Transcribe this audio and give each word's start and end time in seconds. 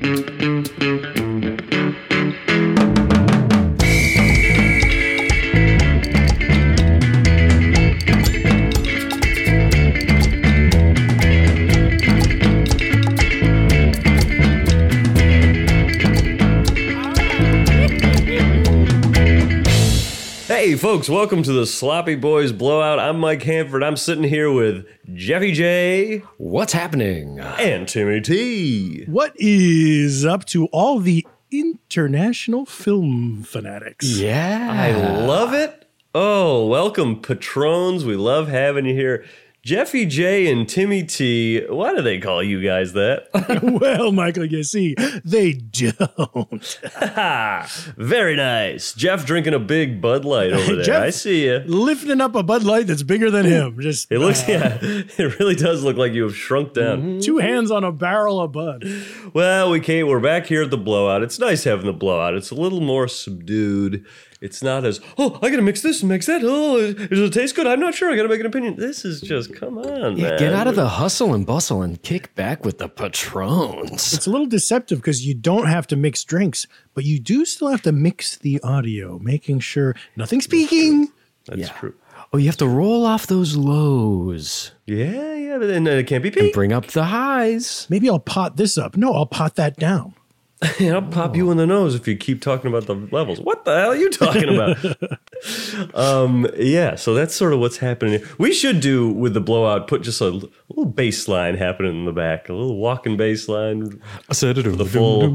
Hey, 0.00 0.33
folks, 21.04 21.10
welcome 21.10 21.42
to 21.42 21.52
the 21.52 21.66
Sloppy 21.66 22.14
Boys 22.14 22.50
Blowout. 22.50 22.98
I'm 22.98 23.20
Mike 23.20 23.42
Hanford. 23.42 23.82
I'm 23.82 23.94
sitting 23.96 24.24
here 24.24 24.50
with 24.50 24.86
Jeffy 25.12 25.52
J 25.52 26.22
What's 26.38 26.72
happening? 26.72 27.38
and 27.40 27.86
Timmy 27.86 28.22
T. 28.22 29.04
What 29.04 29.34
is 29.36 30.24
up 30.24 30.46
to 30.46 30.64
all 30.68 31.00
the 31.00 31.26
international 31.50 32.64
film 32.64 33.42
fanatics? 33.42 34.18
Yeah. 34.18 34.70
I 34.72 34.92
love 35.26 35.52
it. 35.52 35.84
Oh, 36.14 36.66
welcome, 36.68 37.20
patrons. 37.20 38.06
We 38.06 38.16
love 38.16 38.48
having 38.48 38.86
you 38.86 38.94
here. 38.94 39.26
Jeffy 39.64 40.04
J 40.04 40.52
and 40.52 40.68
Timmy 40.68 41.02
T. 41.04 41.64
Why 41.70 41.94
do 41.94 42.02
they 42.02 42.18
call 42.18 42.42
you 42.42 42.62
guys 42.62 42.92
that? 42.92 43.28
well, 43.80 44.12
Michael, 44.12 44.44
you 44.44 44.62
see, 44.62 44.94
they 45.24 45.54
don't. 45.54 46.80
Very 47.96 48.36
nice. 48.36 48.92
Jeff 48.92 49.24
drinking 49.24 49.54
a 49.54 49.58
big 49.58 50.02
Bud 50.02 50.26
Light 50.26 50.52
over 50.52 50.76
there. 50.76 50.84
Jeff- 50.84 51.02
I 51.02 51.08
see 51.08 51.46
you. 51.46 51.60
Lifting 51.60 52.20
up 52.20 52.34
a 52.34 52.42
Bud 52.42 52.62
Light 52.62 52.86
that's 52.86 53.02
bigger 53.02 53.30
than 53.30 53.46
him. 53.46 53.80
Just 53.80 54.12
It 54.12 54.18
looks, 54.18 54.42
uh, 54.42 54.52
yeah, 54.52 54.78
it 54.82 55.38
really 55.38 55.54
does 55.54 55.82
look 55.82 55.96
like 55.96 56.12
you 56.12 56.24
have 56.24 56.36
shrunk 56.36 56.74
down. 56.74 56.98
Mm-hmm. 56.98 57.20
two 57.20 57.38
hands 57.38 57.70
on 57.70 57.84
a 57.84 57.92
barrel 57.92 58.40
of 58.42 58.52
Bud. 58.52 58.84
Well, 59.32 59.70
we 59.70 59.80
can't 59.80 60.06
We're 60.08 60.20
back 60.20 60.44
here 60.46 60.64
at 60.64 60.70
the 60.70 60.76
blowout. 60.76 61.22
It's 61.22 61.38
nice 61.38 61.64
having 61.64 61.86
the 61.86 61.94
blowout. 61.94 62.34
It's 62.34 62.50
a 62.50 62.54
little 62.54 62.82
more 62.82 63.08
subdued. 63.08 64.04
It's 64.44 64.62
not 64.62 64.84
as 64.84 65.00
oh, 65.16 65.38
I 65.40 65.48
gotta 65.48 65.62
mix 65.62 65.80
this 65.80 66.02
and 66.02 66.10
mix 66.10 66.26
that. 66.26 66.42
Oh, 66.44 66.92
does 66.92 67.18
it 67.18 67.32
taste 67.32 67.56
good? 67.56 67.66
I'm 67.66 67.80
not 67.80 67.94
sure. 67.94 68.10
I 68.12 68.16
gotta 68.16 68.28
make 68.28 68.40
an 68.40 68.46
opinion. 68.46 68.76
This 68.76 69.04
is 69.04 69.20
just 69.22 69.54
come 69.54 69.78
on, 69.78 70.16
Yeah, 70.18 70.28
man. 70.30 70.38
get 70.38 70.52
out 70.52 70.66
of 70.66 70.76
the 70.76 70.86
hustle 70.88 71.32
and 71.32 71.46
bustle 71.46 71.80
and 71.80 72.00
kick 72.02 72.34
back 72.34 72.64
with 72.64 72.76
the 72.78 72.88
patrons. 72.88 74.12
It's 74.12 74.26
a 74.26 74.30
little 74.30 74.46
deceptive 74.46 74.98
because 74.98 75.26
you 75.26 75.34
don't 75.34 75.66
have 75.66 75.86
to 75.88 75.96
mix 75.96 76.22
drinks, 76.24 76.66
but 76.92 77.04
you 77.04 77.18
do 77.18 77.44
still 77.44 77.68
have 77.68 77.82
to 77.82 77.92
mix 77.92 78.36
the 78.36 78.60
audio, 78.62 79.18
making 79.18 79.60
sure 79.60 79.94
nothing's 80.16 80.44
speaking. 80.44 81.10
That's 81.46 81.60
Yeah. 81.60 81.68
true. 81.68 81.94
Oh, 82.32 82.36
you 82.38 82.46
have 82.46 82.56
to 82.58 82.68
roll 82.68 83.06
off 83.06 83.26
those 83.26 83.56
lows 83.56 84.72
Yeah, 84.86 85.34
yeah, 85.34 85.58
but 85.58 85.66
then 85.68 85.86
it 85.86 86.06
can't 86.06 86.22
be 86.22 86.32
and 86.38 86.52
bring 86.52 86.72
up 86.72 86.88
the 86.88 87.04
highs. 87.04 87.86
Maybe 87.88 88.08
I'll 88.10 88.18
pot 88.18 88.56
this 88.56 88.76
up. 88.76 88.96
No, 88.96 89.12
I'll 89.14 89.26
pot 89.26 89.56
that 89.56 89.76
down. 89.76 90.14
I'll 90.80 91.02
pop 91.02 91.36
you 91.36 91.50
in 91.50 91.56
the 91.56 91.66
nose 91.66 91.94
if 91.94 92.06
you 92.08 92.16
keep 92.16 92.40
talking 92.40 92.68
about 92.68 92.86
the 92.86 92.94
levels. 92.94 93.40
What 93.40 93.64
the 93.64 93.78
hell 93.78 93.90
are 93.90 93.96
you 93.96 94.10
talking 94.10 94.48
about? 94.48 95.94
um, 95.94 96.46
yeah, 96.56 96.94
so 96.94 97.14
that's 97.14 97.34
sort 97.34 97.52
of 97.52 97.60
what's 97.60 97.78
happening. 97.78 98.22
We 98.38 98.52
should 98.52 98.80
do 98.80 99.08
with 99.10 99.34
the 99.34 99.40
blowout. 99.40 99.88
Put 99.88 100.02
just 100.02 100.20
a 100.20 100.48
little 100.76 100.92
bass 100.92 101.28
line 101.28 101.56
happening 101.56 102.00
in 102.00 102.04
the 102.04 102.12
back, 102.12 102.48
a 102.48 102.52
little 102.52 102.76
walking 102.76 103.16
bass 103.16 103.48
line. 103.48 104.00
I 104.28 104.32
said 104.32 104.58
it 104.58 104.62
The 104.62 104.84
full. 104.84 105.28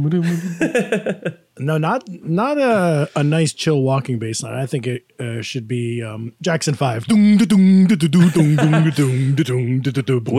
No, 1.60 1.78
not 1.78 2.08
not 2.08 2.58
a, 2.58 3.10
a 3.18 3.24
nice 3.24 3.52
chill 3.52 3.82
walking 3.82 4.18
bass 4.18 4.42
line. 4.42 4.54
I 4.54 4.66
think 4.66 4.88
it 4.88 5.06
uh, 5.20 5.42
should 5.42 5.68
be 5.68 6.02
um, 6.02 6.32
Jackson 6.42 6.74
Five. 6.74 7.06
What 7.10 7.18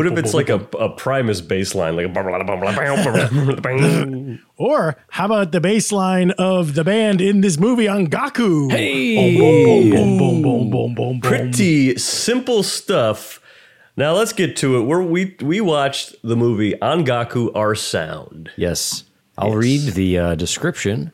if 0.07 0.17
it's 0.17 0.33
like 0.33 0.49
a, 0.49 0.67
a 0.79 0.89
Primus 0.89 1.43
bass 1.43 1.75
line, 1.75 1.97
like 1.97 2.07
a 2.07 2.09
Or 4.57 4.97
how 5.11 5.27
about 5.27 5.53
the 5.53 5.61
bass 5.61 5.93
line 5.93 6.31
of 6.33 6.75
the 6.75 6.85
band 6.85 7.21
in 7.21 7.43
this 7.43 7.59
movie 7.59 7.85
Ongaku? 7.85 8.71
Hey! 8.71 9.37
Boom, 9.37 9.91
boom, 9.91 9.91
boom, 9.91 10.43
boom, 10.43 10.71
boom, 10.71 10.95
boom. 10.95 11.21
pretty 11.21 11.99
simple 11.99 12.63
stuff. 12.63 13.43
Now 13.97 14.13
let's 14.15 14.33
get 14.33 14.57
to 14.59 14.77
it. 14.79 14.83
We're, 14.83 15.03
we 15.03 15.37
we 15.43 15.61
watched 15.61 16.15
the 16.23 16.37
movie 16.37 16.75
Ongaku 16.81 17.55
Our 17.55 17.75
Sound. 17.75 18.51
Yes. 18.57 19.05
I'll 19.37 19.55
read 19.57 19.95
the 19.95 20.19
uh, 20.19 20.35
description 20.35 21.13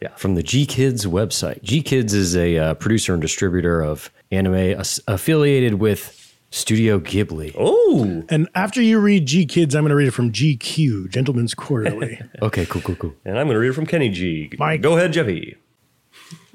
Yeah. 0.00 0.14
from 0.16 0.34
the 0.34 0.42
GKIDS 0.42 1.06
website. 1.06 1.62
GKIDS 1.62 2.12
is 2.14 2.36
a 2.36 2.56
uh, 2.58 2.74
producer 2.74 3.12
and 3.12 3.20
distributor 3.22 3.80
of 3.82 4.10
anime 4.30 4.54
as- 4.54 5.00
affiliated 5.06 5.74
with 5.74 6.34
Studio 6.50 6.98
Ghibli. 6.98 7.54
Oh, 7.58 8.24
And 8.30 8.48
after 8.54 8.80
you 8.80 8.98
read 8.98 9.26
GKIDS, 9.26 9.74
I'm 9.74 9.82
going 9.82 9.90
to 9.90 9.96
read 9.96 10.08
it 10.08 10.12
from 10.12 10.32
GQ, 10.32 11.10
Gentleman's 11.10 11.54
Quarterly. 11.54 12.20
Okay, 12.42 12.64
cool, 12.66 12.80
cool, 12.82 12.96
cool. 12.96 13.14
and 13.26 13.38
I'm 13.38 13.46
going 13.46 13.54
to 13.56 13.60
read 13.60 13.70
it 13.70 13.74
from 13.74 13.86
Kenny 13.86 14.08
G. 14.08 14.50
Mike. 14.58 14.80
Go 14.80 14.96
ahead, 14.96 15.12
Jeffy. 15.12 15.56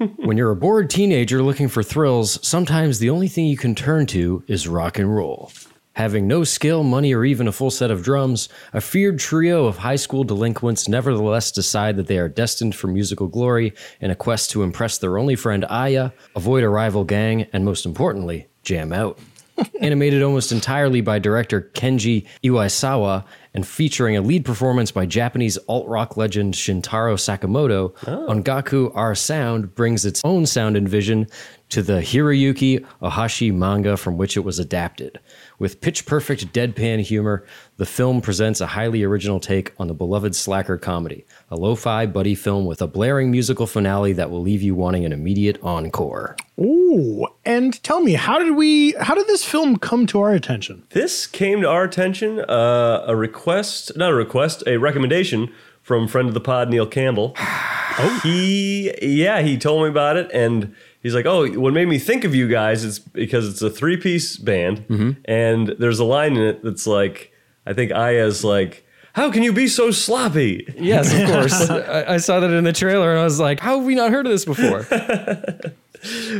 When 0.16 0.36
you're 0.36 0.50
a 0.50 0.56
bored 0.56 0.90
teenager 0.90 1.42
looking 1.42 1.68
for 1.68 1.82
thrills, 1.82 2.44
sometimes 2.46 2.98
the 2.98 3.10
only 3.10 3.28
thing 3.28 3.46
you 3.46 3.56
can 3.56 3.74
turn 3.74 4.06
to 4.06 4.42
is 4.48 4.66
rock 4.66 4.98
and 4.98 5.14
roll. 5.14 5.52
Having 5.94 6.26
no 6.26 6.42
skill, 6.42 6.82
money, 6.82 7.14
or 7.14 7.24
even 7.24 7.46
a 7.46 7.52
full 7.52 7.70
set 7.70 7.90
of 7.90 8.02
drums, 8.02 8.48
a 8.72 8.80
feared 8.80 9.18
trio 9.18 9.66
of 9.66 9.78
high 9.78 9.96
school 9.96 10.24
delinquents 10.24 10.88
nevertheless 10.88 11.52
decide 11.52 11.96
that 11.96 12.06
they 12.06 12.18
are 12.18 12.28
destined 12.28 12.74
for 12.74 12.88
musical 12.88 13.28
glory 13.28 13.74
in 14.00 14.10
a 14.10 14.16
quest 14.16 14.50
to 14.52 14.62
impress 14.62 14.98
their 14.98 15.18
only 15.18 15.36
friend 15.36 15.64
Aya, 15.66 16.10
avoid 16.34 16.64
a 16.64 16.68
rival 16.68 17.04
gang, 17.04 17.46
and 17.52 17.64
most 17.64 17.84
importantly, 17.84 18.48
jam 18.62 18.92
out. 18.92 19.18
Animated 19.80 20.22
almost 20.22 20.50
entirely 20.50 21.02
by 21.02 21.18
director 21.18 21.70
Kenji 21.74 22.26
Iwaisawa 22.42 23.24
and 23.54 23.66
featuring 23.66 24.16
a 24.16 24.20
lead 24.22 24.44
performance 24.44 24.90
by 24.90 25.06
Japanese 25.06 25.58
alt 25.68 25.86
rock 25.86 26.16
legend 26.16 26.54
Shintaro 26.54 27.16
Sakamoto, 27.16 27.94
oh. 28.06 28.26
Ongaku 28.28 28.94
Our 28.96 29.14
Sound 29.14 29.74
brings 29.74 30.04
its 30.04 30.20
own 30.24 30.46
sound 30.46 30.76
and 30.76 30.88
vision 30.88 31.26
to 31.72 31.82
the 31.82 32.00
Hiroyuki 32.00 32.84
Ohashi 33.00 33.50
manga 33.50 33.96
from 33.96 34.18
which 34.18 34.36
it 34.36 34.40
was 34.40 34.58
adapted. 34.58 35.18
With 35.58 35.80
pitch 35.80 36.04
perfect 36.04 36.52
deadpan 36.52 37.00
humor, 37.00 37.46
the 37.78 37.86
film 37.86 38.20
presents 38.20 38.60
a 38.60 38.66
highly 38.66 39.02
original 39.02 39.40
take 39.40 39.72
on 39.78 39.88
the 39.88 39.94
beloved 39.94 40.36
slacker 40.36 40.76
comedy, 40.76 41.24
a 41.50 41.56
lo 41.56 41.74
fi 41.74 42.04
buddy 42.04 42.34
film 42.34 42.66
with 42.66 42.82
a 42.82 42.86
blaring 42.86 43.30
musical 43.30 43.66
finale 43.66 44.12
that 44.12 44.30
will 44.30 44.42
leave 44.42 44.60
you 44.60 44.74
wanting 44.74 45.06
an 45.06 45.14
immediate 45.14 45.58
encore. 45.62 46.36
Ooh, 46.60 47.26
and 47.46 47.82
tell 47.82 48.00
me, 48.00 48.12
how 48.12 48.38
did 48.38 48.54
we? 48.54 48.92
How 49.00 49.14
did 49.14 49.26
this 49.26 49.42
film 49.42 49.78
come 49.78 50.06
to 50.08 50.20
our 50.20 50.34
attention? 50.34 50.82
This 50.90 51.26
came 51.26 51.62
to 51.62 51.68
our 51.70 51.84
attention, 51.84 52.40
uh, 52.40 53.04
a 53.06 53.16
request, 53.16 53.96
not 53.96 54.10
a 54.10 54.14
request, 54.14 54.62
a 54.66 54.76
recommendation 54.76 55.50
from 55.80 56.06
friend 56.06 56.28
of 56.28 56.34
the 56.34 56.40
pod, 56.40 56.68
Neil 56.68 56.86
Campbell. 56.86 57.34
oh, 57.38 58.20
he, 58.22 58.92
yeah, 59.02 59.40
he 59.40 59.56
told 59.56 59.84
me 59.84 59.88
about 59.88 60.18
it, 60.18 60.30
and 60.34 60.74
he's 61.02 61.14
like, 61.14 61.26
"Oh, 61.26 61.46
what 61.58 61.72
made 61.74 61.88
me 61.88 61.98
think 61.98 62.24
of 62.24 62.34
you 62.34 62.48
guys 62.48 62.84
is 62.84 62.98
because 62.98 63.48
it's 63.48 63.62
a 63.62 63.70
three-piece 63.70 64.36
band, 64.38 64.84
and 65.26 65.68
there's 65.78 65.98
a 65.98 66.04
line 66.04 66.36
in 66.36 66.42
it 66.42 66.62
that's 66.64 66.86
like, 66.86 67.32
I 67.66 67.72
think 67.72 67.92
Aya's 67.92 68.44
like." 68.44 68.86
How 69.14 69.30
can 69.30 69.42
you 69.42 69.52
be 69.52 69.68
so 69.68 69.90
sloppy? 69.90 70.66
Yes, 70.78 71.12
of 71.12 71.26
course. 71.32 71.68
I, 71.68 72.14
I 72.14 72.16
saw 72.16 72.40
that 72.40 72.50
in 72.50 72.64
the 72.64 72.72
trailer 72.72 73.10
and 73.10 73.20
I 73.20 73.24
was 73.24 73.38
like, 73.38 73.60
how 73.60 73.76
have 73.76 73.84
we 73.86 73.94
not 73.94 74.10
heard 74.10 74.24
of 74.24 74.32
this 74.32 74.46
before? 74.46 74.86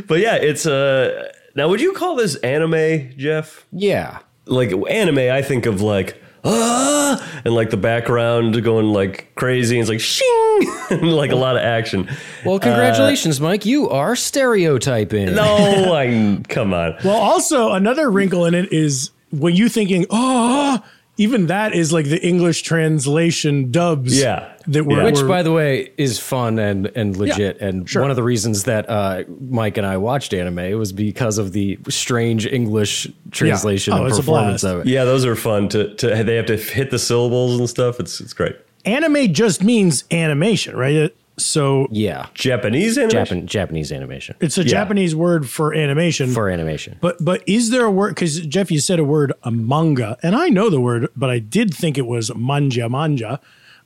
But 0.07 0.19
yeah, 0.19 0.35
it's 0.35 0.65
uh 0.65 1.29
now 1.55 1.69
would 1.69 1.79
you 1.81 1.93
call 1.93 2.15
this 2.15 2.35
anime, 2.37 3.11
Jeff? 3.15 3.65
yeah. 3.71 4.19
like 4.45 4.71
anime, 4.89 5.19
I 5.31 5.41
think 5.41 5.65
of 5.65 5.81
like 5.81 6.21
ah, 6.43 7.41
and 7.45 7.53
like 7.53 7.69
the 7.69 7.77
background 7.77 8.61
going 8.63 8.87
like 8.87 9.33
crazy, 9.35 9.77
and 9.77 9.81
it's 9.81 9.89
like 9.89 9.99
shing, 9.99 10.73
and 10.89 11.13
like 11.13 11.31
a 11.31 11.35
lot 11.35 11.55
of 11.55 11.61
action. 11.61 12.09
Well, 12.45 12.59
congratulations, 12.59 13.39
Mike. 13.39 13.65
You 13.65 13.89
are 13.89 14.15
stereotyping. 14.15 15.35
No, 15.35 15.93
I 15.93 16.41
come 16.49 16.73
on. 16.73 16.95
Well, 17.03 17.15
also 17.19 17.71
another 17.71 18.09
wrinkle 18.09 18.45
in 18.45 18.53
it 18.53 18.71
is 18.71 19.11
when 19.31 19.55
you 19.55 19.69
thinking, 19.69 20.05
oh, 20.09 20.83
even 21.17 21.47
that 21.47 21.73
is 21.73 21.93
like 21.93 22.05
the 22.05 22.21
English 22.25 22.63
translation 22.63 23.71
dubs. 23.71 24.19
Yeah. 24.19 24.52
That 24.67 24.85
were, 24.85 24.97
Yeah. 24.97 25.03
Which, 25.05 25.21
were- 25.21 25.27
by 25.27 25.43
the 25.43 25.51
way, 25.51 25.91
is 25.97 26.19
fun 26.19 26.59
and, 26.59 26.87
and 26.95 27.15
legit. 27.17 27.59
and 27.61 27.87
sure. 27.89 28.01
one 28.01 28.11
of 28.11 28.15
the 28.15 28.23
reasons 28.23 28.63
that 28.63 28.89
uh, 28.89 29.23
Mike 29.49 29.77
and 29.77 29.85
I 29.85 29.97
watched 29.97 30.33
anime 30.33 30.77
was 30.77 30.91
because 30.91 31.37
of 31.37 31.51
the 31.51 31.77
strange 31.89 32.45
English 32.45 33.07
translation 33.31 33.93
Oh, 33.93 34.05
and 34.05 34.15
performance 34.15 34.63
of 34.63 34.81
it. 34.81 34.87
Yeah, 34.87 35.03
those 35.05 35.25
are 35.25 35.35
fun 35.35 35.69
to 35.69 35.93
to. 35.95 36.23
They 36.23 36.35
have 36.35 36.45
to 36.47 36.57
hit 36.57 36.91
the 36.91 36.99
syllables 36.99 37.59
and 37.59 37.69
stuff. 37.69 37.99
It's 37.99 38.19
it's 38.21 38.33
great. 38.33 38.55
anime 38.85 39.33
just 39.33 39.63
means 39.63 40.03
animation, 40.11 40.75
right? 40.75 40.93
It- 40.95 41.17
So 41.37 41.87
Yeah. 41.91 42.27
Japanese 42.35 42.97
animation. 42.97 43.39
Japan, 43.39 43.47
Japanese 43.47 43.91
animation 43.91 44.35
it's 44.39 44.57
a 44.57 44.61
Yeah. 44.61 44.67
Japanese 44.67 45.15
word 45.15 45.49
for 45.49 45.73
animation. 45.73 46.29
for 46.31 46.49
animation. 46.49 46.97
But 47.01 47.17
but 47.23 47.41
is 47.47 47.71
there 47.71 47.85
a 47.85 47.91
word? 47.91 48.09
Because 48.15 48.39
Jeff, 48.41 48.69
you 48.71 48.79
said 48.79 48.99
a 48.99 49.03
word, 49.03 49.33
a 49.43 49.49
manga, 49.51 50.17
and 50.21 50.35
I 50.35 50.49
know 50.49 50.69
the 50.69 50.79
word, 50.79 51.07
but 51.15 51.29
I 51.31 51.39
did 51.39 51.73
think 51.73 51.97
it 51.97 52.05
was 52.05 52.33
manja 52.35 52.87
manja. 52.87 53.39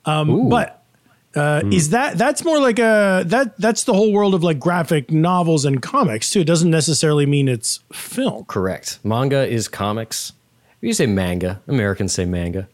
Um, 0.04 0.48
but 0.50 0.82
uh, 1.34 1.60
Hmm. 1.62 1.72
is 1.72 1.90
that 1.90 2.18
that's 2.18 2.44
more 2.44 2.58
like 2.60 2.78
a 2.78 3.22
that 3.26 3.58
that's 3.58 3.84
the 3.84 3.92
whole 3.94 4.12
world 4.12 4.34
of 4.34 4.42
like 4.42 4.58
graphic 4.58 5.10
novels 5.10 5.64
and 5.64 5.80
comics 5.80 6.30
too? 6.30 6.40
It 6.40 6.46
doesn't 6.46 6.70
necessarily 6.70 7.24
mean 7.26 7.48
it's 7.48 7.80
film. 7.92 8.44
Correct. 8.46 8.98
Manga 9.04 9.46
is 9.46 9.68
comics. 9.68 10.32
You 10.80 10.92
say 10.92 11.06
manga. 11.06 11.60
Americans 11.66 12.12
say 12.12 12.24
manga. 12.24 12.68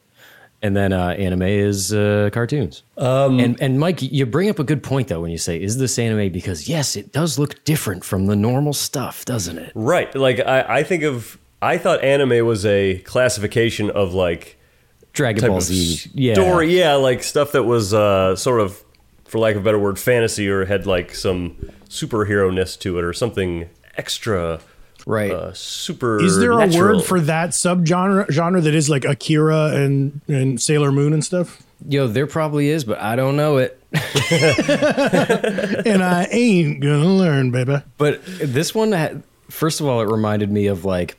And 0.64 0.74
then 0.74 0.94
uh, 0.94 1.10
anime 1.10 1.42
is 1.42 1.92
uh, 1.92 2.30
cartoons. 2.32 2.82
Um, 2.96 3.38
and 3.38 3.60
and 3.60 3.78
Mike, 3.78 4.00
you 4.00 4.24
bring 4.24 4.48
up 4.48 4.58
a 4.58 4.64
good 4.64 4.82
point 4.82 5.08
though 5.08 5.20
when 5.20 5.30
you 5.30 5.38
say, 5.38 5.60
"Is 5.62 5.76
this 5.76 5.98
anime?" 5.98 6.32
Because 6.32 6.68
yes, 6.68 6.96
it 6.96 7.12
does 7.12 7.38
look 7.38 7.62
different 7.64 8.02
from 8.02 8.26
the 8.26 8.34
normal 8.34 8.72
stuff, 8.72 9.26
doesn't 9.26 9.58
it? 9.58 9.72
Right. 9.74 10.12
Like 10.14 10.40
I, 10.40 10.78
I 10.78 10.82
think 10.82 11.02
of 11.02 11.38
I 11.60 11.76
thought 11.76 12.02
anime 12.02 12.46
was 12.46 12.64
a 12.64 12.98
classification 13.00 13.90
of 13.90 14.14
like 14.14 14.58
Dragon 15.12 15.46
Ball 15.46 15.60
Z, 15.60 16.10
yeah, 16.14 16.32
story, 16.32 16.76
yeah, 16.76 16.94
like 16.94 17.22
stuff 17.22 17.52
that 17.52 17.64
was 17.64 17.92
uh, 17.92 18.34
sort 18.34 18.60
of, 18.60 18.82
for 19.26 19.38
lack 19.38 19.56
of 19.56 19.60
a 19.60 19.64
better 19.64 19.78
word, 19.78 19.98
fantasy 19.98 20.48
or 20.48 20.64
had 20.64 20.86
like 20.86 21.14
some 21.14 21.56
superhero 21.88 22.52
ness 22.52 22.76
to 22.78 22.98
it 22.98 23.04
or 23.04 23.12
something 23.12 23.68
extra, 23.96 24.60
right. 25.06 25.30
uh, 25.30 25.52
super. 25.52 26.22
Is 26.22 26.38
there 26.38 26.52
a 26.52 26.66
natural. 26.66 26.96
word 26.98 27.04
for 27.04 27.20
that 27.20 27.50
subgenre 27.50 28.30
genre 28.30 28.60
that 28.60 28.74
is 28.74 28.88
like 28.90 29.04
Akira 29.04 29.72
and 29.74 30.20
and 30.28 30.60
Sailor 30.60 30.92
Moon 30.92 31.12
and 31.12 31.24
stuff? 31.24 31.62
Yo, 31.88 32.06
there 32.06 32.26
probably 32.26 32.68
is, 32.68 32.84
but 32.84 32.98
I 33.00 33.14
don't 33.16 33.36
know 33.36 33.58
it. 33.58 33.78
and 35.86 36.02
I 36.02 36.26
ain't 36.30 36.80
gonna 36.80 37.04
learn, 37.06 37.50
baby. 37.50 37.76
But 37.98 38.24
this 38.24 38.74
one 38.74 39.22
first 39.50 39.80
of 39.80 39.86
all, 39.86 40.00
it 40.00 40.08
reminded 40.08 40.50
me 40.50 40.66
of 40.66 40.84
like, 40.84 41.16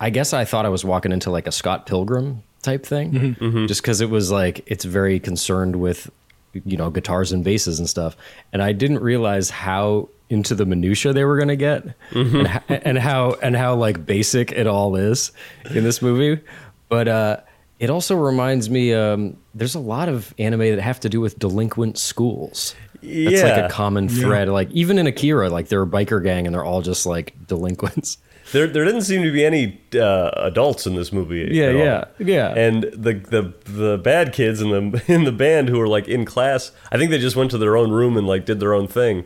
I 0.00 0.10
guess 0.10 0.32
I 0.32 0.44
thought 0.44 0.66
I 0.66 0.68
was 0.68 0.84
walking 0.84 1.12
into 1.12 1.30
like 1.30 1.46
a 1.46 1.52
Scott 1.52 1.86
Pilgrim 1.86 2.42
type 2.62 2.84
thing, 2.84 3.12
Mm-hmm. 3.36 3.66
just 3.66 3.82
because 3.82 4.00
it 4.00 4.10
was 4.10 4.30
like 4.30 4.62
it's 4.66 4.84
very 4.84 5.20
concerned 5.20 5.76
with, 5.76 6.10
you 6.52 6.76
know, 6.76 6.90
guitars 6.90 7.32
and 7.32 7.44
basses 7.44 7.78
and 7.78 7.88
stuff, 7.88 8.16
and 8.52 8.62
I 8.62 8.72
didn't 8.72 8.98
realize 9.00 9.50
how 9.50 10.08
into 10.30 10.54
the 10.54 10.66
minutia 10.66 11.12
they 11.12 11.24
were 11.24 11.38
gonna 11.38 11.56
get, 11.56 11.84
Mm-hmm. 12.10 12.46
and, 12.72 12.82
and 12.86 12.98
how 12.98 13.32
and 13.42 13.56
how 13.56 13.74
like 13.76 14.04
basic 14.06 14.52
it 14.52 14.66
all 14.66 14.96
is 14.96 15.32
in 15.74 15.84
this 15.84 16.02
movie, 16.02 16.40
but 16.88 17.08
uh. 17.08 17.36
It 17.80 17.90
also 17.90 18.16
reminds 18.16 18.68
me. 18.68 18.92
Um, 18.92 19.36
there's 19.54 19.76
a 19.76 19.78
lot 19.78 20.08
of 20.08 20.34
anime 20.36 20.58
that 20.62 20.80
have 20.80 20.98
to 20.98 21.08
do 21.08 21.20
with 21.20 21.38
delinquent 21.38 21.96
schools. 21.96 22.74
That's 23.04 23.40
like 23.44 23.56
a 23.66 23.68
common 23.72 24.08
thread. 24.08 24.48
Like 24.48 24.68
even 24.72 24.98
in 24.98 25.06
Akira, 25.06 25.48
like 25.48 25.68
they're 25.68 25.82
a 25.82 25.86
biker 25.86 26.20
gang 26.20 26.44
and 26.46 26.52
they're 26.52 26.64
all 26.64 26.82
just 26.82 27.06
like 27.06 27.34
delinquents. 27.46 28.18
There, 28.50 28.66
there 28.66 28.84
didn't 28.84 29.02
seem 29.02 29.22
to 29.22 29.30
be 29.30 29.44
any 29.44 29.80
uh, 29.94 30.30
adults 30.38 30.88
in 30.88 30.96
this 30.96 31.12
movie. 31.12 31.50
Yeah, 31.52 31.70
yeah, 31.70 32.04
yeah. 32.18 32.48
And 32.56 32.82
the, 32.82 33.12
the 33.12 33.54
the 33.70 33.98
bad 33.98 34.32
kids 34.32 34.60
in 34.60 34.70
the 34.70 35.04
in 35.06 35.22
the 35.22 35.30
band 35.30 35.68
who 35.68 35.78
were 35.78 35.86
like 35.86 36.08
in 36.08 36.24
class, 36.24 36.72
I 36.90 36.98
think 36.98 37.12
they 37.12 37.18
just 37.20 37.36
went 37.36 37.52
to 37.52 37.58
their 37.58 37.76
own 37.76 37.92
room 37.92 38.16
and 38.16 38.26
like 38.26 38.44
did 38.44 38.58
their 38.58 38.74
own 38.74 38.88
thing, 38.88 39.24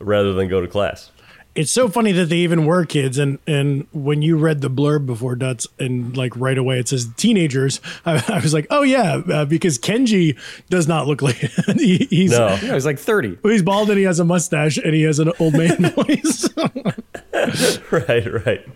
rather 0.00 0.32
than 0.34 0.48
go 0.48 0.60
to 0.60 0.66
class. 0.68 1.10
It's 1.54 1.72
so 1.72 1.88
funny 1.88 2.12
that 2.12 2.26
they 2.26 2.36
even 2.36 2.66
were 2.66 2.84
kids, 2.84 3.18
and 3.18 3.40
and 3.44 3.88
when 3.92 4.22
you 4.22 4.36
read 4.36 4.60
the 4.60 4.70
blurb 4.70 5.06
before 5.06 5.34
Duts, 5.34 5.66
and 5.80 6.16
like 6.16 6.36
right 6.36 6.56
away 6.56 6.78
it 6.78 6.86
says 6.88 7.08
teenagers, 7.16 7.80
I, 8.06 8.22
I 8.28 8.38
was 8.40 8.54
like, 8.54 8.68
oh 8.70 8.82
yeah, 8.82 9.22
uh, 9.32 9.44
because 9.44 9.76
Kenji 9.76 10.38
does 10.70 10.86
not 10.86 11.08
look 11.08 11.20
like 11.20 11.34
he, 11.76 12.06
he's 12.10 12.30
No, 12.30 12.48
Yeah, 12.62 12.74
he's 12.74 12.86
like 12.86 12.98
thirty. 13.00 13.36
he's 13.42 13.62
bald 13.64 13.88
and 13.90 13.98
he 13.98 14.04
has 14.04 14.20
a 14.20 14.24
mustache 14.24 14.76
and 14.76 14.94
he 14.94 15.02
has 15.02 15.18
an 15.18 15.32
old 15.40 15.54
man 15.54 15.76
voice. 15.96 16.48
right, 17.90 18.46
right. 18.46 18.66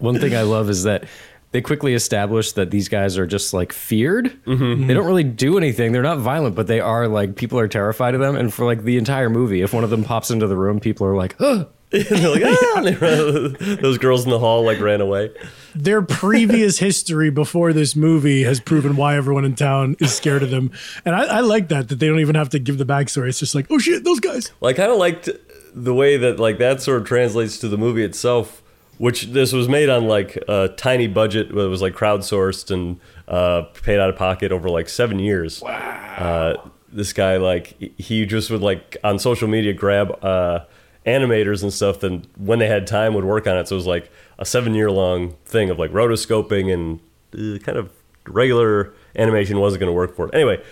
One 0.00 0.18
thing 0.20 0.34
I 0.34 0.42
love 0.42 0.68
is 0.68 0.82
that 0.82 1.04
they 1.50 1.60
quickly 1.60 1.94
establish 1.94 2.52
that 2.52 2.70
these 2.70 2.88
guys 2.88 3.16
are 3.16 3.26
just 3.26 3.54
like 3.54 3.72
feared. 3.72 4.26
Mm-hmm. 4.44 4.86
They 4.86 4.94
don't 4.94 5.06
really 5.06 5.24
do 5.24 5.56
anything. 5.56 5.92
They're 5.92 6.02
not 6.02 6.18
violent, 6.18 6.54
but 6.54 6.66
they 6.66 6.80
are 6.80 7.08
like 7.08 7.36
people 7.36 7.58
are 7.58 7.68
terrified 7.68 8.14
of 8.14 8.20
them. 8.20 8.36
And 8.36 8.52
for 8.52 8.64
like 8.64 8.84
the 8.84 8.96
entire 8.98 9.30
movie, 9.30 9.62
if 9.62 9.72
one 9.72 9.84
of 9.84 9.90
them 9.90 10.04
pops 10.04 10.30
into 10.30 10.46
the 10.46 10.56
room, 10.56 10.80
people 10.80 11.06
are 11.06 11.16
like, 11.16 11.36
"Huh." 11.38 11.66
They're 11.90 12.28
like, 12.28 12.42
ah, 12.44 12.80
they 12.84 12.94
run, 12.96 13.56
those 13.80 13.96
girls 13.96 14.24
in 14.24 14.30
the 14.30 14.38
hall 14.38 14.62
like 14.62 14.78
ran 14.78 15.00
away. 15.00 15.30
Their 15.74 16.02
previous 16.02 16.78
history 16.80 17.30
before 17.30 17.72
this 17.72 17.96
movie 17.96 18.42
has 18.42 18.60
proven 18.60 18.94
why 18.94 19.16
everyone 19.16 19.46
in 19.46 19.54
town 19.54 19.96
is 19.98 20.12
scared 20.12 20.42
of 20.42 20.50
them, 20.50 20.70
and 21.06 21.16
I, 21.16 21.38
I 21.38 21.40
like 21.40 21.68
that 21.68 21.88
that 21.88 21.98
they 21.98 22.06
don't 22.06 22.20
even 22.20 22.34
have 22.34 22.50
to 22.50 22.58
give 22.58 22.76
the 22.76 22.84
backstory. 22.84 23.30
It's 23.30 23.38
just 23.38 23.54
like, 23.54 23.68
oh 23.70 23.78
shit, 23.78 24.04
those 24.04 24.20
guys. 24.20 24.52
Well, 24.60 24.68
I 24.68 24.74
kind 24.74 24.92
of 24.92 24.98
liked 24.98 25.30
the 25.74 25.94
way 25.94 26.18
that 26.18 26.38
like 26.38 26.58
that 26.58 26.82
sort 26.82 27.00
of 27.00 27.08
translates 27.08 27.56
to 27.60 27.68
the 27.68 27.78
movie 27.78 28.04
itself, 28.04 28.62
which 28.98 29.26
this 29.26 29.52
was 29.52 29.68
made 29.68 29.88
on 29.88 30.06
like 30.06 30.36
a 30.48 30.68
tiny 30.76 31.06
budget. 31.06 31.48
It 31.48 31.54
was 31.54 31.80
like 31.80 31.94
crowdsourced 31.94 32.70
and 32.70 33.00
uh, 33.26 33.62
paid 33.82 33.98
out 33.98 34.10
of 34.10 34.16
pocket 34.16 34.52
over 34.52 34.68
like 34.68 34.88
seven 34.88 35.18
years. 35.18 35.62
Wow. 35.62 36.14
Uh, 36.18 36.68
this 36.90 37.12
guy 37.12 37.36
like 37.36 37.78
he 37.98 38.26
just 38.26 38.50
would 38.50 38.60
like 38.60 38.96
on 39.04 39.18
social 39.18 39.48
media 39.48 39.72
grab 39.72 40.22
uh, 40.22 40.60
animators 41.06 41.62
and 41.62 41.72
stuff. 41.72 42.00
Then 42.00 42.26
when 42.36 42.58
they 42.58 42.66
had 42.66 42.86
time, 42.86 43.14
would 43.14 43.24
work 43.24 43.46
on 43.46 43.56
it. 43.56 43.68
So 43.68 43.76
it 43.76 43.78
was 43.78 43.86
like 43.86 44.10
a 44.38 44.44
seven 44.44 44.74
year 44.74 44.90
long 44.90 45.34
thing 45.44 45.70
of 45.70 45.78
like 45.78 45.92
rotoscoping 45.92 46.72
and 46.72 47.00
uh, 47.34 47.58
kind 47.64 47.78
of 47.78 47.92
regular 48.26 48.92
animation 49.16 49.58
wasn't 49.58 49.80
going 49.80 49.90
to 49.90 49.94
work 49.94 50.14
for 50.16 50.26
it 50.26 50.34
anyway. 50.34 50.62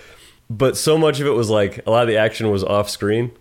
But 0.51 0.77
so 0.77 0.97
much 0.99 1.21
of 1.21 1.27
it 1.27 1.31
was 1.31 1.51
like 1.51 1.85
a 1.87 1.91
lot 1.91 2.03
of 2.03 2.09
the 2.09 2.17
action 2.17 2.51
was 2.51 2.63
off 2.63 2.89
screen 2.91 3.33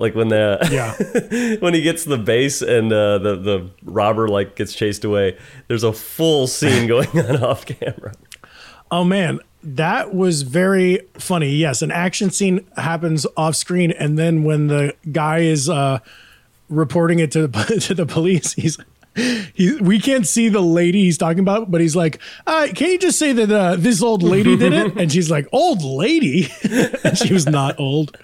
like 0.00 0.16
when 0.16 0.28
the 0.28 0.58
Yeah. 0.72 1.56
when 1.60 1.74
he 1.74 1.82
gets 1.82 2.04
the 2.04 2.18
base 2.18 2.62
and 2.62 2.92
uh, 2.92 3.18
the 3.18 3.36
the 3.36 3.70
robber 3.84 4.26
like 4.26 4.56
gets 4.56 4.74
chased 4.74 5.04
away 5.04 5.38
there's 5.68 5.84
a 5.84 5.92
full 5.92 6.48
scene 6.48 6.86
going 6.94 7.08
on 7.20 7.42
off 7.44 7.64
camera 7.66 8.12
Oh 8.90 9.04
man, 9.04 9.38
that 9.62 10.14
was 10.14 10.42
very 10.42 11.00
funny. 11.14 11.50
Yes, 11.50 11.82
an 11.82 11.92
action 11.92 12.30
scene 12.30 12.66
happens 12.76 13.26
off 13.36 13.54
screen, 13.54 13.92
and 13.92 14.18
then 14.18 14.42
when 14.42 14.66
the 14.66 14.94
guy 15.12 15.38
is 15.40 15.68
uh, 15.68 16.00
reporting 16.68 17.20
it 17.20 17.30
to 17.32 17.46
the, 17.46 17.80
to 17.86 17.94
the 17.94 18.06
police, 18.06 18.54
he's. 18.54 18.78
He, 19.16 19.74
we 19.80 19.98
can't 19.98 20.24
see 20.24 20.48
the 20.48 20.60
lady 20.60 21.02
he's 21.02 21.18
talking 21.18 21.40
about, 21.40 21.68
but 21.68 21.80
he's 21.80 21.96
like, 21.96 22.20
uh, 22.46 22.68
"Can 22.74 22.90
you 22.90 22.98
just 22.98 23.18
say 23.18 23.32
that 23.32 23.50
uh, 23.50 23.74
this 23.76 24.04
old 24.04 24.22
lady 24.22 24.56
did 24.56 24.72
it?" 24.72 24.96
And 24.96 25.10
she's 25.10 25.28
like, 25.28 25.48
"Old 25.50 25.82
lady," 25.82 26.48
and 27.02 27.18
she 27.18 27.34
was 27.34 27.44
not 27.44 27.78
old. 27.78 28.16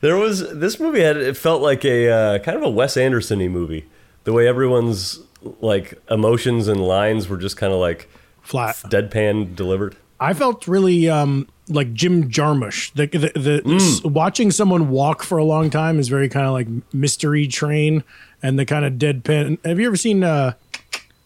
There 0.00 0.16
was 0.16 0.48
this 0.58 0.78
movie 0.80 1.00
had 1.00 1.16
it 1.16 1.36
felt 1.36 1.62
like 1.62 1.84
a 1.84 2.08
uh, 2.10 2.38
kind 2.40 2.56
of 2.56 2.62
a 2.64 2.70
wes 2.70 2.96
anderson-y 2.96 3.48
movie 3.48 3.84
the 4.24 4.32
way 4.32 4.46
everyone's 4.48 5.20
like 5.60 6.00
emotions 6.10 6.68
and 6.68 6.80
lines 6.80 7.28
were 7.28 7.36
just 7.38 7.56
kind 7.56 7.72
of 7.72 7.78
like 7.78 8.08
Flat. 8.42 8.76
deadpan 8.88 9.54
delivered 9.54 9.96
I 10.22 10.34
felt 10.34 10.68
really 10.68 11.08
um, 11.08 11.48
like 11.70 11.94
Jim 11.94 12.28
Jarmusch. 12.30 12.92
The, 12.92 13.06
the, 13.06 13.32
the 13.40 13.62
Mm. 13.64 14.12
watching 14.12 14.50
someone 14.50 14.90
walk 14.90 15.22
for 15.22 15.38
a 15.38 15.44
long 15.44 15.70
time 15.70 15.98
is 15.98 16.08
very 16.08 16.28
kind 16.28 16.44
of 16.44 16.52
like 16.52 16.68
Mystery 16.92 17.46
Train 17.46 18.04
and 18.42 18.58
the 18.58 18.66
kind 18.66 18.84
of 18.84 18.94
deadpan. 18.94 19.56
Have 19.64 19.80
you 19.80 19.86
ever 19.86 19.96
seen 19.96 20.22
uh, 20.22 20.52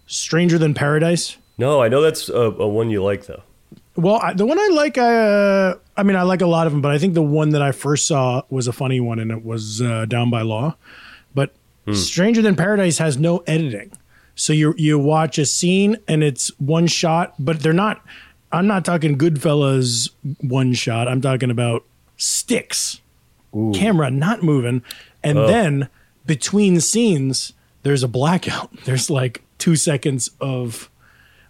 Stranger 0.07 0.59
Than 0.59 0.75
Paradise? 0.75 1.37
no 1.59 1.81
i 1.83 1.89
know 1.89 2.01
that's 2.01 2.29
a, 2.29 2.35
a 2.37 2.69
one 2.69 2.91
you 2.91 3.03
like 3.03 3.27
though 3.27 3.43
Well, 3.97 4.17
I, 4.17 4.33
the 4.33 4.45
one 4.45 4.59
I 4.59 4.69
like, 4.73 4.99
uh, 4.99 5.77
I 5.97 6.03
mean, 6.03 6.17
I 6.17 6.23
like 6.23 6.41
a 6.41 6.47
lot 6.47 6.67
of 6.67 6.73
them, 6.73 6.83
but 6.83 6.91
I 6.91 6.99
think 6.99 7.15
the 7.15 7.23
one 7.23 7.51
that 7.51 7.63
I 7.63 7.71
first 7.73 8.07
saw 8.07 8.43
was 8.51 8.67
a 8.67 8.73
funny 8.73 8.99
one, 9.01 9.19
and 9.21 9.31
it 9.31 9.45
was 9.45 9.81
uh, 9.81 10.05
Down 10.07 10.31
by 10.31 10.43
Law. 10.43 10.77
But 11.35 11.55
Stranger 11.93 12.43
Than 12.43 12.57
Paradise 12.57 12.99
has 12.99 13.19
no 13.19 13.39
editing, 13.47 13.93
so 14.35 14.53
you 14.53 14.75
you 14.77 14.99
watch 14.99 15.39
a 15.39 15.45
scene 15.45 15.99
and 16.09 16.25
it's 16.25 16.49
one 16.59 16.87
shot, 16.87 17.35
but 17.39 17.61
they're 17.61 17.73
not. 17.73 18.03
I'm 18.51 18.67
not 18.67 18.85
talking 18.85 19.19
Goodfellas 19.19 20.11
one 20.41 20.73
shot. 20.73 21.09
I'm 21.09 21.21
talking 21.21 21.51
about 21.51 21.85
sticks, 22.17 23.01
camera 23.75 24.11
not 24.11 24.43
moving, 24.43 24.83
and 25.23 25.37
then 25.39 25.89
between 26.27 26.81
scenes 26.81 27.53
there's 27.83 28.03
a 28.03 28.09
blackout. 28.09 28.71
There's 28.85 29.11
like 29.11 29.43
two 29.59 29.77
seconds 29.77 30.31
of 30.41 30.91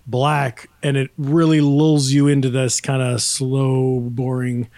black 0.07 0.69
and 0.83 0.97
it 0.97 1.11
really 1.17 1.61
lulls 1.61 2.11
you 2.11 2.29
into 2.29 2.51
this 2.51 2.81
kind 2.81 3.03
of 3.03 3.23
slow 3.23 4.01
boring 4.01 4.69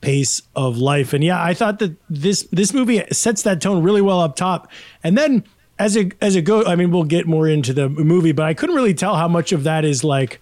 pace 0.00 0.42
of 0.54 0.78
life. 0.78 1.12
And 1.12 1.22
yeah 1.22 1.42
i 1.42 1.54
thought 1.54 1.78
that 1.80 1.94
this 2.08 2.44
this 2.52 2.72
movie 2.72 3.04
sets 3.12 3.42
that 3.42 3.60
tone 3.60 3.82
really 3.82 4.02
well 4.02 4.20
up 4.20 4.36
top. 4.36 4.70
And 5.02 5.16
then 5.16 5.44
as 5.78 5.96
it 5.96 6.12
as 6.20 6.36
it 6.36 6.42
goes 6.42 6.66
i 6.66 6.76
mean 6.76 6.90
we'll 6.90 7.04
get 7.04 7.26
more 7.26 7.48
into 7.48 7.72
the 7.72 7.88
movie 7.88 8.32
but 8.32 8.44
i 8.44 8.52
couldn't 8.52 8.76
really 8.76 8.92
tell 8.92 9.16
how 9.16 9.26
much 9.26 9.50
of 9.50 9.64
that 9.64 9.82
is 9.82 10.04
like 10.04 10.38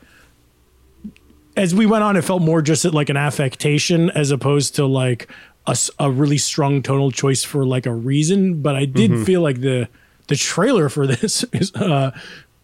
as 1.56 1.72
we 1.72 1.86
went 1.86 2.02
on 2.02 2.16
it 2.16 2.22
felt 2.22 2.42
more 2.42 2.60
just 2.60 2.84
like 2.86 3.08
an 3.08 3.16
affectation 3.16 4.10
as 4.10 4.32
opposed 4.32 4.74
to 4.74 4.84
like 4.84 5.28
a, 5.68 5.76
a 6.00 6.10
really 6.10 6.38
strong 6.38 6.82
tonal 6.82 7.10
choice 7.10 7.44
for 7.44 7.64
like 7.64 7.86
a 7.86 7.92
reason. 7.92 8.62
But 8.62 8.74
i 8.74 8.84
did 8.84 9.24
feel 9.24 9.40
like 9.42 9.60
the 9.60 9.88
the 10.26 10.36
trailer 10.36 10.88
for 10.88 11.06
this 11.06 11.44
is 11.52 11.72
uh 11.74 12.10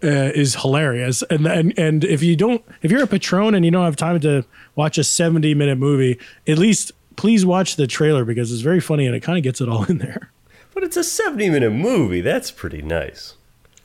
uh, 0.05 0.31
is 0.35 0.55
hilarious. 0.57 1.23
And, 1.31 1.47
and 1.47 1.77
and 1.79 2.05
if 2.05 2.23
you 2.23 2.37
don't, 2.37 2.63
if 2.83 2.91
you're 2.91 3.03
a 3.03 3.07
patron 3.07 3.55
and 3.55 3.65
you 3.65 3.71
don't 3.71 3.85
have 3.85 3.97
time 3.97 4.21
to 4.21 4.45
watch 4.77 4.99
a 4.99 5.05
70 5.05 5.55
minute 5.55 5.79
movie, 5.79 6.19
at 6.47 6.59
least 6.59 6.93
please 7.17 7.47
watch 7.47 7.77
the 7.77 7.87
trailer 7.87 8.25
because 8.25 8.53
it's 8.53 8.63
very 8.63 8.81
funny 8.81 9.07
and 9.07 9.15
it 9.17 9.21
kind 9.21 9.39
of 9.39 9.45
gets 9.45 9.61
it 9.61 9.69
all 9.69 9.85
in 9.89 9.99
there. 9.99 10.31
but 10.75 10.83
it's 10.85 10.97
a 10.97 11.05
70 11.05 11.49
minute 11.51 11.71
movie 11.71 12.21
that's 12.21 12.51
pretty 12.51 12.83
nice 12.83 13.35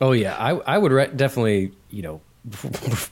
Oh 0.02 0.12
yeah, 0.14 0.36
I 0.38 0.52
I 0.76 0.78
would 0.78 0.92
re- 0.92 1.12
definitely 1.16 1.72
you 1.90 2.02
know 2.02 2.22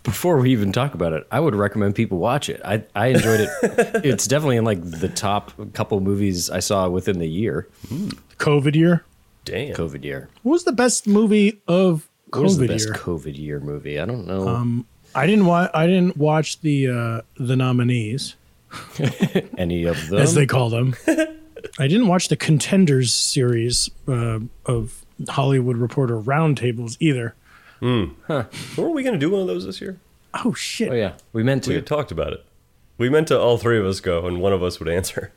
before 0.04 0.38
we 0.40 0.52
even 0.52 0.72
talk 0.72 0.94
about 0.94 1.12
it, 1.14 1.28
I 1.32 1.40
would 1.40 1.54
recommend 1.54 1.96
people 1.96 2.18
watch 2.18 2.50
it. 2.50 2.62
I 2.64 2.84
I 2.96 3.08
enjoyed 3.08 3.42
it. 3.42 3.50
it's 4.06 4.26
definitely 4.26 4.58
in 4.58 4.64
like 4.66 4.82
the 4.82 5.10
top 5.10 5.52
couple 5.74 6.00
movies 6.00 6.50
I 6.50 6.60
saw 6.60 6.88
within 6.90 7.20
the 7.20 7.28
year, 7.28 7.68
COVID 8.40 8.76
year. 8.76 9.04
damn 9.46 9.76
COVID 9.76 10.04
year. 10.04 10.30
What 10.44 10.54
was 10.54 10.64
the 10.64 10.72
best 10.72 11.08
movie 11.08 11.62
of 11.68 12.07
What 12.32 12.44
was 12.44 12.58
the 12.58 12.66
COVID 12.66 12.68
best 12.68 12.86
year? 12.86 12.94
COVID 12.96 13.38
year 13.38 13.60
movie? 13.60 14.00
I 14.00 14.06
don't 14.06 14.28
know. 14.28 14.86
I 15.16 15.26
didn't 15.26 15.46
watch. 15.46 15.72
I 15.74 15.88
didn't 15.88 16.18
watch 16.18 16.62
the 16.62 16.88
uh, 16.88 17.22
the 17.38 17.56
nominees 17.56 18.36
Any 19.58 19.86
of 19.86 20.10
them? 20.10 20.20
as 20.20 20.36
they 20.36 20.46
call 20.46 20.70
them. 20.70 20.96
I 21.80 21.88
didn't 21.88 22.08
watch 22.08 22.28
the 22.28 22.36
contenders 22.36 23.14
series 23.14 23.90
uh, 24.08 24.40
of 24.66 25.06
Hollywood 25.30 25.78
Reporter 25.78 26.20
roundtables 26.20 26.98
either. 27.00 27.36
Huh? 27.82 28.46
Weren't 28.78 28.94
we 28.96 29.04
going 29.04 29.14
to 29.14 29.20
do 29.20 29.30
one 29.30 29.42
of 29.42 29.48
those 29.48 29.66
this 29.66 29.80
year? 29.82 30.00
Oh 30.44 30.54
shit! 30.54 30.92
oh 30.92 30.96
yeah, 30.96 31.14
we 31.34 31.44
meant 31.44 31.64
to. 31.64 31.70
We 31.70 31.76
to. 31.76 31.80
had 31.80 31.88
talked 31.88 32.12
about 32.12 32.34
it. 32.34 32.44
We 32.98 33.10
meant 33.10 33.28
to 33.30 33.40
all 33.40 33.58
three 33.58 33.80
of 33.80 33.86
us 33.86 34.00
go, 34.00 34.26
and 34.28 34.42
one 34.42 34.54
of 34.54 34.62
us 34.64 34.80
would 34.80 34.90
answer. 34.90 35.32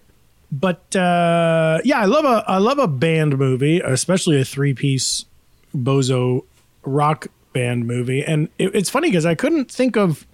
But 0.51 0.97
uh, 0.97 1.81
yeah, 1.85 2.01
I 2.01 2.07
love 2.07 2.25
a 2.25 2.45
I 2.49 2.59
love 2.59 2.79
a 2.79 2.89
band 2.89 3.39
movie, 3.39 3.81
especially 3.81 4.41
a 4.41 4.45
three 4.45 4.75
piece 4.75 5.27
bozo 5.77 6.45
rock 6.85 7.29
band 7.53 7.87
movie. 7.87 8.23
And 8.25 8.49
it, 8.59 8.75
it's 8.75 8.91
funny 8.91 9.09
because 9.09 9.27
I 9.27 9.35
couldn't 9.35 9.71
think 9.71 9.97
of 9.97 10.27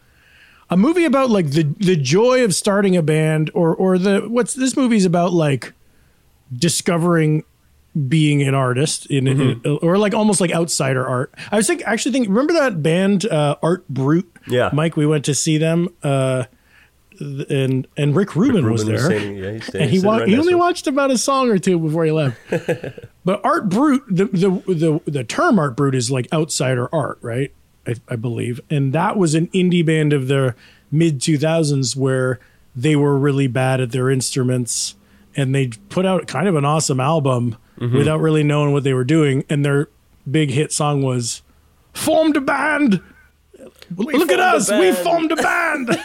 a 0.70 0.76
movie 0.76 1.04
about 1.04 1.30
like 1.30 1.50
the 1.50 1.62
the 1.78 1.96
joy 1.96 2.44
of 2.44 2.54
starting 2.54 2.96
a 2.96 3.02
band, 3.02 3.50
or 3.54 3.74
or 3.74 3.98
the 3.98 4.22
what's 4.28 4.54
this 4.54 4.76
movie's 4.76 5.04
about 5.04 5.32
like 5.32 5.72
discovering 6.54 7.44
being 8.08 8.42
an 8.42 8.54
artist 8.54 9.06
in, 9.06 9.26
in 9.26 9.78
or 9.82 9.96
like 9.96 10.12
almost 10.12 10.40
like 10.40 10.52
outsider 10.52 11.06
art. 11.06 11.34
I 11.50 11.56
was 11.56 11.66
think 11.66 11.82
actually 11.86 12.12
think 12.12 12.28
remember 12.28 12.52
that 12.54 12.82
band 12.82 13.24
uh, 13.26 13.56
Art 13.62 13.88
Brut? 13.88 14.26
Yeah. 14.48 14.70
Mike, 14.72 14.96
we 14.96 15.06
went 15.06 15.24
to 15.26 15.34
see 15.34 15.56
them. 15.56 15.88
Uh, 16.02 16.44
and 17.20 17.86
and 17.96 18.14
Rick 18.16 18.36
Rubin 18.36 18.70
was 18.70 18.84
Ruben 18.84 18.94
there 18.96 19.04
standing- 19.04 19.36
yeah, 19.36 19.60
standing- 19.60 19.80
and 19.82 19.90
he 19.90 20.00
wa- 20.00 20.16
right 20.18 20.28
he 20.28 20.36
only 20.38 20.54
watched 20.54 20.86
about 20.86 21.10
a 21.10 21.18
song 21.18 21.50
or 21.50 21.58
two 21.58 21.78
before 21.78 22.04
he 22.04 22.12
left. 22.12 22.36
but 23.24 23.40
Art 23.44 23.68
Brut, 23.68 24.02
the, 24.08 24.24
the 24.26 24.50
the 24.74 25.00
the 25.10 25.24
term 25.24 25.58
art 25.58 25.76
brut 25.76 25.94
is 25.94 26.10
like 26.10 26.26
outsider 26.32 26.88
art, 26.94 27.18
right? 27.22 27.52
I, 27.86 27.94
I 28.08 28.16
believe, 28.16 28.60
and 28.68 28.92
that 28.92 29.16
was 29.16 29.34
an 29.34 29.46
indie 29.48 29.84
band 29.86 30.12
of 30.12 30.26
the 30.28 30.54
mid 30.90 31.20
two 31.20 31.38
thousands 31.38 31.94
where 31.96 32.40
they 32.74 32.96
were 32.96 33.16
really 33.18 33.46
bad 33.46 33.80
at 33.80 33.92
their 33.92 34.10
instruments, 34.10 34.96
and 35.36 35.54
they 35.54 35.68
put 35.88 36.04
out 36.04 36.26
kind 36.26 36.48
of 36.48 36.56
an 36.56 36.64
awesome 36.64 37.00
album 37.00 37.56
Mm-hmm. 37.78 37.94
without 37.98 38.20
really 38.22 38.42
knowing 38.42 38.72
what 38.72 38.84
they 38.84 38.94
were 38.94 39.04
doing, 39.04 39.44
and 39.50 39.62
their 39.62 39.90
big 40.30 40.50
hit 40.50 40.72
song 40.72 41.02
was 41.02 41.42
"Formed 41.92 42.34
a 42.36 42.40
Band." 42.40 43.02
Look 43.94 44.30
at 44.32 44.40
us, 44.40 44.70
we 44.70 44.90
band." 44.92 44.96
formed 44.98 45.32
a 45.32 45.36
band. 45.36 45.98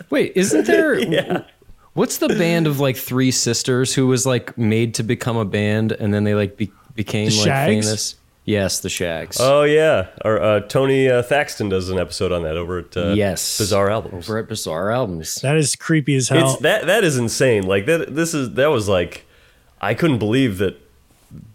Wait, 0.10 0.32
isn't 0.36 0.66
there? 0.66 1.44
What's 1.94 2.18
the 2.18 2.28
band 2.28 2.66
of 2.66 2.78
like 2.80 2.96
three 2.96 3.30
sisters 3.30 3.94
who 3.94 4.06
was 4.06 4.26
like 4.26 4.56
made 4.58 4.94
to 4.94 5.02
become 5.02 5.36
a 5.36 5.44
band 5.46 5.92
and 5.92 6.12
then 6.12 6.24
they 6.24 6.34
like 6.34 6.56
be- 6.56 6.70
became 6.94 7.30
The 7.30 7.36
like 7.36 7.44
Shags? 7.46 7.86
famous? 7.86 8.14
Yes, 8.44 8.78
the 8.80 8.88
Shags. 8.88 9.38
Oh 9.40 9.62
yeah, 9.64 10.08
or 10.24 10.40
uh, 10.40 10.60
Tony 10.60 11.08
uh, 11.08 11.22
Thaxton 11.22 11.68
does 11.68 11.88
an 11.88 11.98
episode 11.98 12.30
on 12.30 12.42
that 12.44 12.56
over 12.56 12.78
at 12.80 12.96
uh, 12.96 13.08
yes, 13.16 13.58
Bizarre 13.58 13.90
Albums. 13.90 14.28
over 14.28 14.38
at 14.38 14.48
Bizarre 14.48 14.90
Albums. 14.92 15.36
that 15.36 15.56
is 15.56 15.74
creepy 15.74 16.14
as 16.14 16.28
hell. 16.28 16.52
It's 16.52 16.60
that 16.62 16.86
that 16.86 17.02
is 17.02 17.16
insane. 17.18 17.64
Like 17.66 17.86
that. 17.86 18.14
This 18.14 18.34
is 18.34 18.52
that 18.54 18.66
was 18.70 18.88
like, 18.88 19.24
I 19.80 19.94
couldn't 19.94 20.18
believe 20.18 20.58
that 20.58 20.80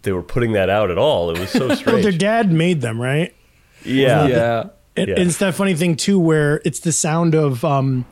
they 0.02 0.12
were 0.12 0.22
putting 0.24 0.52
that 0.52 0.70
out 0.70 0.92
at 0.92 0.98
all. 0.98 1.30
It 1.34 1.40
was 1.40 1.50
so 1.52 1.60
strange. 1.70 1.70
well, 1.70 1.78
strange. 2.00 2.04
their 2.04 2.12
dad 2.12 2.52
made 2.52 2.82
them, 2.82 3.00
right? 3.00 3.34
yeah, 3.86 4.28
yeah. 4.28 4.64
It, 4.96 5.10
Yeah. 5.10 5.16
It's 5.18 5.38
that 5.38 5.56
funny 5.56 5.76
thing 5.76 5.96
too, 5.96 6.20
where 6.20 6.62
it's 6.66 6.80
the 6.82 6.92
sound 6.92 7.36
of 7.36 7.64
um, 7.64 8.06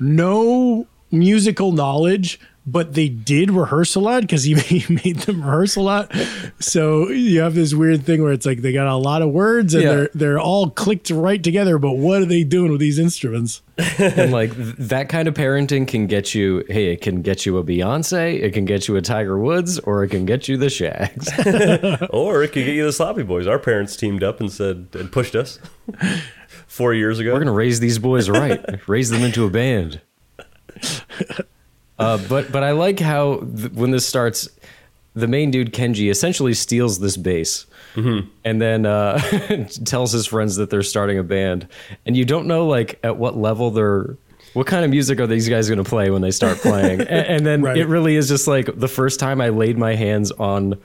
no 0.00 0.86
musical 1.10 1.72
knowledge, 1.72 2.40
but 2.66 2.94
they 2.94 3.08
did 3.08 3.50
rehearse 3.50 3.94
a 3.94 4.00
lot 4.00 4.22
because 4.22 4.42
he 4.44 4.54
made, 4.54 4.64
he 4.64 4.94
made 5.04 5.16
them 5.20 5.40
rehearse 5.42 5.76
a 5.76 5.80
lot. 5.80 6.12
So 6.58 7.08
you 7.10 7.40
have 7.40 7.54
this 7.54 7.72
weird 7.74 8.04
thing 8.04 8.22
where 8.22 8.32
it's 8.32 8.44
like 8.46 8.62
they 8.62 8.72
got 8.72 8.86
a 8.88 8.96
lot 8.96 9.22
of 9.22 9.30
words 9.30 9.72
and 9.74 9.82
Yeah. 9.84 9.94
they're 9.94 10.10
they're 10.14 10.40
all 10.40 10.70
clicked 10.70 11.10
right 11.10 11.42
together, 11.42 11.78
but 11.78 11.92
what 11.92 12.22
are 12.22 12.26
they 12.26 12.42
doing 12.44 12.70
with 12.72 12.80
these 12.80 12.98
instruments? 12.98 13.62
and 13.98 14.32
like 14.32 14.54
th- 14.56 14.74
that 14.78 15.08
kind 15.08 15.28
of 15.28 15.34
parenting 15.34 15.86
can 15.86 16.06
get 16.06 16.34
you. 16.34 16.64
Hey, 16.68 16.92
it 16.92 17.02
can 17.02 17.20
get 17.22 17.44
you 17.46 17.58
a 17.58 17.62
Beyonce, 17.64 18.40
it 18.42 18.52
can 18.54 18.64
get 18.64 18.88
you 18.88 18.96
a 18.96 19.02
Tiger 19.02 19.38
Woods, 19.38 19.78
or 19.80 20.02
it 20.02 20.08
can 20.08 20.24
get 20.26 20.48
you 20.48 20.56
the 20.56 20.70
Shags. 20.70 21.30
Or 22.10 22.42
it 22.42 22.48
could 22.48 22.64
get 22.64 22.74
you 22.74 22.84
the 22.84 22.92
Sloppy 22.92 23.22
Boys. 23.22 23.46
Our 23.46 23.58
parents 23.58 23.96
teamed 23.96 24.22
up 24.22 24.40
and 24.40 24.50
said 24.50 24.88
and 24.94 25.12
pushed 25.12 25.36
us 25.36 25.58
four 26.66 26.94
years 26.94 27.18
ago. 27.18 27.32
We're 27.34 27.40
gonna 27.40 27.52
raise 27.52 27.78
these 27.80 27.98
boys 27.98 28.28
right, 28.30 28.64
raise 28.88 29.10
them 29.10 29.22
into 29.22 29.44
a 29.44 29.50
band. 29.50 30.00
Uh, 31.98 32.18
but 32.28 32.52
but 32.52 32.62
I 32.62 32.72
like 32.72 33.00
how 33.00 33.36
th- 33.38 33.72
when 33.72 33.90
this 33.90 34.06
starts, 34.06 34.48
the 35.14 35.26
main 35.26 35.50
dude 35.50 35.72
Kenji 35.72 36.10
essentially 36.10 36.52
steals 36.54 36.98
this 37.00 37.16
bass, 37.16 37.66
and 37.96 38.60
then 38.60 38.84
uh, 38.84 39.18
tells 39.84 40.12
his 40.12 40.26
friends 40.26 40.56
that 40.56 40.68
they're 40.70 40.82
starting 40.82 41.18
a 41.18 41.22
band, 41.22 41.66
and 42.04 42.16
you 42.16 42.24
don't 42.24 42.46
know 42.46 42.66
like 42.66 42.98
at 43.02 43.16
what 43.16 43.36
level 43.36 43.70
they're. 43.70 44.16
What 44.52 44.66
kind 44.66 44.84
of 44.86 44.90
music 44.90 45.20
are 45.20 45.26
these 45.26 45.48
guys 45.50 45.68
going 45.68 45.82
to 45.82 45.88
play 45.88 46.08
when 46.10 46.22
they 46.22 46.30
start 46.30 46.56
playing? 46.58 47.00
and, 47.02 47.10
and 47.10 47.46
then 47.46 47.60
Right. 47.62 47.76
it 47.76 47.86
really 47.88 48.16
is 48.16 48.26
just 48.26 48.46
like 48.48 48.70
the 48.78 48.88
first 48.88 49.20
time 49.20 49.38
I 49.42 49.50
laid 49.50 49.76
my 49.76 49.94
hands 49.94 50.32
on 50.32 50.80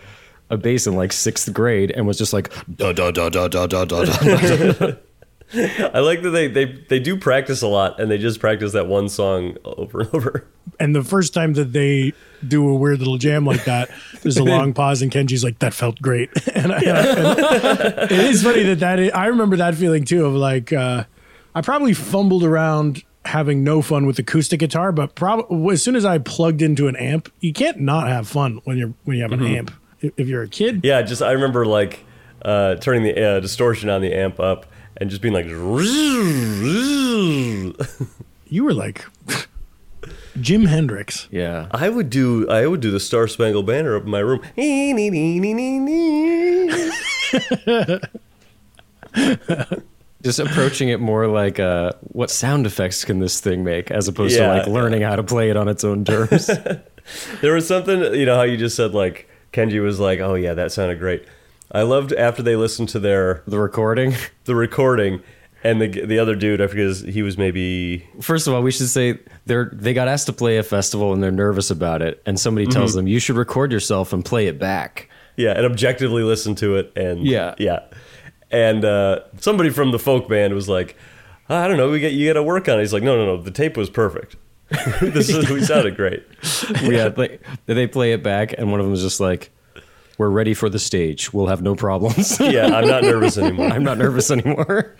a 0.50 0.58
bass 0.58 0.88
in 0.88 0.96
like 0.98 1.14
sixth 1.14 1.54
grade 1.54 1.90
and 1.92 2.06
was 2.06 2.18
just 2.18 2.34
like 2.34 2.52
da 2.76 2.92
da 2.92 3.12
da 3.12 3.30
da 3.30 3.48
da 3.48 3.66
da 3.68 3.86
da. 3.86 4.04
da. 4.04 4.92
I 5.94 6.00
like 6.00 6.22
that 6.22 6.30
they, 6.30 6.48
they 6.48 6.66
they 6.66 7.00
do 7.00 7.18
practice 7.18 7.62
a 7.62 7.68
lot 7.68 8.00
and 8.00 8.10
they 8.10 8.18
just 8.18 8.40
practice 8.40 8.72
that 8.74 8.88
one 8.88 9.10
song 9.10 9.58
over 9.66 10.02
and 10.02 10.16
over. 10.16 10.48
And 10.80 10.96
the 10.96 11.04
first 11.04 11.34
time 11.34 11.54
that 11.54 11.74
they 11.74 12.14
do 12.48 12.68
a 12.70 12.76
weird 12.76 13.00
little 13.00 13.18
jam 13.18 13.46
like 13.46 13.66
that, 13.66 13.90
there's 14.22 14.38
a 14.38 14.44
long 14.44 14.74
pause, 14.76 15.02
and 15.02 15.12
Kenji's 15.12 15.44
like, 15.44 15.60
"That 15.60 15.74
felt 15.74 16.02
great." 16.02 16.30
And, 16.54 16.72
I, 16.72 16.80
and 16.80 18.12
it 18.12 18.20
is 18.20 18.44
funny 18.44 18.64
that 18.64 18.80
that 18.80 19.00
is, 19.00 19.12
I 19.14 19.26
remember 19.28 19.58
that 19.58 19.74
feeling 19.76 20.06
too 20.06 20.26
of 20.26 20.34
like 20.34 20.72
uh, 20.72 21.06
I 21.56 21.62
probably 21.62 21.94
fumbled 21.94 22.44
around 22.44 23.04
having 23.26 23.64
no 23.64 23.82
fun 23.82 24.06
with 24.06 24.20
acoustic 24.20 24.60
guitar, 24.60 24.92
but 24.92 25.16
probably 25.16 25.74
as 25.74 25.82
soon 25.82 25.96
as 25.96 26.06
I 26.06 26.18
plugged 26.20 26.62
into 26.62 26.88
an 26.88 26.96
amp, 26.96 27.32
you 27.40 27.52
can't 27.54 27.80
not 27.80 28.08
have 28.08 28.28
fun 28.28 28.62
when 28.64 28.78
you're 28.78 28.94
when 29.06 29.18
you 29.18 29.24
have 29.24 29.32
an 29.32 29.44
amp. 29.46 29.72
If 30.00 30.14
if 30.18 30.28
you're 30.28 30.44
a 30.44 30.48
kid, 30.48 30.82
Yeah, 30.84 31.02
just 31.02 31.22
I 31.22 31.32
remember 31.32 31.66
like 31.66 32.06
uh, 32.44 32.76
turning 32.76 33.04
the 33.04 33.24
uh, 33.24 33.40
distortion 33.40 33.90
on 33.90 34.02
the 34.02 34.14
amp 34.14 34.40
up 34.40 34.66
and 35.02 35.10
just 35.10 35.22
being 35.22 35.34
like, 35.34 35.46
you 38.48 38.64
were 38.64 38.74
like 38.74 39.06
Jim 40.40 40.66
Hendrix. 40.66 41.28
yeah. 41.32 41.68
I 41.72 41.90
would 41.90 42.10
do 42.10 42.48
I 42.50 42.68
would 42.68 42.80
do 42.80 42.92
the 42.92 43.00
Star 43.00 43.28
Spangled 43.28 43.66
Banner 43.66 43.96
up 43.98 44.04
in 44.04 44.10
my 44.10 44.20
room. 44.20 44.42
just 50.24 50.40
approaching 50.40 50.90
it 50.90 51.00
more 51.00 51.28
like 51.28 51.60
uh, 51.60 51.92
what 52.04 52.30
sound 52.30 52.66
effects 52.66 53.04
can 53.04 53.20
this 53.20 53.40
thing 53.40 53.64
make 53.64 53.92
as 53.92 54.08
opposed 54.08 54.36
Yeah, 54.38 54.48
to 54.48 54.54
like 54.60 54.68
learning 54.68 55.02
how 55.02 55.16
to 55.16 55.24
play 55.24 55.50
it 55.50 55.58
on 55.58 55.68
its 55.68 55.84
own 55.84 56.06
terms 56.06 56.50
There 57.42 57.54
was 57.54 57.68
something, 57.68 58.00
you 58.14 58.26
know, 58.28 58.36
how 58.36 58.44
you 58.44 58.58
just 58.58 58.76
said 58.76 58.94
like 58.94 59.28
Kenji 59.52 59.82
was 59.84 60.00
like, 60.00 60.20
"Oh 60.20 60.36
yeah, 60.36 60.54
that 60.54 60.72
sounded 60.72 61.00
great." 61.00 61.26
I 61.72 61.84
loved 61.84 62.14
after 62.14 62.44
they 62.44 62.56
listened 62.56 62.90
to 62.90 63.00
their 63.00 63.44
the 63.48 63.60
recording 63.60 64.14
the 64.46 64.56
recording 64.56 65.22
and 65.64 65.82
the 65.82 65.88
the 66.06 66.20
other 66.20 66.36
dude, 66.36 66.60
I 66.62 66.68
forget 66.68 66.86
his, 66.86 67.02
he 67.02 67.22
was 67.22 67.38
maybe 67.38 68.08
first 68.20 68.48
of 68.48 68.54
all 68.54 68.62
we 68.62 68.72
should 68.72 68.90
say 68.90 69.20
they're 69.46 69.70
they 69.74 69.94
got 69.94 70.08
asked 70.08 70.26
to 70.28 70.34
play 70.34 70.58
a 70.58 70.64
festival 70.64 71.14
and 71.14 71.22
they're 71.22 71.32
nervous 71.32 71.70
about 71.72 72.02
it 72.02 72.22
and 72.26 72.40
somebody 72.40 72.68
tells 72.68 72.94
them 72.94 73.08
you 73.08 73.20
should 73.20 73.36
record 73.36 73.72
yourself 73.72 74.12
and 74.14 74.26
play 74.26 74.48
it 74.48 74.60
back 74.60 75.10
yeah, 75.38 75.52
and 75.56 75.66
objectively 75.66 76.24
listen 76.24 76.56
to 76.56 76.76
it 76.76 76.92
and 76.96 77.26
Yeah. 77.26 77.56
yeah. 77.58 77.80
And 78.52 78.84
uh, 78.84 79.22
somebody 79.40 79.70
from 79.70 79.92
the 79.92 79.98
folk 79.98 80.28
band 80.28 80.54
was 80.54 80.68
like, 80.68 80.98
"I 81.48 81.70
don't 81.70 81.78
know, 81.78 81.90
we 81.90 82.02
get 82.02 82.12
you 82.12 82.28
got 82.28 82.34
to 82.34 82.44
work 82.44 82.68
on 82.68 82.78
it." 82.78 82.82
He's 82.82 82.92
like, 82.92 83.02
"No, 83.02 83.16
no, 83.16 83.38
no, 83.38 83.42
the 83.42 83.50
tape 83.50 83.78
was 83.78 83.90
perfect. 83.90 84.36
this 85.02 85.30
is, 85.30 85.50
we 85.50 85.64
sounded 85.64 85.96
great." 85.96 86.26
yeah 86.84 87.10
like 87.16 87.42
they 87.66 87.88
play 87.88 88.12
it 88.12 88.22
back 88.24 88.54
and 88.58 88.72
one 88.72 88.80
of 88.82 88.86
them 88.86 88.94
is 88.94 89.02
just 89.02 89.22
like 89.22 89.52
we're 90.22 90.30
ready 90.30 90.54
for 90.54 90.70
the 90.70 90.78
stage 90.78 91.34
we'll 91.34 91.48
have 91.48 91.64
no 91.64 91.74
problems 91.76 92.40
Yeah, 92.40 92.68
I'm 92.68 92.88
not 92.88 93.02
nervous 93.02 93.40
anymore. 93.40 93.68
i'm 93.74 93.84
not 93.84 93.98
nervous 93.98 94.30
anymore 94.30 94.96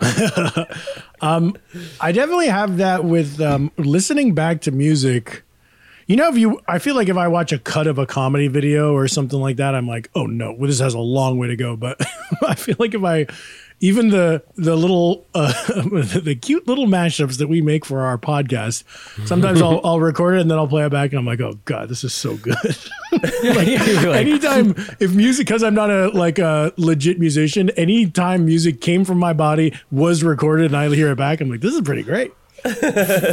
I 1.20 2.10
definitely 2.10 2.48
have 2.48 2.78
that 2.78 3.04
with 3.04 3.40
um, 3.40 3.70
listening 3.76 4.34
back 4.34 4.62
to 4.62 4.72
music. 4.72 5.44
You 6.08 6.16
know, 6.16 6.28
if 6.28 6.36
you, 6.36 6.60
I 6.66 6.80
feel 6.80 6.96
like 6.96 7.08
if 7.08 7.16
I 7.16 7.28
watch 7.28 7.52
a 7.52 7.58
cut 7.60 7.86
of 7.86 7.98
a 7.98 8.06
comedy 8.06 8.48
video 8.48 8.92
or 8.92 9.06
something 9.06 9.38
like 9.38 9.56
that, 9.58 9.76
I'm 9.76 9.86
like, 9.86 10.10
oh 10.16 10.26
no, 10.26 10.50
well, 10.52 10.66
this 10.66 10.80
has 10.80 10.94
a 10.94 10.98
long 10.98 11.38
way 11.38 11.46
to 11.46 11.54
go. 11.56 11.76
But 11.76 12.00
I 12.44 12.56
feel 12.56 12.74
like 12.80 12.94
if 12.94 13.04
I, 13.04 13.26
even 13.82 14.08
the 14.08 14.42
the 14.56 14.74
little 14.76 15.26
uh, 15.34 15.52
the 15.74 16.38
cute 16.40 16.66
little 16.66 16.86
mashups 16.86 17.36
that 17.38 17.48
we 17.48 17.60
make 17.60 17.84
for 17.84 18.00
our 18.00 18.16
podcast, 18.16 18.84
sometimes 19.26 19.60
I'll 19.60 19.80
I'll 19.84 20.00
record 20.00 20.36
it 20.36 20.40
and 20.40 20.50
then 20.50 20.56
I'll 20.56 20.68
play 20.68 20.86
it 20.86 20.90
back 20.90 21.10
and 21.10 21.18
I'm 21.18 21.26
like, 21.26 21.40
oh 21.40 21.58
god, 21.66 21.88
this 21.90 22.04
is 22.04 22.14
so 22.14 22.36
good. 22.36 22.56
You're 23.42 23.54
like, 23.54 23.68
anytime 24.26 24.74
if 25.00 25.12
music 25.14 25.46
because 25.46 25.62
i'm 25.62 25.74
not 25.74 25.90
a 25.90 26.08
like 26.08 26.38
a 26.38 26.72
legit 26.78 27.18
musician 27.20 27.68
anytime 27.70 28.46
music 28.46 28.80
came 28.80 29.04
from 29.04 29.18
my 29.18 29.34
body 29.34 29.74
was 29.90 30.24
recorded 30.24 30.66
and 30.66 30.76
i 30.76 30.88
hear 30.94 31.10
it 31.12 31.16
back 31.16 31.40
i'm 31.42 31.50
like 31.50 31.60
this 31.60 31.74
is 31.74 31.82
pretty 31.82 32.02
great 32.02 32.32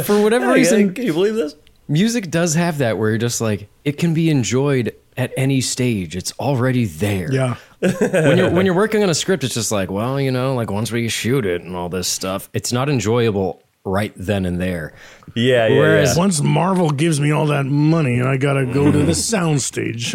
for 0.04 0.20
whatever 0.22 0.46
Hey, 0.46 0.52
reason 0.54 0.92
can 0.94 1.04
you 1.06 1.14
believe 1.14 1.34
this? 1.34 1.54
music 1.88 2.30
does 2.30 2.54
have 2.54 2.76
that 2.78 2.98
where 2.98 3.08
you're 3.08 3.18
just 3.18 3.40
like 3.40 3.68
it 3.86 3.92
can 3.96 4.12
be 4.12 4.28
enjoyed 4.28 4.94
at 5.16 5.32
any 5.36 5.62
stage 5.62 6.14
it's 6.14 6.32
already 6.32 6.84
there 6.84 7.32
Yeah. 7.32 7.56
When 7.80 8.38
you're 8.38 8.50
when 8.50 8.66
you're 8.66 8.74
working 8.74 9.02
on 9.02 9.10
a 9.10 9.14
script, 9.14 9.44
it's 9.44 9.54
just 9.54 9.72
like, 9.72 9.90
well, 9.90 10.20
you 10.20 10.30
know, 10.30 10.54
like 10.54 10.70
once 10.70 10.92
we 10.92 11.08
shoot 11.08 11.46
it 11.46 11.62
and 11.62 11.74
all 11.76 11.88
this 11.88 12.08
stuff, 12.08 12.48
it's 12.52 12.72
not 12.72 12.88
enjoyable 12.88 13.62
right 13.84 14.12
then 14.16 14.44
and 14.44 14.60
there. 14.60 14.92
Yeah, 15.34 15.66
yeah, 15.68 15.78
Whereas- 15.78 16.16
yeah. 16.16 16.20
Once 16.20 16.40
Marvel 16.42 16.90
gives 16.90 17.20
me 17.20 17.30
all 17.30 17.46
that 17.46 17.64
money 17.64 18.18
and 18.18 18.28
I 18.28 18.36
gotta 18.36 18.66
go 18.66 18.90
to 18.92 18.98
the 18.98 19.12
soundstage. 19.30 20.14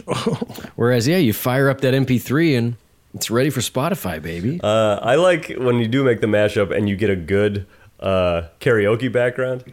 Whereas, 0.75 1.07
yeah, 1.07 1.17
you 1.17 1.34
fire 1.34 1.69
up 1.69 1.81
that 1.81 1.93
MP3 1.93 2.57
and 2.57 2.75
it's 3.13 3.31
ready 3.31 3.50
for 3.50 3.62
Spotify, 3.62 4.22
baby. 4.22 4.60
Uh, 4.62 5.00
I 5.01 5.15
like 5.15 5.53
when 5.57 5.79
you 5.79 5.88
do 5.88 6.03
make 6.03 6.22
the 6.22 6.27
mashup 6.27 6.75
and 6.75 6.88
you 6.89 6.95
get 6.95 7.10
a 7.10 7.15
good 7.15 7.65
uh, 8.00 8.43
karaoke 8.60 9.12
background. 9.12 9.63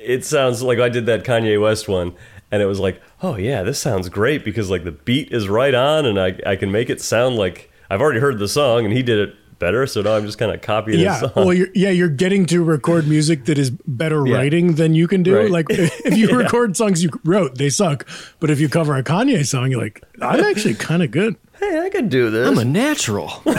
It 0.00 0.24
sounds 0.24 0.62
like 0.62 0.78
I 0.78 0.88
did 0.88 1.06
that 1.06 1.24
Kanye 1.24 1.60
West 1.60 1.86
one, 1.88 2.14
and 2.50 2.62
it 2.62 2.66
was 2.66 2.80
like, 2.80 3.00
oh 3.22 3.36
yeah, 3.36 3.62
this 3.62 3.78
sounds 3.78 4.08
great 4.08 4.44
because 4.44 4.70
like 4.70 4.84
the 4.84 4.92
beat 4.92 5.32
is 5.32 5.48
right 5.48 5.74
on, 5.74 6.06
and 6.06 6.18
I 6.20 6.38
I 6.46 6.56
can 6.56 6.70
make 6.72 6.90
it 6.90 7.00
sound 7.00 7.36
like 7.36 7.70
I've 7.90 8.00
already 8.00 8.20
heard 8.20 8.38
the 8.38 8.48
song, 8.48 8.84
and 8.84 8.92
he 8.92 9.02
did 9.02 9.28
it 9.28 9.34
better. 9.58 9.86
So 9.88 10.02
now 10.02 10.14
I'm 10.14 10.24
just 10.24 10.38
kind 10.38 10.52
of 10.52 10.60
copying 10.62 11.00
yeah, 11.00 11.18
his 11.20 11.20
song. 11.32 11.44
well, 11.46 11.52
you're, 11.52 11.66
yeah, 11.74 11.90
you're 11.90 12.08
getting 12.08 12.46
to 12.46 12.62
record 12.62 13.08
music 13.08 13.46
that 13.46 13.58
is 13.58 13.70
better 13.70 14.24
Yeah. 14.24 14.36
writing 14.36 14.74
than 14.76 14.94
you 14.94 15.08
can 15.08 15.24
do. 15.24 15.34
Right. 15.36 15.50
Like 15.50 15.66
if 15.70 16.16
you 16.16 16.28
record 16.38 16.76
songs 16.76 17.02
you 17.02 17.10
wrote, 17.24 17.56
they 17.56 17.68
suck. 17.68 18.06
But 18.38 18.50
if 18.50 18.60
you 18.60 18.68
cover 18.68 18.94
a 18.96 19.02
Kanye 19.02 19.44
song, 19.44 19.70
you're 19.72 19.80
like, 19.82 20.00
I'm 20.22 20.44
actually 20.44 20.74
kind 20.74 21.02
of 21.02 21.10
good. 21.10 21.34
hey, 21.58 21.80
I 21.80 21.88
could 21.90 22.08
do 22.08 22.30
this. 22.30 22.46
I'm 22.48 22.58
a 22.58 22.64
natural. 22.64 23.32